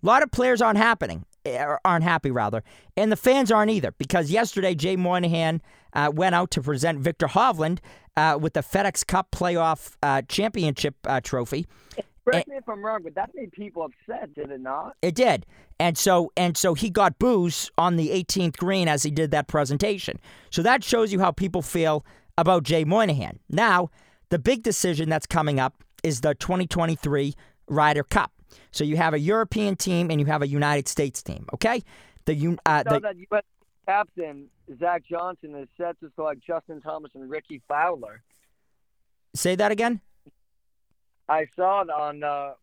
a 0.02 0.06
lot 0.06 0.24
of 0.24 0.32
players 0.32 0.62
aren't 0.62 0.78
happening. 0.78 1.26
er, 1.48 1.80
Aren't 1.84 2.04
happy 2.04 2.32
rather, 2.32 2.64
and 2.96 3.12
the 3.12 3.18
fans 3.18 3.52
aren't 3.52 3.72
either. 3.72 3.92
Because 3.98 4.32
yesterday, 4.32 4.76
Jay 4.76 4.96
Monahan 4.96 5.62
uh, 5.94 6.12
went 6.14 6.36
out 6.36 6.52
to 6.52 6.62
present 6.62 7.00
Victor 7.00 7.28
Hovland 7.28 7.80
uh, 8.20 8.38
with 8.38 8.54
the 8.54 8.60
FedEx 8.60 9.08
Cup 9.08 9.32
Playoff 9.32 9.96
uh, 10.04 10.22
Championship 10.28 10.96
uh, 11.06 11.22
trophy. 11.22 11.66
Correct 12.26 12.48
me 12.50 12.58
if 12.58 12.68
I'm 12.68 12.84
wrong, 12.86 13.00
but 13.02 13.16
that 13.16 13.32
made 13.34 13.52
people 13.54 13.84
upset, 13.84 14.34
did 14.36 14.52
it 14.52 14.60
not? 14.60 14.96
It 15.02 15.16
did, 15.16 15.46
and 15.80 15.98
so 15.98 16.32
and 16.38 16.56
so 16.56 16.76
he 16.76 16.90
got 16.92 17.18
booze 17.18 17.72
on 17.78 17.96
the 17.96 18.10
18th 18.10 18.58
green 18.58 18.88
as 18.88 19.02
he 19.02 19.10
did 19.10 19.32
that 19.32 19.48
presentation. 19.48 20.20
So 20.52 20.62
that 20.62 20.84
shows 20.84 21.12
you 21.12 21.20
how 21.20 21.32
people 21.32 21.64
feel 21.64 22.06
about 22.38 22.64
Jay 22.64 22.84
Monahan. 22.84 23.40
Now, 23.50 23.90
the 24.30 24.38
big 24.38 24.62
decision 24.62 25.10
that's 25.10 25.26
coming 25.26 25.60
up 25.60 25.82
is 26.04 26.22
the 26.22 26.36
2023 26.36 27.34
Ryder 27.68 28.04
Cup. 28.04 28.32
So 28.72 28.84
you 28.84 28.98
have 28.98 29.16
a 29.16 29.20
European 29.20 29.76
team 29.76 30.12
and 30.12 30.20
you 30.20 30.28
have 30.28 30.44
a 30.44 30.48
United 30.48 30.88
States 30.88 31.24
team. 31.24 31.48
Okay, 31.54 31.82
the 32.26 32.58
uh, 32.66 32.84
the, 32.84 33.00
that 33.00 33.18
U.S. 33.18 33.44
captain 33.88 34.50
Zach 34.78 35.04
Johnson 35.10 35.56
is 35.56 35.68
set 35.78 36.00
to 36.02 36.12
select 36.16 36.42
Justin 36.46 36.82
Thomas 36.82 37.12
and 37.16 37.30
Rickie 37.30 37.62
Fowler. 37.68 38.22
say 39.34 39.56
that 39.56 39.72
again. 39.72 40.02
I 41.28 41.48
saw 41.56 41.82
it 41.82 41.90
on 41.90 42.24
uh, 42.24 42.54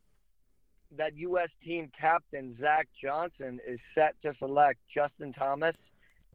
that 0.97 1.17
U.S. 1.17 1.49
team 1.65 1.91
captain 1.99 2.57
Zach 2.61 2.89
Johnson 3.03 3.61
is 3.67 3.79
set 3.95 4.15
to 4.23 4.35
select 4.39 4.79
Justin 4.93 5.33
Thomas 5.33 5.75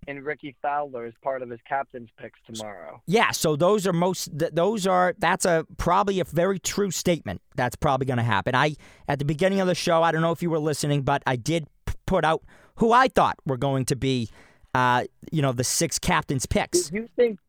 and 0.08 0.24
Rickie 0.26 0.56
Fowler 0.62 1.06
as 1.06 1.14
part 1.22 1.42
of 1.42 1.50
his 1.50 1.60
captain's 1.68 2.10
picks 2.18 2.40
tomorrow. 2.52 3.02
Yeah, 3.06 3.32
so 3.32 3.56
those 3.56 3.86
are 3.86 3.94
most 3.94 4.38
th- 4.38 4.52
those 4.54 4.88
are 4.88 5.14
that's 5.20 5.46
a 5.46 5.66
probably 5.78 6.20
a 6.20 6.24
very 6.24 6.58
true 6.58 6.90
statement. 6.92 7.42
That's 7.56 7.76
probably 7.76 8.08
going 8.08 8.18
to 8.18 8.24
happen. 8.24 8.56
I 8.56 8.76
at 9.08 9.20
the 9.20 9.26
beginning 9.26 9.60
of 9.60 9.68
the 9.68 9.76
show, 9.76 10.02
I 10.02 10.12
don't 10.12 10.22
know 10.22 10.32
if 10.32 10.42
you 10.42 10.50
were 10.50 10.60
listening, 10.60 11.04
but 11.04 11.22
I 11.28 11.36
did 11.36 11.68
p- 11.86 11.94
put 12.06 12.26
out 12.26 12.42
who 12.76 12.92
I 12.92 13.10
thought 13.10 13.38
were 13.46 13.58
going 13.58 13.86
to 13.86 13.96
be 13.96 14.30
uh, 14.74 15.06
you 15.32 15.42
know, 15.42 15.52
the 15.52 15.64
six 15.64 16.00
captains 16.00 16.46
picks. 16.46 16.90
Do 16.90 16.98
you 16.98 17.10
think 17.16 17.40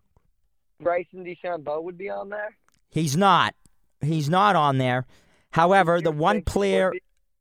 Bryson 0.81 1.25
DeChambeau 1.25 1.83
would 1.83 1.99
be 1.99 2.11
on 2.11 2.29
there? 2.29 2.57
He's 2.91 3.17
not. 3.17 3.55
He's 4.01 4.29
not 4.29 4.57
on 4.57 4.79
there. 4.79 5.07
However, 5.53 6.01
the 6.01 6.11
one 6.11 6.37
think 6.37 6.49
he 6.49 6.51
would 6.51 6.53
player 6.53 6.93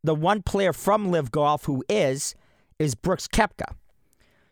the 0.03 0.15
one 0.15 0.41
player 0.41 0.73
from 0.73 1.11
LIV 1.11 1.31
Golf 1.31 1.65
who 1.65 1.83
is 1.89 2.35
is 2.79 2.95
Brooks 2.95 3.27
Koepka. 3.27 3.75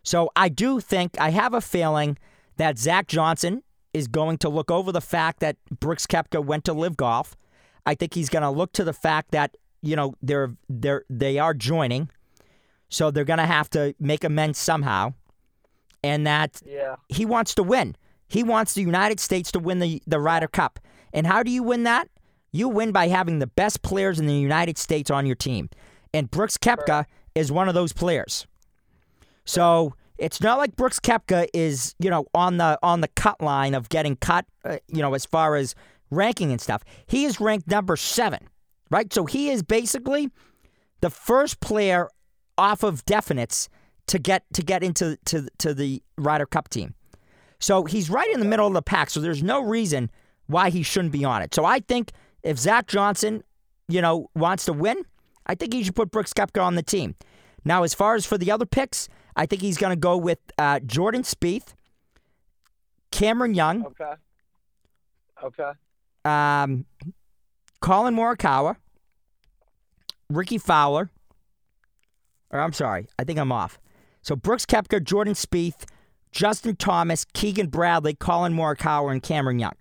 So 0.02 0.30
I 0.36 0.48
do 0.48 0.80
think 0.80 1.20
I 1.20 1.30
have 1.30 1.54
a 1.54 1.60
feeling 1.60 2.16
that 2.56 2.78
Zach 2.78 3.06
Johnson 3.06 3.62
is 3.92 4.06
going 4.06 4.38
to 4.38 4.48
look 4.48 4.70
over 4.70 4.92
the 4.92 5.00
fact 5.00 5.40
that 5.40 5.56
Brooks 5.80 6.06
Koepka 6.06 6.44
went 6.44 6.64
to 6.64 6.72
LIV 6.72 6.96
Golf. 6.96 7.36
I 7.84 7.94
think 7.94 8.14
he's 8.14 8.28
going 8.28 8.42
to 8.42 8.50
look 8.50 8.72
to 8.74 8.84
the 8.84 8.92
fact 8.92 9.32
that 9.32 9.56
you 9.82 9.96
know 9.96 10.14
they're 10.22 10.54
they're 10.68 11.04
they 11.08 11.38
are 11.38 11.54
joining, 11.54 12.10
so 12.88 13.10
they're 13.10 13.24
going 13.24 13.38
to 13.38 13.46
have 13.46 13.70
to 13.70 13.94
make 13.98 14.24
amends 14.24 14.58
somehow, 14.58 15.14
and 16.02 16.26
that 16.26 16.60
Yeah. 16.64 16.96
he 17.08 17.24
wants 17.26 17.54
to 17.56 17.62
win. 17.62 17.96
He 18.28 18.42
wants 18.42 18.74
the 18.74 18.82
United 18.82 19.18
States 19.20 19.50
to 19.52 19.58
win 19.58 19.80
the, 19.80 20.02
the 20.06 20.20
Ryder 20.20 20.48
Cup. 20.48 20.78
And 21.12 21.26
how 21.26 21.42
do 21.42 21.50
you 21.50 21.62
win 21.62 21.82
that? 21.84 22.08
You 22.52 22.68
win 22.68 22.92
by 22.92 23.08
having 23.08 23.38
the 23.38 23.46
best 23.46 23.82
players 23.82 24.18
in 24.20 24.26
the 24.26 24.34
United 24.34 24.78
States 24.78 25.10
on 25.10 25.26
your 25.26 25.36
team. 25.36 25.68
And 26.14 26.30
Brooks 26.30 26.56
Koepka 26.56 27.04
is 27.34 27.50
one 27.52 27.68
of 27.68 27.74
those 27.74 27.92
players. 27.92 28.46
So 29.44 29.94
it's 30.18 30.40
not 30.40 30.58
like 30.58 30.76
Brooks 30.76 31.00
Koepka 31.00 31.48
is, 31.54 31.94
you 31.98 32.10
know, 32.10 32.26
on 32.34 32.58
the 32.58 32.78
on 32.82 33.00
the 33.00 33.08
cut 33.08 33.40
line 33.40 33.74
of 33.74 33.88
getting 33.88 34.16
cut, 34.16 34.46
uh, 34.64 34.78
you 34.88 35.00
know, 35.02 35.14
as 35.14 35.24
far 35.26 35.56
as 35.56 35.74
ranking 36.10 36.50
and 36.50 36.60
stuff. 36.60 36.82
He 37.06 37.24
is 37.24 37.40
ranked 37.40 37.68
number 37.68 37.96
7, 37.96 38.48
right? 38.90 39.12
So 39.12 39.24
he 39.26 39.50
is 39.50 39.62
basically 39.62 40.30
the 41.00 41.10
first 41.10 41.60
player 41.60 42.08
off 42.58 42.82
of 42.82 43.04
definites 43.06 43.68
to 44.10 44.18
get 44.18 44.42
to 44.54 44.62
get 44.62 44.82
into 44.82 45.16
to 45.26 45.48
to 45.58 45.72
the 45.72 46.02
Ryder 46.18 46.46
Cup 46.46 46.68
team. 46.68 46.94
So 47.60 47.84
he's 47.84 48.10
right 48.10 48.28
in 48.32 48.40
the 48.40 48.46
middle 48.46 48.66
of 48.66 48.72
the 48.74 48.82
pack. 48.82 49.10
So 49.10 49.20
there's 49.20 49.42
no 49.42 49.60
reason 49.62 50.10
why 50.46 50.70
he 50.70 50.82
shouldn't 50.82 51.12
be 51.12 51.24
on 51.24 51.42
it. 51.42 51.54
So 51.54 51.64
I 51.64 51.80
think 51.80 52.10
if 52.42 52.58
Zach 52.58 52.86
Johnson, 52.88 53.44
you 53.88 54.00
know, 54.02 54.28
wants 54.34 54.64
to 54.64 54.72
win, 54.72 55.04
I 55.46 55.54
think 55.54 55.72
he 55.74 55.84
should 55.84 55.94
put 55.94 56.10
Brooks 56.10 56.32
Koepka 56.32 56.62
on 56.62 56.74
the 56.74 56.82
team. 56.82 57.14
Now, 57.64 57.82
as 57.82 57.92
far 57.94 58.14
as 58.14 58.24
for 58.26 58.38
the 58.38 58.50
other 58.50 58.66
picks, 58.66 59.08
I 59.36 59.46
think 59.46 59.62
he's 59.62 59.76
going 59.78 59.92
to 59.92 60.00
go 60.00 60.16
with 60.16 60.38
uh, 60.58 60.80
Jordan 60.80 61.22
Spieth, 61.22 61.74
Cameron 63.12 63.54
Young, 63.54 63.84
Okay. 63.86 64.12
Okay. 65.44 65.70
um, 66.24 66.84
Collin 67.80 68.14
Morikawa, 68.16 68.76
Rickie 70.30 70.58
Fowler. 70.58 71.10
Or 72.50 72.60
I'm 72.60 72.72
sorry, 72.72 73.06
I 73.18 73.24
think 73.24 73.38
I'm 73.38 73.52
off. 73.52 73.78
So 74.22 74.36
Brooks 74.36 74.66
Koepka, 74.66 75.02
Jordan 75.02 75.34
Spieth, 75.34 75.84
Justin 76.32 76.76
Thomas, 76.76 77.24
Keegan 77.32 77.68
Bradley, 77.68 78.14
Collin 78.14 78.54
Morikawa, 78.54 79.12
and 79.12 79.22
Cameron 79.22 79.58
Young. 79.58 79.72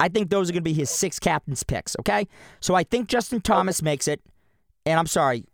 I 0.00 0.08
think 0.08 0.30
those 0.30 0.48
are 0.50 0.52
going 0.52 0.62
to 0.62 0.68
be 0.68 0.72
his 0.72 0.90
six 0.90 1.18
captains 1.18 1.62
picks. 1.62 1.94
Okay, 2.00 2.26
so 2.60 2.74
I 2.74 2.82
think 2.82 3.08
Justin 3.08 3.40
Thomas 3.40 3.82
makes 3.82 4.08
it. 4.08 4.20
And 4.84 4.98
I'm 4.98 5.06
sorry, 5.06 5.44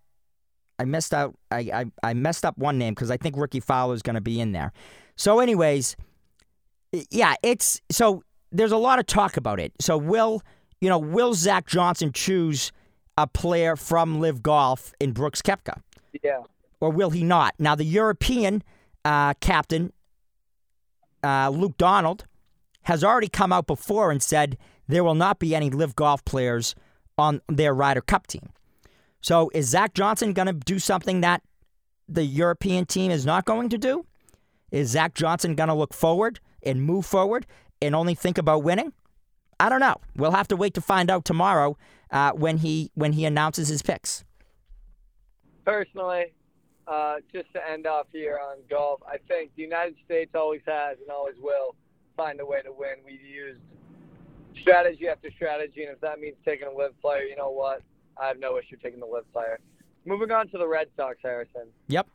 I 0.78 0.84
messed 0.86 1.12
out. 1.12 1.34
I 1.50 1.58
I, 1.72 1.84
I 2.02 2.14
messed 2.14 2.46
up 2.46 2.56
one 2.56 2.78
name 2.78 2.94
because 2.94 3.10
I 3.10 3.18
think 3.18 3.36
Rickie 3.36 3.60
Fowler 3.60 3.94
is 3.94 4.02
going 4.02 4.14
to 4.14 4.22
be 4.22 4.40
in 4.40 4.52
there. 4.52 4.72
So, 5.16 5.40
anyways, 5.40 5.96
yeah, 7.10 7.34
it's 7.42 7.80
so 7.90 8.22
there's 8.52 8.72
a 8.72 8.78
lot 8.78 8.98
of 8.98 9.06
talk 9.06 9.36
about 9.36 9.60
it. 9.60 9.72
So 9.80 9.98
will 9.98 10.42
you 10.80 10.88
know 10.88 10.98
will 10.98 11.34
Zach 11.34 11.66
Johnson 11.66 12.12
choose 12.12 12.72
a 13.18 13.26
player 13.26 13.76
from 13.76 14.20
LIV 14.20 14.42
Golf 14.42 14.94
in 15.00 15.12
Brooks 15.12 15.42
Koepka, 15.42 15.80
Yeah. 16.22 16.38
Or 16.80 16.90
will 16.90 17.10
he 17.10 17.24
not? 17.24 17.54
Now 17.58 17.74
the 17.74 17.84
European 17.84 18.62
uh, 19.04 19.34
captain 19.40 19.92
uh, 21.22 21.50
Luke 21.50 21.76
Donald 21.76 22.24
has 22.82 23.02
already 23.02 23.28
come 23.28 23.52
out 23.52 23.66
before 23.66 24.10
and 24.10 24.22
said 24.22 24.56
there 24.86 25.04
will 25.04 25.14
not 25.14 25.38
be 25.38 25.54
any 25.54 25.70
LIV 25.70 25.96
Golf 25.96 26.24
players 26.24 26.74
on 27.16 27.40
their 27.48 27.74
Ryder 27.74 28.00
Cup 28.00 28.26
team. 28.26 28.50
So 29.20 29.50
is 29.52 29.68
Zach 29.68 29.94
Johnson 29.94 30.32
going 30.32 30.46
to 30.46 30.52
do 30.52 30.78
something 30.78 31.20
that 31.20 31.42
the 32.08 32.24
European 32.24 32.86
team 32.86 33.10
is 33.10 33.26
not 33.26 33.44
going 33.44 33.68
to 33.70 33.78
do? 33.78 34.06
Is 34.70 34.90
Zach 34.90 35.14
Johnson 35.14 35.54
going 35.54 35.68
to 35.68 35.74
look 35.74 35.92
forward 35.92 36.40
and 36.62 36.82
move 36.82 37.04
forward 37.04 37.46
and 37.82 37.94
only 37.94 38.14
think 38.14 38.38
about 38.38 38.62
winning? 38.62 38.92
I 39.60 39.68
don't 39.68 39.80
know. 39.80 39.96
We'll 40.16 40.30
have 40.30 40.48
to 40.48 40.56
wait 40.56 40.74
to 40.74 40.80
find 40.80 41.10
out 41.10 41.24
tomorrow 41.24 41.76
uh, 42.10 42.32
when 42.32 42.58
he 42.58 42.90
when 42.94 43.12
he 43.12 43.24
announces 43.24 43.68
his 43.68 43.82
picks. 43.82 44.24
Personally, 45.64 46.32
uh, 46.88 47.16
just 47.32 47.52
to 47.52 47.60
end 47.70 47.86
off 47.86 48.06
here 48.12 48.38
on 48.42 48.58
golf, 48.70 49.00
I 49.06 49.18
think 49.28 49.50
the 49.56 49.62
United 49.62 49.96
States 50.04 50.30
always 50.34 50.62
has 50.66 50.98
and 51.00 51.10
always 51.10 51.36
will 51.40 51.74
find 52.16 52.40
a 52.40 52.46
way 52.46 52.62
to 52.62 52.72
win. 52.72 52.94
We've 53.04 53.20
used 53.20 53.60
strategy 54.60 55.08
after 55.08 55.30
strategy, 55.30 55.84
and 55.84 55.92
if 55.92 56.00
that 56.00 56.18
means 56.18 56.36
taking 56.44 56.66
a 56.66 56.72
LIV 56.72 57.00
player, 57.00 57.22
you 57.22 57.36
know 57.36 57.50
what? 57.50 57.82
I 58.20 58.28
have 58.28 58.38
no 58.38 58.58
issue 58.58 58.76
taking 58.82 59.00
the 59.00 59.06
LIV 59.06 59.30
player. 59.32 59.60
Moving 60.06 60.30
on 60.30 60.48
to 60.48 60.58
the 60.58 60.66
Red 60.66 60.88
Sox, 60.96 61.18
Harrison. 61.22 61.68
Yep. 61.88 62.08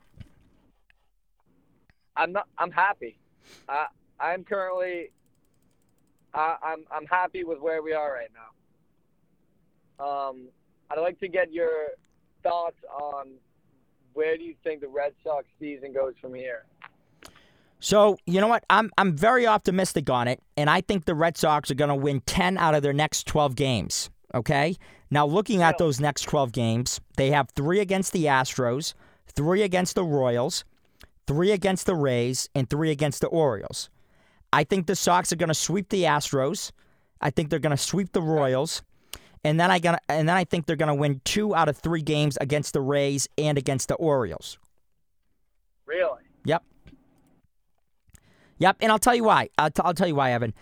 I'm 2.16 2.32
not. 2.32 2.48
I'm 2.58 2.72
happy. 2.72 3.18
I 3.70 3.88
I'm 4.20 4.44
currently. 4.44 5.12
I, 6.34 6.56
I'm 6.64 6.86
I'm 6.92 7.06
happy 7.06 7.44
with 7.44 7.60
where 7.60 7.82
we 7.82 7.94
are 7.94 8.12
right 8.12 8.30
now. 8.34 10.06
Um, 10.06 10.48
I'd 10.90 11.00
like 11.00 11.20
to 11.20 11.28
get 11.28 11.52
your 11.52 11.90
thoughts 12.44 12.78
on 12.92 13.30
where 14.14 14.38
do 14.38 14.44
you 14.44 14.56
think 14.64 14.82
the 14.82 14.88
Red 14.88 15.14
Sox 15.24 15.46
season 15.60 15.94
goes 15.94 16.14
from 16.22 16.34
here? 16.34 16.66
So 17.80 18.18
you 18.26 18.40
know 18.40 18.48
what? 18.48 18.64
I'm 18.70 18.92
I'm 18.98 19.18
very 19.18 19.46
optimistic 19.46 20.10
on 20.10 20.28
it, 20.28 20.42
and 20.56 20.70
I 20.70 20.82
think 20.82 21.06
the 21.06 21.16
Red 21.16 21.38
Sox 21.38 21.70
are 21.70 21.76
going 21.76 21.90
to 21.90 21.96
win 21.96 22.22
ten 22.22 22.58
out 22.58 22.76
of 22.76 22.82
their 22.82 22.94
next 22.94 23.28
twelve 23.28 23.56
games. 23.56 24.10
Okay. 24.34 24.78
Now 25.12 25.26
looking 25.26 25.62
at 25.62 25.78
those 25.78 26.00
next 26.00 26.24
twelve 26.24 26.54
games, 26.54 27.02
they 27.18 27.32
have 27.32 27.50
three 27.50 27.80
against 27.80 28.14
the 28.14 28.26
Astros, 28.26 28.94
three 29.28 29.62
against 29.62 29.96
the 29.96 30.04
Royals, 30.04 30.64
three 31.28 31.52
against 31.52 31.86
the 31.86 31.96
Rays, 31.96 32.50
and 32.56 32.70
three 32.70 32.90
against 32.90 33.22
the 33.22 33.28
Orioles. 33.28 33.90
I 34.54 34.64
think 34.64 34.88
the 34.88 34.96
Sox 34.96 35.34
are 35.34 35.36
going 35.36 35.50
to 35.50 35.54
sweep 35.54 35.90
the 35.90 36.04
Astros. 36.04 36.72
I 37.20 37.32
think 37.32 37.50
they're 37.50 37.60
going 37.60 37.76
to 37.76 37.78
sweep 37.78 38.14
the 38.14 38.22
Royals. 38.22 38.82
And 39.44 39.60
then 39.60 39.70
I 39.72 39.80
gonna, 39.80 40.00
and 40.08 40.28
then 40.30 40.36
I 40.38 40.46
think 40.46 40.66
they're 40.66 40.76
going 40.78 40.88
to 40.88 40.94
win 40.96 41.22
two 41.26 41.54
out 41.54 41.68
of 41.68 41.78
three 41.78 42.02
games 42.02 42.38
against 42.40 42.74
the 42.74 42.82
Rays 42.82 43.28
and 43.38 43.58
against 43.58 43.90
the 43.90 43.96
Orioles. 43.96 44.58
Really? 45.86 46.22
Yep. 46.46 46.64
Yep, 48.60 48.78
and 48.82 48.92
I'll 48.92 49.00
tell 49.00 49.16
you 49.16 49.26
why. 49.26 49.50
I'll, 49.58 49.70
t- 49.72 49.82
I'll 49.84 49.94
tell 49.94 50.08
you 50.08 50.16
why, 50.16 50.32
Evan. 50.32 50.54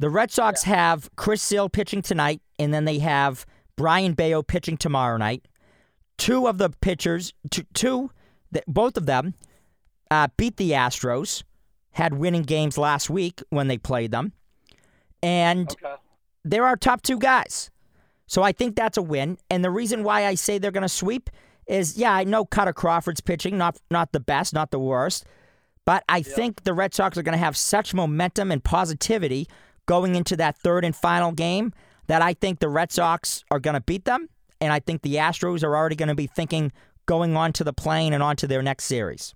The 0.00 0.10
Red 0.10 0.30
Sox 0.32 0.64
have 0.64 1.08
Chris 1.14 1.40
Sale 1.42 1.68
pitching 1.68 2.02
tonight, 2.02 2.42
and 2.58 2.74
then 2.74 2.84
they 2.84 2.98
have 2.98 3.46
Brayan 3.76 4.14
Bello 4.14 4.42
pitching 4.42 4.76
tomorrow 4.76 5.16
night. 5.16 5.46
Two 6.18 6.48
of 6.48 6.58
the 6.58 6.70
pitchers, 6.70 7.32
two, 7.50 7.64
two 7.74 8.10
th- 8.52 8.64
both 8.66 8.96
of 8.96 9.06
them, 9.06 9.34
uh, 10.10 10.28
beat 10.36 10.56
the 10.56 10.72
Astros, 10.72 11.44
had 11.92 12.14
winning 12.14 12.42
games 12.42 12.76
last 12.76 13.08
week 13.08 13.40
when 13.50 13.68
they 13.68 13.78
played 13.78 14.10
them, 14.10 14.32
and 15.22 15.70
Okay. 15.70 15.94
they're 16.44 16.66
our 16.66 16.76
top 16.76 17.02
two 17.02 17.18
guys. 17.18 17.70
So 18.26 18.42
I 18.42 18.52
think 18.52 18.76
that's 18.76 18.96
a 18.96 19.02
win. 19.02 19.38
And 19.50 19.64
the 19.64 19.70
reason 19.70 20.02
why 20.02 20.26
I 20.26 20.34
say 20.34 20.58
they're 20.58 20.70
going 20.70 20.82
to 20.82 20.88
sweep 20.88 21.30
is, 21.66 21.96
yeah, 21.96 22.12
I 22.12 22.24
know 22.24 22.44
Kutter 22.44 22.74
Crawford's 22.74 23.20
pitching, 23.20 23.56
not 23.58 23.78
not 23.90 24.12
the 24.12 24.20
best, 24.20 24.52
not 24.52 24.70
the 24.70 24.78
worst, 24.78 25.24
but 25.84 26.04
I 26.08 26.22
think 26.22 26.64
the 26.64 26.74
Red 26.74 26.94
Sox 26.94 27.16
are 27.16 27.22
going 27.22 27.38
to 27.38 27.44
have 27.44 27.56
such 27.56 27.94
momentum 27.94 28.50
and 28.50 28.62
positivity 28.62 29.48
going 29.86 30.14
into 30.14 30.36
that 30.36 30.56
third 30.58 30.84
and 30.84 30.96
final 30.96 31.32
game 31.32 31.72
that 32.06 32.22
I 32.22 32.34
think 32.34 32.58
the 32.58 32.68
Red 32.68 32.92
Sox 32.92 33.44
are 33.50 33.60
going 33.60 33.74
to 33.74 33.80
beat 33.80 34.04
them, 34.04 34.28
and 34.60 34.72
I 34.72 34.80
think 34.80 35.02
the 35.02 35.16
Astros 35.16 35.62
are 35.62 35.76
already 35.76 35.96
going 35.96 36.08
to 36.08 36.14
be 36.14 36.26
thinking 36.26 36.72
going 37.06 37.36
on 37.36 37.52
to 37.54 37.64
the 37.64 37.72
plane 37.72 38.12
and 38.12 38.22
on 38.22 38.36
to 38.36 38.46
their 38.46 38.62
next 38.62 38.84
series. 38.84 39.34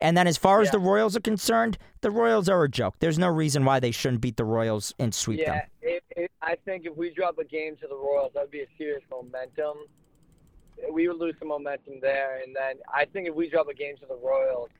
And 0.00 0.16
then 0.16 0.26
as 0.26 0.36
far 0.36 0.60
as 0.60 0.70
the 0.70 0.78
Royals 0.78 1.16
are 1.16 1.20
concerned, 1.20 1.78
the 2.00 2.10
Royals 2.10 2.48
are 2.48 2.64
a 2.64 2.68
joke. 2.68 2.96
There's 2.98 3.18
no 3.18 3.28
reason 3.28 3.64
why 3.64 3.78
they 3.80 3.92
shouldn't 3.92 4.20
beat 4.20 4.36
the 4.36 4.44
Royals 4.44 4.92
and 4.98 5.14
sweep 5.14 5.44
them. 5.44 5.54
Yeah, 5.54 5.88
it, 5.88 6.04
it, 6.16 6.30
I 6.42 6.56
think 6.64 6.86
if 6.86 6.96
we 6.96 7.10
drop 7.10 7.38
a 7.38 7.44
game 7.44 7.76
to 7.76 7.86
the 7.86 7.94
Royals, 7.94 8.32
that 8.34 8.42
would 8.42 8.50
be 8.50 8.62
a 8.62 8.68
serious 8.76 9.02
momentum. 9.10 9.76
We 10.90 11.06
would 11.06 11.18
lose 11.18 11.36
some 11.38 11.48
momentum 11.48 12.00
there, 12.00 12.40
and 12.42 12.54
then 12.56 12.76
I 12.92 13.04
think 13.04 13.28
if 13.28 13.34
we 13.34 13.48
drop 13.48 13.68
a 13.68 13.74
game 13.74 13.96
to 13.98 14.06
the 14.06 14.16
Royals, 14.16 14.70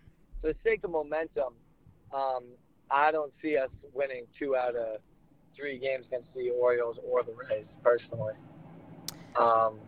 for 0.40 0.48
the 0.48 0.56
sake 0.64 0.82
of 0.82 0.90
momentum, 0.90 1.54
um, 2.12 2.44
I 2.90 3.12
don't 3.12 3.32
see 3.40 3.56
us 3.56 3.70
winning 3.94 4.26
two 4.38 4.56
out 4.56 4.74
of 4.74 4.98
three 5.56 5.78
games 5.78 6.04
against 6.06 6.34
the 6.34 6.50
Orioles 6.50 6.96
or 7.08 7.22
the 7.22 7.32
Rays, 7.32 7.66
personally. 7.82 8.34
Um, 9.38 9.78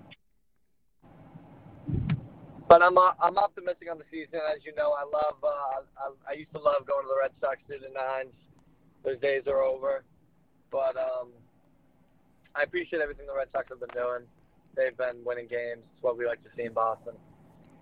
but 2.69 2.83
I'm 2.83 2.97
uh, 2.97 3.13
I'm 3.23 3.39
optimistic 3.39 3.89
on 3.91 3.99
the 3.99 4.05
season. 4.11 4.41
As 4.55 4.65
you 4.65 4.75
know, 4.75 4.93
I 4.93 5.05
love 5.05 5.37
uh, 5.43 5.83
I, 5.99 6.33
I 6.33 6.35
used 6.35 6.53
to 6.53 6.59
love 6.59 6.87
going 6.87 7.05
to 7.05 7.09
the 7.09 7.21
Red 7.23 7.33
Sox 7.41 7.59
through 7.67 7.81
the 7.81 7.93
nines. 7.95 8.35
Those 9.05 9.21
days 9.21 9.43
are 9.47 9.63
over. 9.63 10.05
But 10.71 10.97
um, 10.97 11.29
I 12.55 12.63
appreciate 12.63 13.01
everything 13.01 13.27
the 13.27 13.35
Red 13.35 13.49
Sox 13.53 13.69
have 13.69 13.81
been 13.81 13.95
doing. 13.95 14.23
They've 14.77 14.97
been 14.97 15.25
winning 15.25 15.47
games. 15.47 15.83
It's 15.95 16.03
what 16.03 16.19
we 16.19 16.27
like 16.27 16.43
to 16.43 16.51
see 16.57 16.65
in 16.65 16.73
Boston. 16.73 17.15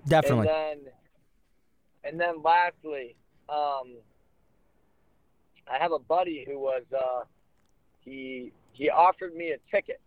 Definitely. 0.06 0.48
And 0.48 0.80
then, 0.84 0.92
and 2.04 2.20
then 2.20 2.42
lastly, 2.42 3.16
um, 3.48 3.96
I 5.70 5.78
have 5.80 5.92
a 5.92 5.98
buddy 5.98 6.44
who 6.46 6.58
was 6.58 6.82
uh, 6.94 7.24
he 8.00 8.52
he 8.72 8.90
offered 8.90 9.34
me 9.34 9.52
a 9.52 9.74
ticket 9.74 10.00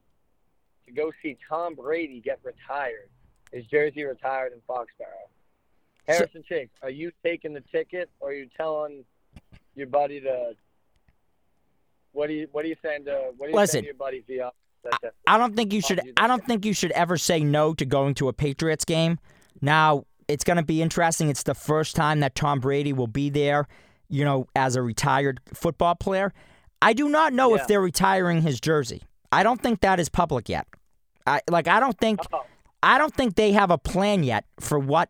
to 0.85 0.91
go 0.91 1.11
see 1.23 1.37
Tom 1.49 1.75
Brady 1.75 2.21
get 2.23 2.39
retired. 2.43 3.09
His 3.51 3.65
jersey 3.65 4.03
retired 4.03 4.53
in 4.53 4.59
Foxborough. 4.67 5.29
Harrison 6.07 6.43
Chase, 6.47 6.69
are 6.83 6.89
you 6.89 7.11
taking 7.23 7.53
the 7.53 7.61
ticket, 7.71 8.09
or 8.19 8.29
are 8.29 8.33
you 8.33 8.47
telling 8.55 9.03
your 9.75 9.87
buddy 9.87 10.21
to? 10.21 10.53
What 12.11 12.27
do 12.27 12.33
you 12.33 12.47
What 12.51 12.63
do 12.63 12.69
you 12.69 12.75
saying 12.83 13.05
to? 13.05 13.11
Uh, 13.13 13.19
what 13.37 13.47
are 13.47 13.49
you 13.49 13.55
Listen, 13.55 13.71
saying 13.73 13.83
to 13.83 13.87
your 13.87 13.95
buddy 13.95 14.23
via? 14.27 14.51
I 15.25 15.39
don't 15.39 15.55
think 15.55 15.73
you 15.73 15.81
should. 15.81 15.99
I 16.17 16.27
don't 16.27 16.45
think 16.45 16.63
you 16.63 16.73
should 16.73 16.91
ever 16.91 17.17
say 17.17 17.39
no 17.39 17.73
to 17.73 17.85
going 17.85 18.13
to 18.15 18.27
a 18.27 18.33
Patriots 18.33 18.85
game. 18.85 19.17
Now 19.61 20.05
it's 20.27 20.43
going 20.43 20.57
to 20.57 20.63
be 20.63 20.81
interesting. 20.81 21.29
It's 21.29 21.41
the 21.43 21.55
first 21.55 21.95
time 21.95 22.19
that 22.19 22.35
Tom 22.35 22.59
Brady 22.59 22.93
will 22.93 23.07
be 23.07 23.29
there. 23.29 23.67
You 24.09 24.23
know, 24.23 24.47
as 24.55 24.75
a 24.75 24.83
retired 24.83 25.39
football 25.55 25.95
player. 25.95 26.31
I 26.81 26.93
do 26.93 27.09
not 27.09 27.33
know 27.33 27.55
Yeah. 27.55 27.61
if 27.61 27.67
they're 27.67 27.81
retiring 27.81 28.43
his 28.43 28.59
jersey. 28.59 29.01
I 29.31 29.41
don't 29.41 29.59
think 29.59 29.79
that 29.81 29.99
is 29.99 30.09
public 30.09 30.47
yet. 30.49 30.67
I 31.25 31.41
like. 31.49 31.67
I 31.67 31.79
don't 31.79 31.97
think. 31.97 32.19
Oh. 32.31 32.45
I 32.85 32.97
don't 32.97 33.13
think 33.13 33.35
they 33.35 33.51
have 33.51 33.71
a 33.71 33.77
plan 33.77 34.23
yet 34.23 34.45
for 34.59 34.77
what 34.79 35.09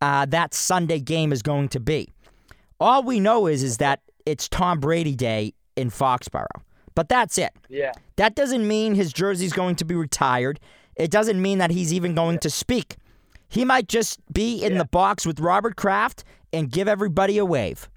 uh, 0.00 0.26
that 0.26 0.54
Sunday 0.54 1.00
game 1.00 1.32
is 1.32 1.42
going 1.42 1.68
to 1.70 1.80
be. 1.80 2.08
All 2.78 3.02
we 3.02 3.20
know 3.20 3.46
is 3.46 3.62
is 3.62 3.76
that 3.78 4.00
it's 4.24 4.48
Tom 4.48 4.80
Brady 4.80 5.14
Day 5.16 5.52
in 5.76 5.90
Foxborough. 5.90 6.46
But 6.94 7.08
that's 7.08 7.36
it. 7.38 7.52
Yeah. 7.68 7.92
That 8.16 8.34
doesn't 8.34 8.66
mean 8.66 8.94
his 8.94 9.12
jersey's 9.12 9.52
going 9.52 9.76
to 9.76 9.84
be 9.84 9.94
retired. 9.94 10.60
It 10.96 11.10
doesn't 11.10 11.40
mean 11.40 11.58
that 11.58 11.70
he's 11.70 11.92
even 11.92 12.14
going 12.14 12.38
to 12.40 12.50
speak. 12.50 12.96
He 13.48 13.64
might 13.64 13.88
just 13.88 14.20
be 14.32 14.62
in 14.62 14.72
Yeah. 14.72 14.78
the 14.78 14.84
box 14.84 15.26
with 15.26 15.40
Robert 15.40 15.76
Kraft 15.76 16.24
and 16.52 16.70
give 16.70 16.88
everybody 16.88 17.38
a 17.38 17.44
wave. 17.44 17.88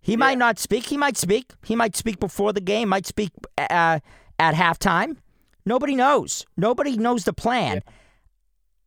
He 0.00 0.16
might 0.16 0.38
not 0.38 0.58
speak. 0.58 0.86
He 0.86 0.96
might 0.96 1.16
speak. 1.16 1.52
He 1.64 1.76
might 1.76 1.96
speak 1.96 2.18
before 2.18 2.52
the 2.52 2.60
game. 2.60 2.88
Might 2.88 3.06
speak 3.06 3.30
uh, 3.58 4.00
at 4.38 4.54
halftime. 4.54 5.16
Nobody 5.64 5.94
knows. 5.94 6.44
Nobody 6.56 6.96
knows 6.96 7.24
the 7.24 7.32
plan. 7.32 7.82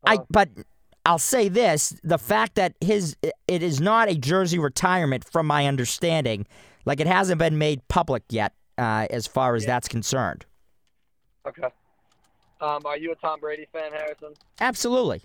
I 0.06 0.20
but 0.30 0.50
I'll 1.06 1.20
say 1.20 1.50
this: 1.50 2.00
the 2.04 2.18
fact 2.18 2.56
that 2.56 2.74
his 2.82 3.16
it 3.22 3.64
is 3.64 3.80
not 3.80 4.10
a 4.10 4.16
jersey 4.16 4.60
retirement, 4.60 5.24
from 5.24 5.48
my 5.48 5.68
understanding, 5.68 6.48
like 6.86 7.00
it 7.00 7.08
hasn't 7.08 7.40
been 7.40 7.58
made 7.58 7.88
public 7.88 8.24
yet, 8.30 8.54
uh, 8.78 9.08
as 9.10 9.28
far 9.28 9.56
as 9.56 9.66
that's 9.66 9.88
concerned. 9.88 10.46
Okay. 11.48 11.68
Um, 12.62 12.86
are 12.86 12.98
you 12.98 13.12
a 13.12 13.16
Tom 13.16 13.40
Brady 13.40 13.68
fan, 13.72 13.92
Harrison? 13.92 14.34
Absolutely. 14.60 15.22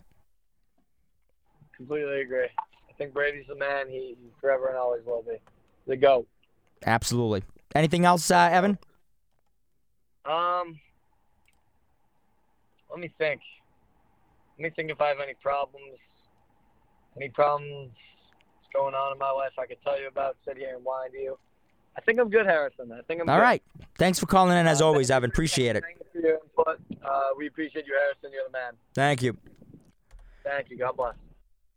Completely 1.77 2.21
agree. 2.21 2.49
I 2.59 2.93
think 2.99 3.15
Brady's 3.15 3.47
the 3.49 3.55
man. 3.55 3.89
He, 3.89 4.17
he 4.21 4.29
forever 4.41 4.69
and 4.69 4.77
always 4.77 5.03
will 5.07 5.23
be. 5.23 5.37
The 5.87 5.97
GOAT. 5.97 6.27
Absolutely. 6.85 7.43
Anything 7.75 8.05
else, 8.05 8.31
uh, 8.31 8.49
Evan? 8.53 8.79
Um, 10.27 10.79
let 12.91 13.01
me 13.01 13.11
think. 13.17 13.41
Let 14.61 14.65
me 14.65 14.71
think 14.77 14.91
if 14.91 15.01
I 15.01 15.09
have 15.09 15.21
any 15.21 15.33
problems. 15.43 15.97
Any 17.17 17.31
problems 17.31 17.93
going 18.75 18.95
on 18.95 19.13
in 19.13 19.19
my 19.19 19.31
life 19.31 19.53
I 19.59 19.65
could 19.65 19.79
tell 19.83 19.99
you 19.99 20.07
about, 20.07 20.37
sit 20.47 20.59
here 20.59 20.77
and 20.77 20.85
whine 20.85 21.11
to 21.13 21.17
you. 21.19 21.39
I 21.97 22.03
think 22.03 22.21
I'm 22.21 22.29
good, 22.29 22.45
Harrison. 22.45 22.93
I 22.93 23.01
think 23.09 23.23
I'm 23.23 23.29
All 23.31 23.39
good. 23.39 23.43
right. 23.43 23.63
Thanks 23.97 24.19
for 24.21 24.27
calling 24.27 24.59
in 24.59 24.67
as 24.67 24.83
Uh, 24.83 24.87
always, 24.87 25.11
Evan. 25.11 25.31
Appreciate 25.31 25.77
it. 25.77 25.83
Thank 25.83 25.99
you 25.99 26.07
for 26.13 26.27
your 26.27 26.39
input. 26.45 26.79
Uh, 27.03 27.21
we 27.39 27.47
appreciate 27.47 27.87
you, 27.87 27.95
Harrison. 27.99 28.31
You're 28.35 28.45
the 28.45 28.53
man. 28.53 28.73
Thank 28.95 29.23
you. 29.23 29.35
Thank 30.45 30.69
you. 30.69 30.77
God 30.77 30.95
bless. 30.95 31.15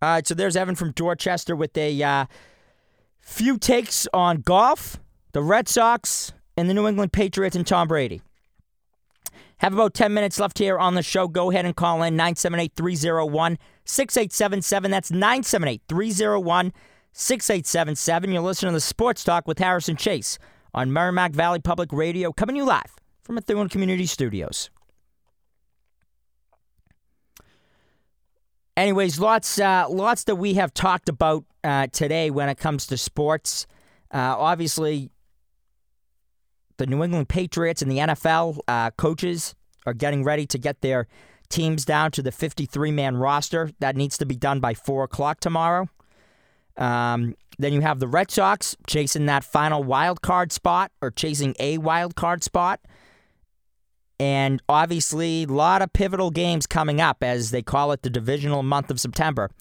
All 0.01 0.09
right, 0.09 0.27
so 0.27 0.33
there's 0.33 0.57
Evan 0.57 0.75
from 0.75 0.91
Dorchester 0.91 1.55
with 1.55 1.77
a 1.77 2.03
uh, 2.03 2.25
few 3.21 3.57
takes 3.57 4.09
on 4.13 4.41
golf, 4.41 4.99
the 5.31 5.41
Red 5.41 5.69
Sox, 5.69 6.33
and 6.57 6.69
the 6.69 6.73
New 6.73 6.85
England 6.85 7.13
Patriots 7.13 7.55
and 7.55 7.65
Tom 7.65 7.87
Brady. 7.87 8.21
Have 9.59 9.73
about 9.73 9.93
10 9.93 10.13
minutes 10.13 10.39
left 10.39 10.57
here 10.57 10.77
on 10.77 10.95
the 10.95 11.03
show. 11.03 11.27
Go 11.27 11.51
ahead 11.51 11.65
and 11.65 11.75
call 11.75 12.03
in 12.03 12.15
978 12.15 12.73
301 12.75 13.57
6877. 13.85 14.91
That's 14.91 15.11
978 15.11 15.81
301 15.87 16.73
6877. 17.13 18.31
You're 18.31 18.41
listening 18.41 18.71
to 18.71 18.77
the 18.77 18.81
Sports 18.81 19.23
Talk 19.23 19.47
with 19.47 19.59
Harrison 19.59 19.95
Chase 19.95 20.37
on 20.73 20.91
Merrimack 20.91 21.31
Valley 21.31 21.59
Public 21.59 21.93
Radio, 21.93 22.31
coming 22.31 22.55
to 22.55 22.57
you 22.57 22.65
live 22.65 22.95
from 23.21 23.35
Methuen 23.35 23.69
Community 23.69 24.05
Studios. 24.05 24.69
Anyways, 28.75 29.19
lots, 29.19 29.59
uh, 29.59 29.85
lots 29.87 30.23
that 30.23 30.35
we 30.35 30.55
have 30.55 30.73
talked 30.73 31.07
about 31.07 31.45
uh, 31.63 31.87
today 31.91 32.31
when 32.31 32.49
it 32.49 32.57
comes 32.57 32.87
to 32.87 32.97
sports. 32.97 33.67
Uh, 34.11 34.35
obviously, 34.37 35.11
the 36.77 36.87
New 36.87 37.03
England 37.03 37.29
Patriots 37.29 37.81
and 37.81 37.91
the 37.91 37.97
NFL 37.97 38.59
uh, 38.67 38.91
coaches 38.91 39.55
are 39.85 39.93
getting 39.93 40.23
ready 40.23 40.45
to 40.47 40.57
get 40.57 40.81
their 40.81 41.07
teams 41.49 41.85
down 41.85 42.11
to 42.11 42.21
the 42.21 42.31
53 42.31 42.91
man 42.91 43.17
roster. 43.17 43.69
That 43.79 43.95
needs 43.95 44.17
to 44.17 44.25
be 44.25 44.35
done 44.35 44.59
by 44.59 44.73
4 44.73 45.03
o'clock 45.03 45.39
tomorrow. 45.39 45.87
Um, 46.77 47.35
then 47.59 47.73
you 47.73 47.81
have 47.81 47.99
the 47.99 48.07
Red 48.07 48.31
Sox 48.31 48.75
chasing 48.87 49.27
that 49.27 49.43
final 49.43 49.83
wild 49.83 50.21
card 50.21 50.51
spot 50.51 50.91
or 51.01 51.11
chasing 51.11 51.55
a 51.59 51.77
wild 51.77 52.15
card 52.15 52.43
spot. 52.43 52.79
And 54.19 54.61
obviously, 54.69 55.43
a 55.43 55.47
lot 55.47 55.81
of 55.81 55.91
pivotal 55.93 56.31
games 56.31 56.65
coming 56.65 57.01
up 57.01 57.23
as 57.23 57.51
they 57.51 57.61
call 57.61 57.91
it 57.91 58.03
the 58.03 58.09
divisional 58.09 58.63
month 58.63 58.89
of 58.89 58.99
September. 58.99 59.51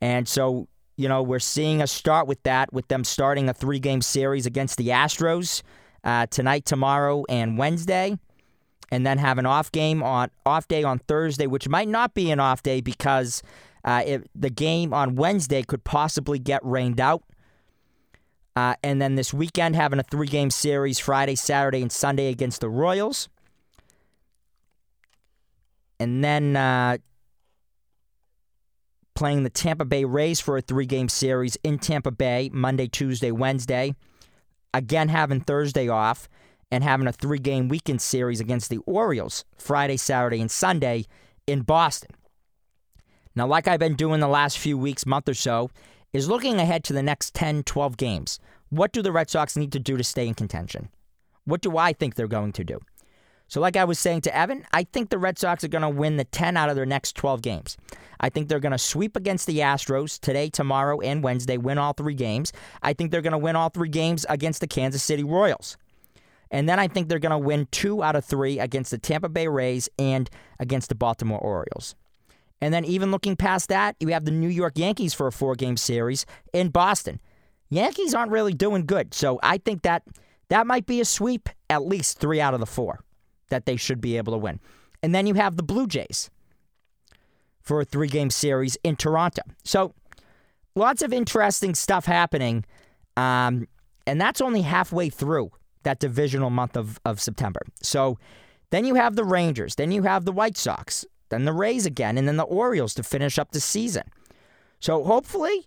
And 0.00 0.28
so, 0.28 0.68
you 0.96 1.08
know, 1.08 1.22
we're 1.22 1.38
seeing 1.38 1.80
a 1.80 1.86
start 1.86 2.26
with 2.26 2.42
that, 2.42 2.72
with 2.72 2.88
them 2.88 3.04
starting 3.04 3.48
a 3.48 3.54
three 3.54 3.78
game 3.78 4.02
series 4.02 4.46
against 4.46 4.76
the 4.76 4.88
Astros 4.88 5.62
uh, 6.06 6.26
tonight, 6.26 6.64
tomorrow, 6.64 7.24
and 7.28 7.58
Wednesday. 7.58 8.18
And 8.92 9.04
then 9.04 9.18
have 9.18 9.38
an 9.38 9.46
off 9.46 9.72
game 9.72 10.00
on 10.00 10.30
off 10.46 10.68
day 10.68 10.84
on 10.84 11.00
Thursday, 11.00 11.48
which 11.48 11.68
might 11.68 11.88
not 11.88 12.14
be 12.14 12.30
an 12.30 12.38
off 12.38 12.62
day 12.62 12.80
because 12.80 13.42
uh, 13.84 14.02
it, 14.06 14.30
the 14.32 14.48
game 14.48 14.94
on 14.94 15.16
Wednesday 15.16 15.64
could 15.64 15.82
possibly 15.82 16.38
get 16.38 16.64
rained 16.64 17.00
out. 17.00 17.24
Uh, 18.54 18.74
and 18.84 19.02
then 19.02 19.16
this 19.16 19.34
weekend 19.34 19.74
having 19.74 19.98
a 19.98 20.04
three 20.04 20.28
game 20.28 20.50
series 20.50 21.00
Friday, 21.00 21.34
Saturday, 21.34 21.82
and 21.82 21.90
Sunday 21.90 22.28
against 22.28 22.60
the 22.60 22.68
Royals. 22.68 23.28
And 25.98 26.22
then 26.22 26.56
uh, 26.56 26.98
playing 29.16 29.42
the 29.42 29.50
Tampa 29.50 29.84
Bay 29.84 30.04
Rays 30.04 30.40
for 30.40 30.56
a 30.56 30.60
three 30.60 30.86
game 30.86 31.08
series 31.08 31.56
in 31.64 31.80
Tampa 31.80 32.12
Bay 32.12 32.50
Monday, 32.52 32.86
Tuesday, 32.86 33.32
Wednesday. 33.32 33.96
Again, 34.76 35.08
having 35.08 35.40
Thursday 35.40 35.88
off 35.88 36.28
and 36.70 36.84
having 36.84 37.06
a 37.06 37.12
three 37.12 37.38
game 37.38 37.68
weekend 37.68 38.02
series 38.02 38.40
against 38.40 38.68
the 38.68 38.76
Orioles 38.84 39.46
Friday, 39.56 39.96
Saturday, 39.96 40.38
and 40.38 40.50
Sunday 40.50 41.06
in 41.46 41.62
Boston. 41.62 42.10
Now, 43.34 43.46
like 43.46 43.66
I've 43.66 43.80
been 43.80 43.94
doing 43.94 44.20
the 44.20 44.28
last 44.28 44.58
few 44.58 44.76
weeks, 44.76 45.06
month 45.06 45.30
or 45.30 45.34
so, 45.34 45.70
is 46.12 46.28
looking 46.28 46.58
ahead 46.58 46.84
to 46.84 46.92
the 46.92 47.02
next 47.02 47.32
10, 47.32 47.62
12 47.62 47.96
games. 47.96 48.38
What 48.68 48.92
do 48.92 49.00
the 49.00 49.12
Red 49.12 49.30
Sox 49.30 49.56
need 49.56 49.72
to 49.72 49.78
do 49.78 49.96
to 49.96 50.04
stay 50.04 50.28
in 50.28 50.34
contention? 50.34 50.90
What 51.46 51.62
do 51.62 51.78
I 51.78 51.94
think 51.94 52.14
they're 52.14 52.28
going 52.28 52.52
to 52.52 52.64
do? 52.64 52.78
So, 53.48 53.60
like 53.60 53.76
I 53.76 53.84
was 53.84 53.98
saying 53.98 54.22
to 54.22 54.36
Evan, 54.36 54.66
I 54.72 54.84
think 54.84 55.10
the 55.10 55.18
Red 55.18 55.38
Sox 55.38 55.62
are 55.62 55.68
going 55.68 55.82
to 55.82 55.88
win 55.88 56.16
the 56.16 56.24
10 56.24 56.56
out 56.56 56.68
of 56.68 56.76
their 56.76 56.86
next 56.86 57.14
12 57.14 57.42
games. 57.42 57.76
I 58.18 58.28
think 58.28 58.48
they're 58.48 58.60
going 58.60 58.72
to 58.72 58.78
sweep 58.78 59.14
against 59.14 59.46
the 59.46 59.58
Astros 59.58 60.18
today, 60.18 60.48
tomorrow, 60.48 61.00
and 61.00 61.22
Wednesday, 61.22 61.56
win 61.56 61.78
all 61.78 61.92
three 61.92 62.14
games. 62.14 62.52
I 62.82 62.92
think 62.92 63.10
they're 63.10 63.22
going 63.22 63.32
to 63.32 63.38
win 63.38 63.54
all 63.54 63.68
three 63.68 63.88
games 63.88 64.26
against 64.28 64.60
the 64.60 64.66
Kansas 64.66 65.02
City 65.02 65.22
Royals. 65.22 65.76
And 66.50 66.68
then 66.68 66.78
I 66.78 66.88
think 66.88 67.08
they're 67.08 67.18
going 67.18 67.30
to 67.30 67.38
win 67.38 67.68
two 67.70 68.02
out 68.02 68.16
of 68.16 68.24
three 68.24 68.58
against 68.58 68.90
the 68.90 68.98
Tampa 68.98 69.28
Bay 69.28 69.48
Rays 69.48 69.88
and 69.98 70.28
against 70.58 70.88
the 70.88 70.94
Baltimore 70.94 71.40
Orioles. 71.40 71.94
And 72.60 72.72
then, 72.72 72.86
even 72.86 73.10
looking 73.10 73.36
past 73.36 73.68
that, 73.68 73.96
you 74.00 74.08
have 74.08 74.24
the 74.24 74.30
New 74.30 74.48
York 74.48 74.78
Yankees 74.78 75.12
for 75.12 75.26
a 75.26 75.32
four 75.32 75.54
game 75.54 75.76
series 75.76 76.24
in 76.54 76.70
Boston. 76.70 77.20
Yankees 77.68 78.14
aren't 78.14 78.32
really 78.32 78.54
doing 78.54 78.86
good. 78.86 79.12
So, 79.12 79.38
I 79.42 79.58
think 79.58 79.82
that 79.82 80.04
that 80.48 80.66
might 80.66 80.86
be 80.86 81.02
a 81.02 81.04
sweep, 81.04 81.50
at 81.68 81.84
least 81.84 82.18
three 82.18 82.40
out 82.40 82.54
of 82.54 82.60
the 82.60 82.66
four 82.66 83.04
that 83.48 83.66
they 83.66 83.76
should 83.76 84.00
be 84.00 84.16
able 84.16 84.32
to 84.32 84.38
win. 84.38 84.60
And 85.02 85.14
then 85.14 85.26
you 85.26 85.34
have 85.34 85.56
the 85.56 85.62
Blue 85.62 85.86
Jays 85.86 86.30
for 87.60 87.80
a 87.80 87.84
three 87.84 88.08
game 88.08 88.30
series 88.30 88.76
in 88.84 88.96
Toronto. 88.96 89.42
So, 89.64 89.94
lots 90.74 91.02
of 91.02 91.12
interesting 91.12 91.74
stuff 91.74 92.06
happening. 92.06 92.64
Um, 93.16 93.66
and 94.06 94.20
that's 94.20 94.40
only 94.40 94.62
halfway 94.62 95.10
through 95.10 95.50
that 95.82 95.98
divisional 95.98 96.50
month 96.50 96.76
of, 96.76 97.00
of 97.04 97.20
September. 97.20 97.60
So, 97.82 98.18
then 98.70 98.84
you 98.84 98.94
have 98.96 99.16
the 99.16 99.24
Rangers, 99.24 99.76
then 99.76 99.92
you 99.92 100.02
have 100.02 100.24
the 100.24 100.32
White 100.32 100.56
Sox, 100.56 101.04
then 101.28 101.44
the 101.44 101.52
Rays 101.52 101.86
again, 101.86 102.18
and 102.18 102.26
then 102.26 102.36
the 102.36 102.44
Orioles 102.44 102.94
to 102.94 103.02
finish 103.02 103.38
up 103.38 103.52
the 103.52 103.60
season. 103.60 104.04
So, 104.80 105.04
hopefully, 105.04 105.66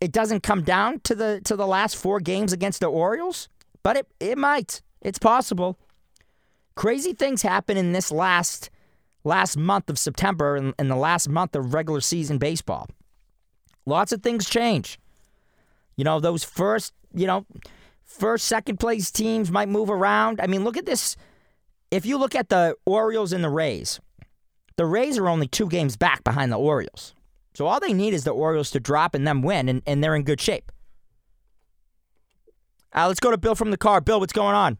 it 0.00 0.12
doesn't 0.12 0.42
come 0.42 0.62
down 0.62 1.00
to 1.00 1.14
the 1.14 1.40
to 1.44 1.56
the 1.56 1.66
last 1.66 1.96
four 1.96 2.20
games 2.20 2.52
against 2.52 2.80
the 2.80 2.86
Orioles, 2.86 3.48
but 3.82 3.96
it, 3.96 4.06
it 4.18 4.38
might. 4.38 4.82
It's 5.02 5.18
possible 5.18 5.78
crazy 6.80 7.12
things 7.12 7.42
happen 7.42 7.76
in 7.76 7.92
this 7.92 8.10
last 8.10 8.70
last 9.22 9.54
month 9.54 9.90
of 9.90 9.98
September 9.98 10.56
and, 10.56 10.72
and 10.78 10.90
the 10.90 10.96
last 10.96 11.28
month 11.28 11.54
of 11.54 11.74
regular 11.74 12.00
season 12.00 12.38
baseball. 12.38 12.88
Lots 13.84 14.12
of 14.12 14.22
things 14.22 14.48
change. 14.48 14.98
You 15.96 16.04
know, 16.04 16.20
those 16.20 16.42
first, 16.42 16.94
you 17.14 17.26
know, 17.26 17.44
first, 18.06 18.46
second 18.46 18.80
place 18.80 19.10
teams 19.10 19.50
might 19.50 19.68
move 19.68 19.90
around. 19.90 20.40
I 20.40 20.46
mean, 20.46 20.64
look 20.64 20.78
at 20.78 20.86
this. 20.86 21.16
If 21.90 22.06
you 22.06 22.16
look 22.16 22.34
at 22.34 22.48
the 22.48 22.74
Orioles 22.86 23.34
and 23.34 23.44
the 23.44 23.50
Rays, 23.50 24.00
the 24.76 24.86
Rays 24.86 25.18
are 25.18 25.28
only 25.28 25.48
two 25.48 25.68
games 25.68 25.98
back 25.98 26.24
behind 26.24 26.50
the 26.50 26.58
Orioles. 26.58 27.14
So 27.52 27.66
all 27.66 27.78
they 27.78 27.92
need 27.92 28.14
is 28.14 28.24
the 28.24 28.30
Orioles 28.30 28.70
to 28.70 28.80
drop 28.80 29.14
and 29.14 29.26
them 29.26 29.42
win, 29.42 29.68
and, 29.68 29.82
and 29.86 30.02
they're 30.02 30.16
in 30.16 30.22
good 30.22 30.40
shape. 30.40 30.72
Uh, 32.94 33.06
let's 33.06 33.20
go 33.20 33.30
to 33.30 33.36
Bill 33.36 33.54
from 33.54 33.70
the 33.70 33.76
car. 33.76 34.00
Bill, 34.00 34.18
what's 34.18 34.32
going 34.32 34.54
on? 34.54 34.78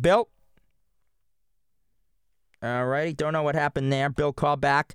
Bill? 0.00 0.28
All 2.62 2.86
righty. 2.86 3.12
Don't 3.12 3.32
know 3.32 3.42
what 3.42 3.54
happened 3.54 3.92
there. 3.92 4.08
Bill, 4.08 4.32
call 4.32 4.56
back 4.56 4.94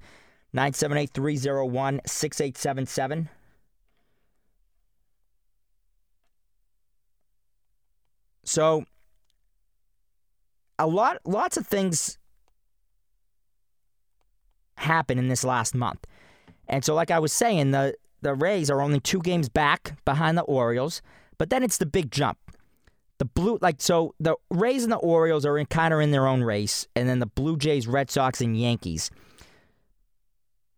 978 0.53 1.11
301 1.13 2.01
6877. 2.05 3.29
So, 8.43 8.85
a 10.79 10.87
lot, 10.87 11.17
lots 11.25 11.55
of 11.55 11.67
things 11.67 12.17
happen 14.77 15.19
in 15.19 15.27
this 15.27 15.43
last 15.43 15.75
month. 15.75 16.07
And 16.67 16.83
so, 16.83 16.95
like 16.95 17.11
I 17.11 17.19
was 17.19 17.31
saying, 17.31 17.71
the 17.71 17.93
the 18.21 18.33
Rays 18.33 18.69
are 18.69 18.81
only 18.81 18.99
two 18.99 19.19
games 19.19 19.47
back 19.49 20.03
behind 20.03 20.37
the 20.37 20.41
Orioles, 20.41 21.01
but 21.37 21.49
then 21.49 21.63
it's 21.63 21.77
the 21.77 21.85
big 21.85 22.11
jump. 22.11 22.37
The 23.19 23.25
blue 23.25 23.59
like 23.61 23.81
so 23.81 24.15
the 24.19 24.35
Rays 24.49 24.83
and 24.83 24.91
the 24.91 24.97
Orioles 24.97 25.45
are 25.45 25.57
in 25.57 25.65
kind 25.65 25.93
of 25.93 25.99
in 25.99 26.11
their 26.11 26.25
own 26.25 26.41
race, 26.41 26.87
and 26.95 27.07
then 27.07 27.19
the 27.19 27.25
Blue 27.25 27.57
Jays, 27.57 27.85
Red 27.87 28.09
Sox, 28.09 28.41
and 28.41 28.59
Yankees. 28.59 29.11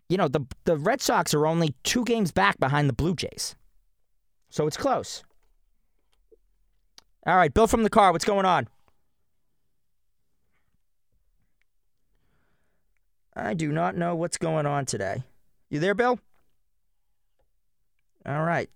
You 0.09 0.17
know 0.17 0.27
the 0.27 0.41
the 0.65 0.75
Red 0.75 1.01
Sox 1.01 1.33
are 1.33 1.47
only 1.47 1.75
two 1.83 2.03
games 2.03 2.31
back 2.31 2.59
behind 2.59 2.89
the 2.89 2.93
Blue 2.93 3.15
Jays, 3.15 3.55
so 4.49 4.67
it's 4.67 4.77
close. 4.77 5.23
All 7.25 7.37
right, 7.37 7.53
Bill 7.53 7.67
from 7.67 7.83
the 7.83 7.89
car, 7.89 8.11
what's 8.11 8.25
going 8.25 8.45
on? 8.45 8.67
I 13.35 13.53
do 13.53 13.71
not 13.71 13.95
know 13.95 14.15
what's 14.15 14.37
going 14.37 14.65
on 14.65 14.85
today. 14.85 15.23
You 15.69 15.79
there, 15.79 15.95
Bill? 15.95 16.19
All 18.25 18.43
right. 18.43 18.69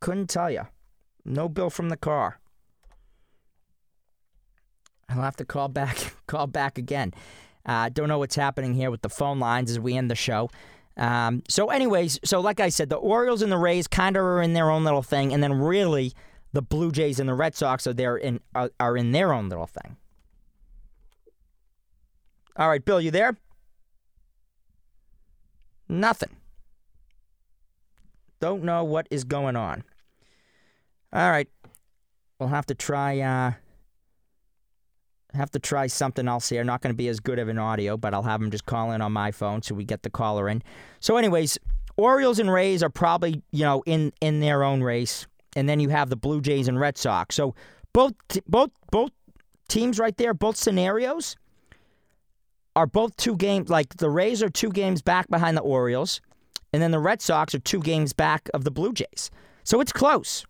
Couldn't 0.00 0.30
tell 0.30 0.50
you. 0.50 0.66
No 1.24 1.48
Bill 1.48 1.70
from 1.70 1.88
the 1.88 1.96
car. 1.96 2.40
I'll 5.08 5.22
have 5.22 5.36
to 5.36 5.44
call 5.44 5.68
back 5.68 6.14
call 6.26 6.46
back 6.46 6.78
again. 6.78 7.12
Uh, 7.64 7.88
don't 7.90 8.08
know 8.08 8.18
what's 8.18 8.36
happening 8.36 8.74
here 8.74 8.90
with 8.90 9.02
the 9.02 9.08
phone 9.08 9.38
lines 9.38 9.70
as 9.70 9.78
we 9.78 9.96
end 9.96 10.10
the 10.10 10.14
show. 10.14 10.50
Um, 10.96 11.42
so, 11.48 11.70
anyways, 11.70 12.18
so 12.24 12.40
like 12.40 12.60
I 12.60 12.70
said, 12.70 12.88
the 12.88 12.96
Orioles 12.96 13.42
and 13.42 13.52
the 13.52 13.58
Rays 13.58 13.86
kind 13.86 14.16
of 14.16 14.22
are 14.22 14.42
in 14.42 14.54
their 14.54 14.70
own 14.70 14.84
little 14.84 15.02
thing, 15.02 15.32
and 15.32 15.42
then 15.42 15.52
really 15.52 16.12
the 16.52 16.62
Blue 16.62 16.90
Jays 16.90 17.20
and 17.20 17.28
the 17.28 17.34
Red 17.34 17.54
Sox 17.54 17.86
are 17.86 17.92
there 17.92 18.16
in 18.16 18.40
are, 18.54 18.70
are 18.80 18.96
in 18.96 19.12
their 19.12 19.32
own 19.32 19.48
little 19.48 19.66
thing. 19.66 19.96
All 22.56 22.68
right, 22.68 22.84
Bill, 22.84 23.00
you 23.00 23.10
there? 23.10 23.36
Nothing. 25.88 26.36
Don't 28.40 28.62
know 28.62 28.84
what 28.84 29.06
is 29.10 29.24
going 29.24 29.56
on. 29.56 29.84
All 31.12 31.30
right. 31.30 31.48
We'll 32.38 32.50
have 32.50 32.66
to 32.66 32.74
try 32.74 33.20
uh 33.20 33.52
have 35.34 35.50
to 35.52 35.58
try 35.58 35.86
something 35.86 36.26
else 36.26 36.48
here. 36.48 36.64
Not 36.64 36.80
going 36.80 36.92
to 36.92 36.96
be 36.96 37.08
as 37.08 37.20
good 37.20 37.38
of 37.38 37.48
an 37.48 37.58
audio, 37.58 37.96
but 37.96 38.14
I'll 38.14 38.22
have 38.22 38.40
him 38.40 38.50
just 38.50 38.66
call 38.66 38.92
in 38.92 39.00
on 39.00 39.12
my 39.12 39.30
phone 39.30 39.62
so 39.62 39.74
we 39.74 39.84
get 39.84 40.02
the 40.02 40.10
caller 40.10 40.48
in. 40.48 40.62
So 41.00 41.16
anyways, 41.16 41.58
Orioles 41.96 42.38
and 42.38 42.50
Rays 42.50 42.82
are 42.82 42.90
probably, 42.90 43.42
you 43.50 43.64
know, 43.64 43.82
in 43.86 44.12
in 44.20 44.40
their 44.40 44.62
own 44.62 44.82
race, 44.82 45.26
and 45.56 45.68
then 45.68 45.80
you 45.80 45.88
have 45.88 46.10
the 46.10 46.16
Blue 46.16 46.40
Jays 46.40 46.68
and 46.68 46.78
Red 46.78 46.96
Sox. 46.96 47.34
So 47.34 47.54
both 47.92 48.14
both 48.46 48.70
both 48.90 49.10
teams 49.68 49.98
right 49.98 50.16
there, 50.16 50.32
both 50.32 50.56
scenarios 50.56 51.36
are 52.76 52.86
both 52.86 53.16
two 53.16 53.36
games 53.36 53.68
like 53.68 53.96
the 53.96 54.08
Rays 54.08 54.42
are 54.42 54.48
two 54.48 54.70
games 54.70 55.02
back 55.02 55.28
behind 55.28 55.56
the 55.56 55.62
Orioles, 55.62 56.20
and 56.72 56.80
then 56.80 56.92
the 56.92 57.00
Red 57.00 57.20
Sox 57.20 57.54
are 57.54 57.58
two 57.58 57.80
games 57.80 58.12
back 58.12 58.48
of 58.54 58.64
the 58.64 58.70
Blue 58.70 58.92
Jays. 58.92 59.30
So 59.64 59.80
it's 59.80 59.92
close. 59.92 60.46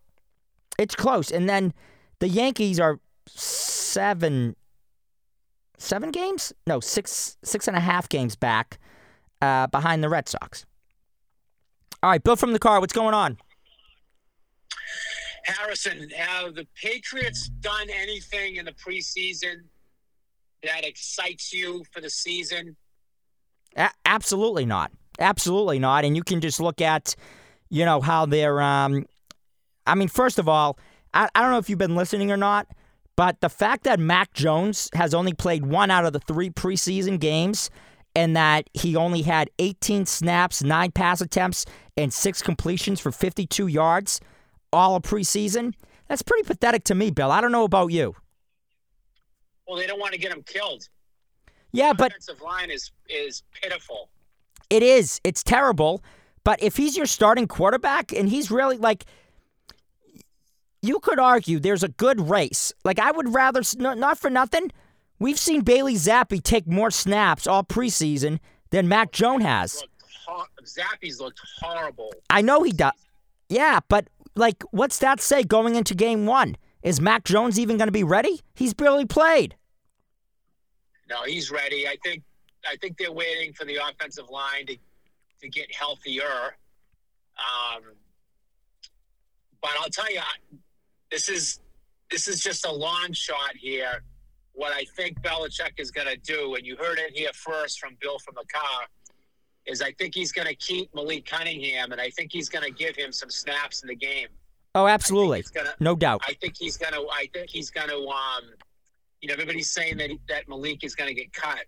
It's 0.79 0.95
close. 0.95 1.31
And 1.33 1.49
then 1.49 1.74
the 2.20 2.29
Yankees 2.29 2.79
are 2.79 3.01
seven 3.26 4.55
seven 5.79 6.11
games? 6.11 6.53
No, 6.66 6.81
six 6.81 7.37
six 7.43 7.66
and 7.68 7.76
a 7.76 7.81
half 7.81 8.09
games 8.09 8.37
back 8.37 8.79
uh, 9.41 9.66
behind 9.68 10.05
the 10.05 10.09
Red 10.09 10.29
Sox. 10.29 10.66
All 12.03 12.11
right, 12.11 12.22
Bill 12.22 12.37
from 12.37 12.53
the 12.53 12.59
car, 12.59 12.81
what's 12.81 12.93
going 12.93 13.14
on? 13.14 13.39
Harrison, 15.45 16.11
have 16.11 16.55
the 16.55 16.66
Patriots 16.81 17.49
done 17.61 17.89
anything 17.91 18.57
in 18.57 18.66
the 18.66 18.72
preseason 18.72 19.62
that 20.62 20.85
excites 20.85 21.53
you 21.53 21.85
for 21.91 22.01
the 22.01 22.11
season? 22.11 22.76
A- 23.76 23.91
absolutely 24.05 24.66
not. 24.66 24.93
Absolutely 25.18 25.79
not. 25.79 26.05
And 26.05 26.14
you 26.14 26.22
can 26.22 26.41
just 26.41 26.61
look 26.61 26.81
at, 26.81 27.16
you 27.70 27.85
know, 27.85 28.01
how 28.01 28.26
they're. 28.26 28.61
Um, 28.61 29.07
I 29.87 29.95
mean, 29.95 30.09
first 30.09 30.39
of 30.39 30.49
all, 30.49 30.79
I, 31.14 31.29
I 31.35 31.41
don't 31.41 31.51
know 31.51 31.59
if 31.59 31.70
you've 31.70 31.79
been 31.79 31.97
listening 31.97 32.31
or 32.31 32.37
not, 32.37 32.66
but 33.18 33.40
the 33.40 33.48
fact 33.48 33.82
that 33.82 33.98
Mac 33.98 34.32
Jones 34.32 34.88
has 34.94 35.12
only 35.12 35.32
played 35.32 35.66
one 35.66 35.90
out 35.90 36.04
of 36.04 36.12
the 36.12 36.20
three 36.20 36.50
preseason 36.50 37.18
games 37.18 37.68
and 38.14 38.36
that 38.36 38.70
he 38.74 38.94
only 38.94 39.22
had 39.22 39.50
18 39.58 40.06
snaps, 40.06 40.62
nine 40.62 40.92
pass 40.92 41.20
attempts, 41.20 41.66
and 41.96 42.12
six 42.12 42.40
completions 42.40 43.00
for 43.00 43.10
52 43.10 43.66
yards 43.66 44.20
all 44.72 44.94
of 44.94 45.02
preseason, 45.02 45.74
that's 46.06 46.22
pretty 46.22 46.46
pathetic 46.46 46.84
to 46.84 46.94
me, 46.94 47.10
Bill. 47.10 47.32
I 47.32 47.40
don't 47.40 47.50
know 47.50 47.64
about 47.64 47.88
you. 47.88 48.14
Well, 49.66 49.78
they 49.78 49.88
don't 49.88 49.98
want 49.98 50.12
to 50.12 50.18
get 50.20 50.30
him 50.30 50.44
killed. 50.44 50.88
Yeah, 51.72 51.94
but 51.94 51.96
The 51.96 52.02
but 52.04 52.12
offensive 52.12 52.40
line 52.40 52.70
is 52.70 52.92
is 53.10 53.42
pitiful. 53.60 54.10
It 54.70 54.84
is. 54.84 55.20
It's 55.24 55.42
terrible. 55.42 56.04
But 56.44 56.62
if 56.62 56.76
he's 56.76 56.96
your 56.96 57.06
starting 57.06 57.48
quarterback 57.48 58.12
and 58.12 58.28
he's 58.28 58.48
really 58.52 58.78
like, 58.78 59.06
you 60.83 61.01
could 61.01 61.18
argue 61.18 61.59
there's 61.59 61.83
a 61.83 61.89
good 61.89 62.29
race. 62.29 62.72
Like, 62.85 62.99
I 62.99 63.11
would 63.11 63.35
rather, 63.35 63.62
not 63.76 64.18
for 64.18 64.31
nothing, 64.31 64.70
we've 65.18 65.39
seen 65.39 65.62
Bailey 65.62 65.95
Zappe 65.95 66.43
take 66.43 66.66
more 66.66 66.91
snaps 66.91 67.47
all 67.47 67.64
preseason 67.64 68.39
than 68.70 68.89
Mac 68.89 69.12
Jones 69.12 69.45
has. 69.45 69.85
Hor- 70.26 70.47
Zappe's 70.64 71.20
looked 71.20 71.41
horrible. 71.61 72.12
I 72.31 72.43
know 72.43 72.62
he 72.62 72.72
does. 72.72 72.93
Yeah, 73.49 73.81
but 73.89 74.09
like, 74.35 74.62
what's 74.70 74.99
that 74.99 75.20
say 75.20 75.43
going 75.43 75.74
into 75.74 75.95
game 75.95 76.26
one? 76.26 76.57
Is 76.83 77.01
Mac 77.01 77.24
Jones 77.24 77.59
even 77.59 77.76
going 77.76 77.89
to 77.89 77.93
be 77.93 78.05
ready? 78.05 78.41
He's 78.55 78.74
barely 78.74 79.05
played. 79.05 79.57
No, 81.09 81.24
he's 81.24 81.51
ready. 81.51 81.89
I 81.89 81.97
think 82.05 82.22
I 82.70 82.76
think 82.76 82.99
they're 82.99 83.12
waiting 83.12 83.53
for 83.53 83.64
the 83.64 83.76
offensive 83.76 84.29
line 84.31 84.66
to 84.66 84.76
to 85.41 85.49
get 85.49 85.74
healthier. 85.74 86.57
Um, 87.39 87.83
but 89.61 89.70
I'll 89.81 89.89
tell 89.89 90.11
you, 90.12 90.20
this 91.11 91.28
is 91.28 91.61
this 92.11 92.28
is 92.28 92.40
just 92.40 92.66
a 92.66 92.72
long 92.72 93.12
shot 93.12 93.54
here. 93.56 94.02
What 94.52 94.72
I 94.72 94.84
think 94.96 95.20
Belichick 95.22 95.78
is 95.78 95.90
going 95.90 96.09
to 96.09 96.16
do, 96.16 96.54
and 96.56 96.66
you 96.66 96.76
heard 96.76 96.98
it 96.98 97.14
here 97.14 97.30
first 97.32 97.78
from 97.78 97.96
Bill 98.00 98.18
from 98.18 98.34
the 98.36 98.44
car, 98.52 98.82
is 99.66 99.80
I 99.82 99.92
think 99.92 100.14
he's 100.14 100.32
going 100.32 100.48
to 100.48 100.54
keep 100.56 100.92
Malik 100.94 101.26
Cunningham, 101.26 101.92
and 101.92 102.00
I 102.00 102.11
think 102.11 102.32
he's 102.32 102.48
going 102.48 102.64
to 102.64 102.70
give 102.72 102.96
him 102.96 103.12
some 103.12 103.30
snaps 103.30 103.82
in 103.82 103.88
the 103.88 103.94
game. 103.94 104.28
Oh, 104.74 104.86
absolutely. 104.88 105.44
gonna- 105.54 105.74
No 105.80 105.94
doubt. 105.94 106.22
I 106.26 106.34
think 106.34 106.56
he's 106.59 106.76
going 106.76 106.92
to. 106.92 107.06
I 107.12 107.28
think 107.32 107.50
he's 107.50 107.70
going 107.70 107.88
to. 107.88 107.96
Um, 108.09 108.44
you 109.20 109.28
know, 109.28 109.34
everybody's 109.34 109.70
saying 109.70 109.96
that 109.98 110.11
that 110.28 110.48
Malik 110.48 110.82
is 110.84 110.94
going 110.94 111.09
to 111.09 111.14
get 111.14 111.32
cut. 111.32 111.64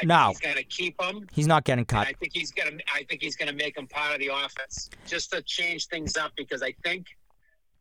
I 0.00 0.04
No. 0.04 0.16
think 0.26 0.28
he's 0.28 0.40
going 0.40 0.56
to 0.56 0.62
keep 0.64 1.00
him. 1.00 1.26
He's 1.32 1.46
not 1.46 1.64
getting 1.64 1.84
cut. 1.84 2.06
I 2.08 2.12
think 2.12 2.32
he's 2.34 2.50
gonna. 2.52 2.78
I 2.94 3.04
think 3.08 3.20
he's 3.22 3.36
gonna 3.36 3.52
make 3.52 3.76
him 3.76 3.86
part 3.88 4.12
of 4.14 4.20
the 4.20 4.28
offense 4.28 4.90
just 5.06 5.30
to 5.32 5.42
change 5.42 5.86
things 5.86 6.16
up 6.16 6.32
because 6.36 6.62
I 6.62 6.72
think 6.84 7.06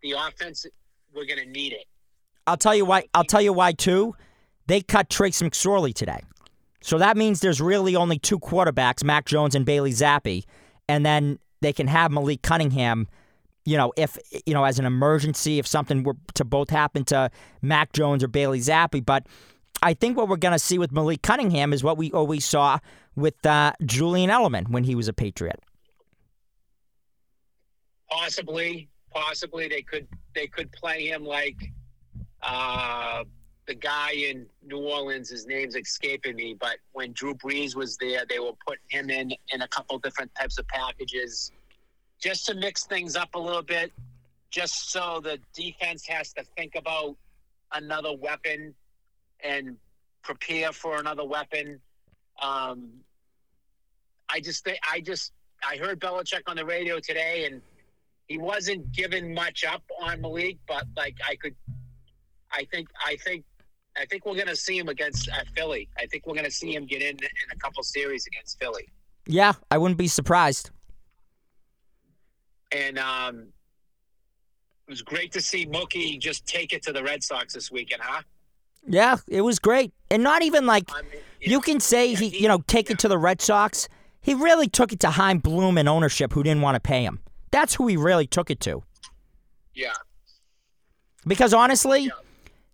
the 0.01 0.13
offense 0.13 0.65
we're 1.13 1.25
gonna 1.25 1.45
need 1.45 1.73
it. 1.73 1.85
I'll 2.45 2.57
tell 2.57 2.75
you 2.75 2.85
why. 2.85 3.05
I'll 3.13 3.23
tell 3.23 3.41
you 3.41 3.53
why 3.53 3.73
too. 3.73 4.15
They 4.67 4.81
cut 4.81 5.09
Trace 5.09 5.41
McSorley 5.41 5.93
today, 5.93 6.19
so 6.81 6.97
that 6.97 7.17
means 7.17 7.39
there's 7.39 7.61
really 7.61 7.95
only 7.95 8.19
two 8.19 8.39
quarterbacks: 8.39 9.03
Mac 9.03 9.25
Jones 9.25 9.55
and 9.55 9.65
Bailey 9.65 9.91
Zappe, 9.91 10.43
and 10.87 11.05
then 11.05 11.39
they 11.61 11.73
can 11.73 11.87
have 11.87 12.11
Malik 12.11 12.41
Cunningham. 12.41 13.07
You 13.65 13.77
know, 13.77 13.91
if 13.97 14.17
you 14.45 14.53
know, 14.53 14.63
as 14.63 14.79
an 14.79 14.85
emergency, 14.85 15.59
if 15.59 15.67
something 15.67 16.03
were 16.03 16.15
to 16.35 16.45
both 16.45 16.69
happen 16.69 17.03
to 17.05 17.29
Mac 17.61 17.91
Jones 17.93 18.23
or 18.23 18.27
Bailey 18.27 18.59
Zappe, 18.59 19.05
but 19.05 19.27
I 19.81 19.93
think 19.93 20.17
what 20.17 20.27
we're 20.27 20.37
going 20.37 20.53
to 20.53 20.59
see 20.59 20.79
with 20.79 20.91
Malik 20.91 21.21
Cunningham 21.21 21.73
is 21.73 21.83
what 21.83 21.97
we 21.97 22.11
always 22.11 22.45
saw 22.45 22.79
with 23.15 23.45
uh, 23.45 23.73
Julian 23.85 24.29
Edelman 24.29 24.69
when 24.69 24.83
he 24.83 24.95
was 24.95 25.07
a 25.07 25.13
Patriot. 25.13 25.59
Possibly, 28.09 28.89
possibly 29.13 29.67
they 29.67 29.81
could 29.81 30.07
they 30.35 30.47
could 30.47 30.71
play 30.71 31.07
him 31.07 31.25
like 31.25 31.71
uh, 32.41 33.23
the 33.67 33.75
guy 33.75 34.11
in 34.11 34.45
New 34.65 34.79
Orleans. 34.79 35.29
His 35.29 35.45
name's 35.45 35.75
escaping 35.75 36.35
me, 36.35 36.55
but 36.59 36.77
when 36.93 37.11
Drew 37.13 37.33
Brees 37.33 37.75
was 37.75 37.97
there, 37.97 38.25
they 38.29 38.39
were 38.39 38.53
putting 38.65 38.85
him 38.89 39.09
in 39.09 39.33
in 39.53 39.61
a 39.61 39.67
couple 39.67 39.97
different 39.99 40.33
types 40.35 40.57
of 40.57 40.67
packages 40.67 41.51
just 42.19 42.45
to 42.47 42.55
mix 42.55 42.85
things 42.85 43.15
up 43.15 43.35
a 43.35 43.39
little 43.39 43.61
bit, 43.61 43.91
just 44.49 44.91
so 44.91 45.19
the 45.23 45.39
defense 45.53 46.05
has 46.07 46.33
to 46.33 46.43
think 46.55 46.75
about 46.75 47.15
another 47.73 48.15
weapon 48.15 48.73
and 49.43 49.77
prepare 50.23 50.71
for 50.71 50.97
another 50.97 51.25
weapon. 51.25 51.79
Um, 52.41 52.89
I 54.29 54.39
just 54.39 54.63
think 54.63 54.79
I 54.89 54.99
just 54.99 55.31
I 55.67 55.77
heard 55.77 55.99
Belichick 55.99 56.41
on 56.47 56.55
the 56.55 56.65
radio 56.65 56.99
today, 56.99 57.45
and 57.45 57.61
he 58.27 58.37
wasn't 58.37 58.91
giving 58.91 59.33
much 59.33 59.63
up 59.63 59.83
on 60.01 60.21
Malik, 60.21 60.57
but 60.67 60.85
like 60.95 61.15
I 61.27 61.35
could, 61.35 61.55
I 62.51 62.65
think 62.71 62.87
I 63.05 63.15
think 63.17 63.43
I 63.97 64.05
think 64.05 64.25
we're 64.25 64.35
gonna 64.37 64.55
see 64.55 64.77
him 64.77 64.89
against 64.89 65.29
uh, 65.29 65.35
Philly. 65.55 65.89
I 65.97 66.05
think 66.07 66.25
we're 66.27 66.35
gonna 66.35 66.51
see 66.51 66.73
him 66.75 66.85
get 66.85 67.01
in 67.01 67.15
in 67.17 67.51
a 67.51 67.55
couple 67.57 67.83
series 67.83 68.27
against 68.27 68.59
Philly, 68.59 68.89
Yeah, 69.27 69.53
I 69.71 69.77
wouldn't 69.77 69.97
be 69.97 70.07
surprised. 70.07 70.69
and 72.71 72.99
um, 72.99 73.47
it 74.87 74.91
was 74.91 75.01
great 75.01 75.31
to 75.33 75.41
see 75.41 75.65
Mookie 75.65 76.19
just 76.19 76.45
take 76.45 76.73
it 76.73 76.81
to 76.83 76.93
the 76.93 77.03
Red 77.03 77.23
Sox 77.23 77.53
this 77.53 77.71
weekend, 77.71 78.01
huh? 78.03 78.21
Yeah, 78.85 79.17
it 79.27 79.41
was 79.41 79.59
great, 79.59 79.93
and 80.11 80.23
not 80.23 80.41
even 80.43 80.65
like 80.65 80.89
I 80.93 81.01
mean, 81.01 81.21
You 81.41 81.59
can 81.61 81.79
say 81.79 82.11
yeah, 82.11 82.17
he, 82.19 82.37
you 82.41 82.47
know, 82.47 82.59
take 82.67 82.89
it 82.89 82.99
to 82.99 83.07
the 83.07 83.17
Red 83.17 83.41
Sox. 83.41 83.87
He 84.21 84.33
really 84.33 84.67
took 84.67 84.91
it 84.91 84.99
to 85.01 85.11
Chaim 85.11 85.39
Bloom 85.39 85.77
and 85.77 85.87
ownership 85.89 86.33
who 86.33 86.43
didn't 86.43 86.61
want 86.61 86.75
to 86.75 86.79
pay 86.81 87.03
him. 87.03 87.19
That's 87.57 87.73
who 87.73 87.87
he 87.87 87.97
really 87.97 88.27
took 88.27 88.51
it 88.51 88.59
to. 88.59 88.83
Yeah. 89.73 89.93
Because 91.25 91.55
honestly, 91.55 92.01
Yeah. 92.01 92.11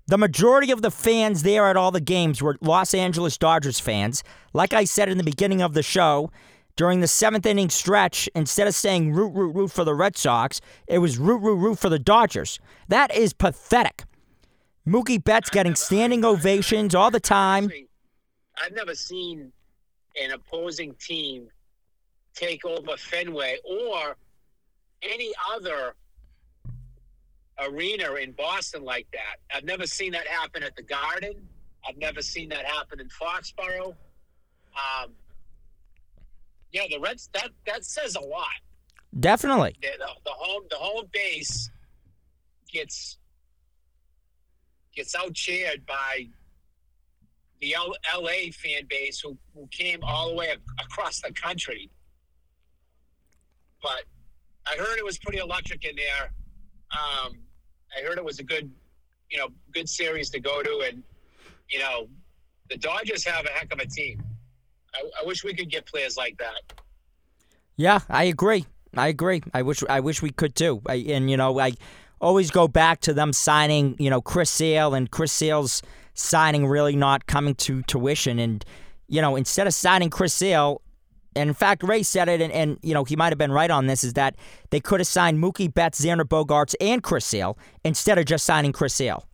the 0.08 0.18
majority 0.18 0.74
of 0.74 0.82
the 0.82 0.92
fans 0.92 1.44
there 1.44 1.70
at 1.70 1.78
all 1.78 1.90
the 1.92 2.02
games 2.02 2.42
were 2.42 2.58
Los 2.60 2.94
Angeles 2.94 3.38
Dodgers 3.38 3.80
fans. 3.80 4.26
Like 4.52 4.74
I 4.74 4.84
said 4.84 5.08
in 5.08 5.18
the 5.18 5.24
beginning 5.24 5.62
of 5.62 5.74
the 5.74 5.84
show, 5.84 6.32
during 6.76 7.00
the 7.00 7.08
seventh 7.08 7.46
inning 7.46 7.70
stretch, 7.70 8.28
instead 8.36 8.68
of 8.68 8.76
saying 8.76 9.14
root, 9.14 9.30
root, 9.34 9.56
root 9.56 9.72
for 9.72 9.86
the 9.86 9.96
Red 9.96 10.18
Sox, 10.18 10.60
it 10.86 10.98
was 10.98 11.18
root, 11.18 11.38
root, 11.42 11.56
root 11.56 11.80
for 11.80 11.88
the 11.88 11.98
Dodgers. 11.98 12.60
That 12.90 13.16
is 13.16 13.32
pathetic. 13.32 14.04
Mookie 14.86 15.24
Betts 15.24 15.50
getting 15.50 15.76
standing 15.76 16.26
ovations 16.26 16.94
all 16.94 17.10
the 17.10 17.22
time. 17.22 17.72
I've 18.62 18.74
never 18.74 18.96
seen 18.96 19.54
an 20.22 20.32
opposing 20.32 20.94
team 20.96 21.48
take 22.36 22.66
over 22.66 22.98
Fenway 22.98 23.60
or 23.64 24.18
any 25.04 25.32
other 25.54 25.96
arena 27.60 28.14
in 28.16 28.32
Boston 28.32 28.84
like 28.84 29.08
that. 29.14 29.56
I've 29.56 29.64
never 29.64 29.86
seen 29.86 30.12
that 30.14 30.28
happen 30.28 30.64
at 30.64 30.76
the 30.76 30.84
Garden. 30.84 31.48
I've 31.88 31.98
never 31.98 32.22
seen 32.22 32.50
that 32.50 32.66
happen 32.66 33.00
in 33.00 33.10
Foxborough. 33.10 33.96
Um, 34.76 35.12
yeah, 36.72 36.84
the 36.90 37.00
Reds. 37.00 37.30
That 37.34 37.50
that 37.68 37.86
says 37.86 38.16
a 38.16 38.22
lot. 38.22 38.48
Definitely. 39.20 39.76
The, 39.82 39.90
the, 40.00 40.08
the 40.26 40.32
home 40.32 40.64
the 40.70 40.78
home 40.78 41.06
base 41.14 41.70
gets 42.72 43.18
gets 44.96 45.16
outcheered 45.16 45.86
by 45.86 46.28
the 47.62 47.76
L- 47.76 47.96
LA 48.20 48.52
fan 48.52 48.86
base 48.90 49.20
who, 49.20 49.38
who 49.56 49.68
came 49.72 50.00
all 50.04 50.30
the 50.30 50.36
way 50.36 50.48
ac- 50.48 50.60
across 50.84 51.22
the 51.22 51.32
country. 51.32 51.90
But 53.82 54.04
I 54.66 54.76
heard 54.78 54.98
it 54.98 55.06
was 55.06 55.18
pretty 55.18 55.40
electric 55.40 55.86
in 55.86 55.96
there. 55.96 56.32
Um, 56.92 57.38
I 57.98 58.04
heard 58.06 58.18
it 58.18 58.24
was 58.24 58.40
a 58.40 58.44
good, 58.44 58.72
you 59.30 59.38
know, 59.38 59.50
good 59.72 59.90
series 59.90 60.30
to 60.32 60.40
go 60.40 60.62
to, 60.62 60.86
and 60.88 61.04
you 61.70 61.80
know, 61.80 62.08
the 62.70 62.78
Dodgers 62.78 63.26
have 63.26 63.46
a 63.46 63.50
heck 63.50 63.74
of 63.74 63.80
a 63.80 63.86
team. 63.86 64.22
I, 64.96 65.02
I 65.22 65.26
wish 65.26 65.44
we 65.44 65.54
could 65.54 65.70
get 65.70 65.86
players 65.86 66.18
like 66.18 66.38
that. 66.38 66.74
Yeah, 67.76 68.00
I 68.10 68.26
agree. 68.26 68.66
I 68.96 69.08
agree. 69.08 69.42
I 69.54 69.64
wish 69.64 69.84
I 69.90 70.00
wish 70.00 70.22
we 70.22 70.30
could 70.30 70.56
too. 70.56 70.82
I, 70.86 70.96
and 70.96 71.30
you 71.30 71.38
know, 71.38 71.60
I 71.60 71.74
always 72.22 72.52
go 72.52 72.68
back 72.68 73.02
to 73.02 73.14
them 73.14 73.34
signing, 73.34 73.96
you 74.00 74.10
know, 74.10 74.22
Chris 74.22 74.50
Sale 74.50 74.94
and 74.94 75.10
Chris 75.10 75.32
Sale's 75.32 75.82
signing 76.14 76.68
really 76.68 76.96
not 76.96 77.26
coming 77.26 77.56
to 77.56 77.82
tuition. 77.84 78.40
And 78.40 78.64
you 79.08 79.22
know, 79.22 79.36
instead 79.36 79.68
of 79.68 79.74
signing 79.74 80.10
Chris 80.10 80.34
Sale, 80.34 80.82
and 81.36 81.50
in 81.50 81.54
fact, 81.54 81.84
Ray 81.84 82.04
said 82.04 82.30
it, 82.30 82.42
and, 82.42 82.52
and 82.52 82.78
you 82.82 82.94
know, 82.94 83.04
he 83.04 83.16
might 83.16 83.32
have 83.32 83.38
been 83.38 83.52
right 83.52 83.72
on 83.72 83.88
this, 83.88 84.04
is 84.04 84.14
that 84.14 84.36
they 84.70 84.80
could 84.80 85.00
have 85.00 85.08
signed 85.08 85.40
Mookie 85.40 85.74
Betts, 85.74 86.04
Xander 86.04 86.24
Bogaerts, 86.24 86.76
and 86.80 87.02
Chris 87.02 87.26
Sale 87.26 87.58
instead 87.84 88.18
of 88.18 88.26
just 88.26 88.46
signing 88.46 88.72
Chris 88.72 88.94
Sale. 88.94 89.26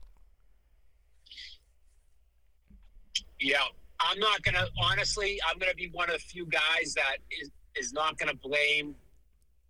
Yeah, 3.39 3.57
I'm 3.99 4.19
not 4.19 4.41
gonna. 4.43 4.65
Honestly, 4.81 5.39
I'm 5.49 5.57
gonna 5.57 5.75
be 5.75 5.89
one 5.93 6.09
of 6.09 6.15
the 6.15 6.19
few 6.19 6.45
guys 6.45 6.93
that 6.95 7.17
is 7.31 7.49
is 7.75 7.93
not 7.93 8.17
gonna 8.17 8.33
blame 8.33 8.95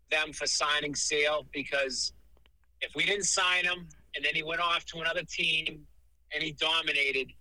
them 0.09 0.33
for 0.33 0.47
signing 0.47 0.95
Sale 0.95 1.45
because 1.53 2.13
if 2.81 2.95
we 2.95 3.05
didn't 3.05 3.25
sign 3.25 3.65
him 3.65 3.87
and 4.15 4.25
then 4.25 4.33
he 4.33 4.43
went 4.43 4.61
off 4.61 4.85
to 4.85 4.99
another 4.99 5.23
team 5.23 5.85
and 6.33 6.43
he 6.43 6.53
dominated, 6.53 7.31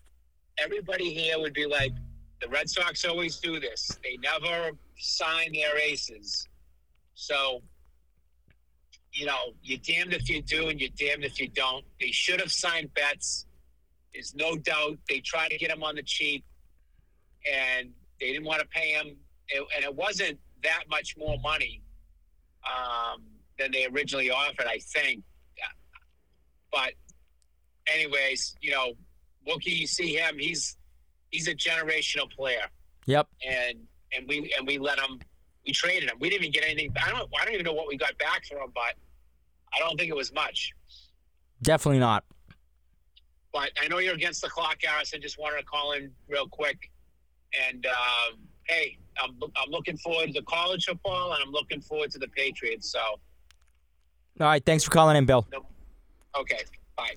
everybody 0.58 1.12
here 1.12 1.38
would 1.38 1.54
be 1.54 1.66
like, 1.66 1.92
the 2.40 2.48
Red 2.48 2.68
Sox 2.70 3.04
always 3.04 3.36
do 3.38 3.58
this. 3.58 3.90
They 4.02 4.16
never 4.16 4.72
sign 4.96 5.52
their 5.52 5.76
aces. 5.78 6.46
So, 7.14 7.62
you 9.12 9.26
know, 9.26 9.54
you're 9.62 9.78
damned 9.78 10.12
if 10.12 10.28
you 10.28 10.42
do 10.42 10.68
and 10.68 10.80
you're 10.80 10.90
damned 10.96 11.24
if 11.24 11.40
you 11.40 11.48
don't. 11.48 11.84
They 12.00 12.12
should 12.12 12.40
have 12.40 12.52
signed 12.52 12.94
Betts. 12.94 13.46
There's 14.14 14.34
no 14.34 14.56
doubt 14.56 14.98
they 15.08 15.20
tried 15.20 15.48
to 15.48 15.58
get 15.58 15.70
him 15.70 15.82
on 15.82 15.96
the 15.96 16.02
cheap, 16.02 16.44
and 17.52 17.90
they 18.20 18.32
didn't 18.32 18.46
want 18.46 18.60
to 18.60 18.66
pay 18.68 18.92
him, 18.92 19.16
it, 19.48 19.66
and 19.76 19.84
it 19.84 19.94
wasn't 19.94 20.38
that 20.62 20.84
much 20.88 21.16
more 21.16 21.38
money 21.40 21.82
um, 22.64 23.22
than 23.58 23.70
they 23.72 23.86
originally 23.86 24.30
offered, 24.30 24.66
I 24.66 24.78
think. 24.78 25.22
But, 26.70 26.92
anyways, 27.86 28.56
you 28.60 28.70
know, 28.70 28.92
Wookie, 29.46 29.76
you 29.76 29.86
see 29.86 30.14
him; 30.14 30.38
he's 30.38 30.76
he's 31.30 31.48
a 31.48 31.54
generational 31.54 32.30
player, 32.30 32.64
Yep. 33.06 33.28
and 33.48 33.78
and 34.16 34.26
we 34.28 34.52
and 34.56 34.66
we 34.66 34.78
let 34.78 34.98
him. 34.98 35.18
We 35.66 35.72
traded 35.72 36.08
him. 36.08 36.16
We 36.18 36.30
didn't 36.30 36.44
even 36.44 36.52
get 36.52 36.64
anything. 36.64 36.92
I 37.04 37.10
don't. 37.10 37.28
I 37.40 37.44
don't 37.44 37.54
even 37.54 37.64
know 37.66 37.72
what 37.74 37.88
we 37.88 37.96
got 37.96 38.16
back 38.18 38.44
from 38.46 38.58
him, 38.58 38.70
but 38.74 38.94
I 39.74 39.78
don't 39.80 39.98
think 39.98 40.08
it 40.10 40.16
was 40.16 40.32
much. 40.32 40.72
Definitely 41.62 41.98
not. 42.00 42.24
But 43.52 43.70
I 43.82 43.88
know 43.88 43.98
you're 43.98 44.14
against 44.14 44.42
the 44.42 44.48
clock, 44.48 44.76
Harrison. 44.82 45.20
Just 45.20 45.38
wanted 45.38 45.58
to 45.58 45.64
call 45.64 45.92
in 45.92 46.10
real 46.28 46.46
quick. 46.48 46.90
And 47.68 47.86
um, 47.86 48.38
hey, 48.64 48.98
I'm, 49.22 49.36
I'm 49.56 49.70
looking 49.70 49.96
forward 49.96 50.32
to 50.34 50.42
college 50.42 50.84
football, 50.84 51.32
and 51.32 51.42
I'm 51.44 51.50
looking 51.50 51.80
forward 51.80 52.10
to 52.12 52.18
the 52.18 52.28
Patriots. 52.28 52.92
So, 52.92 53.00
All 53.00 53.18
right. 54.38 54.64
Thanks 54.64 54.84
for 54.84 54.90
calling 54.90 55.16
in, 55.16 55.24
Bill. 55.24 55.46
okay, 56.38 56.60
bye. 56.96 57.14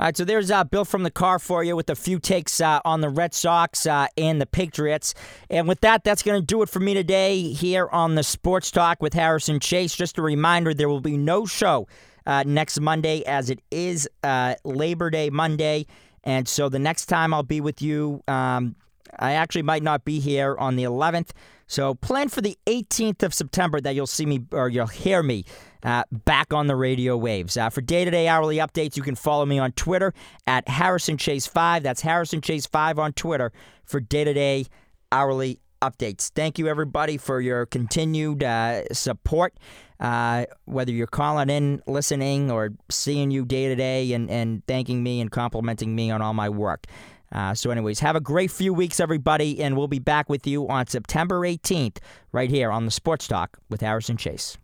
All 0.00 0.06
right, 0.06 0.16
so 0.16 0.24
there's 0.24 0.50
uh, 0.50 0.64
Bill 0.64 0.86
from 0.86 1.02
the 1.02 1.10
car 1.10 1.38
for 1.38 1.62
you 1.62 1.76
with 1.76 1.90
a 1.90 1.94
few 1.94 2.18
takes 2.18 2.58
uh, 2.58 2.80
on 2.86 3.02
the 3.02 3.10
Red 3.10 3.34
Sox 3.34 3.84
uh, 3.84 4.06
and 4.16 4.40
the 4.40 4.46
Patriots. 4.46 5.12
And 5.50 5.68
with 5.68 5.82
that, 5.82 6.04
that's 6.04 6.22
going 6.22 6.40
to 6.40 6.46
do 6.46 6.62
it 6.62 6.70
for 6.70 6.80
me 6.80 6.94
today 6.94 7.42
here 7.52 7.86
on 7.92 8.14
the 8.14 8.22
Sports 8.22 8.70
Talk 8.70 9.02
with 9.02 9.12
Harrison 9.12 9.60
Chase. 9.60 9.94
Just 9.94 10.16
a 10.16 10.22
reminder 10.22 10.72
there 10.72 10.88
will 10.88 11.02
be 11.02 11.18
no 11.18 11.44
show 11.44 11.86
uh, 12.24 12.44
next 12.46 12.80
Monday 12.80 13.22
as 13.26 13.50
it 13.50 13.60
is 13.70 14.08
uh, 14.24 14.54
Labor 14.64 15.10
Day 15.10 15.28
Monday. 15.28 15.84
And 16.24 16.48
so 16.48 16.70
the 16.70 16.78
next 16.78 17.04
time 17.04 17.34
I'll 17.34 17.42
be 17.42 17.60
with 17.60 17.82
you, 17.82 18.22
um, 18.26 18.76
I 19.18 19.32
actually 19.32 19.64
might 19.64 19.82
not 19.82 20.06
be 20.06 20.18
here 20.18 20.56
on 20.56 20.76
the 20.76 20.84
11th. 20.84 21.32
So 21.66 21.94
plan 21.94 22.30
for 22.30 22.40
the 22.40 22.56
18th 22.66 23.22
of 23.22 23.34
September 23.34 23.82
that 23.82 23.94
you'll 23.94 24.06
see 24.06 24.24
me 24.24 24.46
or 24.50 24.70
you'll 24.70 24.86
hear 24.86 25.22
me 25.22 25.44
uh, 25.82 26.04
back 26.10 26.52
on 26.52 26.66
the 26.66 26.76
radio 26.76 27.16
waves. 27.16 27.56
Uh, 27.56 27.70
for 27.70 27.80
day 27.80 28.04
to 28.04 28.10
day 28.10 28.28
hourly 28.28 28.56
updates, 28.56 28.96
you 28.96 29.02
can 29.02 29.14
follow 29.14 29.46
me 29.46 29.58
on 29.58 29.72
Twitter 29.72 30.12
at 30.46 30.68
Harrison 30.68 31.16
Chase 31.16 31.46
5. 31.46 31.82
That's 31.82 32.00
Harrison 32.00 32.40
Chase 32.40 32.66
5 32.66 32.98
on 32.98 33.12
Twitter 33.12 33.52
for 33.84 34.00
day 34.00 34.24
to 34.24 34.34
day 34.34 34.66
hourly 35.12 35.60
updates. 35.82 36.30
Thank 36.30 36.58
you, 36.58 36.68
everybody, 36.68 37.16
for 37.16 37.40
your 37.40 37.66
continued 37.66 38.44
uh, 38.44 38.84
support. 38.92 39.54
Uh, 39.98 40.46
whether 40.64 40.92
you're 40.92 41.06
calling 41.06 41.50
in, 41.50 41.82
listening, 41.86 42.50
or 42.50 42.70
seeing 42.88 43.30
you 43.30 43.44
day 43.44 43.68
to 43.68 43.76
day 43.76 44.14
and, 44.14 44.30
and 44.30 44.66
thanking 44.66 45.02
me 45.02 45.20
and 45.20 45.30
complimenting 45.30 45.94
me 45.94 46.10
on 46.10 46.22
all 46.22 46.32
my 46.32 46.48
work. 46.48 46.86
Uh, 47.32 47.54
so, 47.54 47.70
anyways, 47.70 48.00
have 48.00 48.16
a 48.16 48.20
great 48.20 48.50
few 48.50 48.72
weeks, 48.72 48.98
everybody, 48.98 49.62
and 49.62 49.76
we'll 49.76 49.88
be 49.88 49.98
back 49.98 50.30
with 50.30 50.46
you 50.46 50.66
on 50.68 50.86
September 50.86 51.40
18th 51.40 51.98
right 52.32 52.50
here 52.50 52.70
on 52.72 52.86
the 52.86 52.90
Sports 52.90 53.28
Talk 53.28 53.58
with 53.68 53.82
Harrison 53.82 54.16
Chase. 54.16 54.56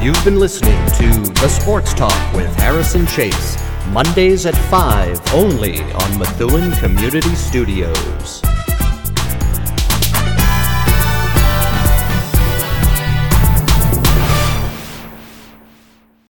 You've 0.00 0.24
been 0.24 0.38
listening 0.38 0.78
to 0.90 1.32
The 1.32 1.48
Sports 1.48 1.92
Talk 1.92 2.32
with 2.32 2.54
Harrison 2.56 3.06
Chase, 3.06 3.58
Mondays 3.88 4.46
at 4.46 4.56
5 4.70 5.34
only 5.34 5.80
on 5.80 6.18
Methuen 6.18 6.70
Community 6.76 7.34
Studios. 7.34 8.42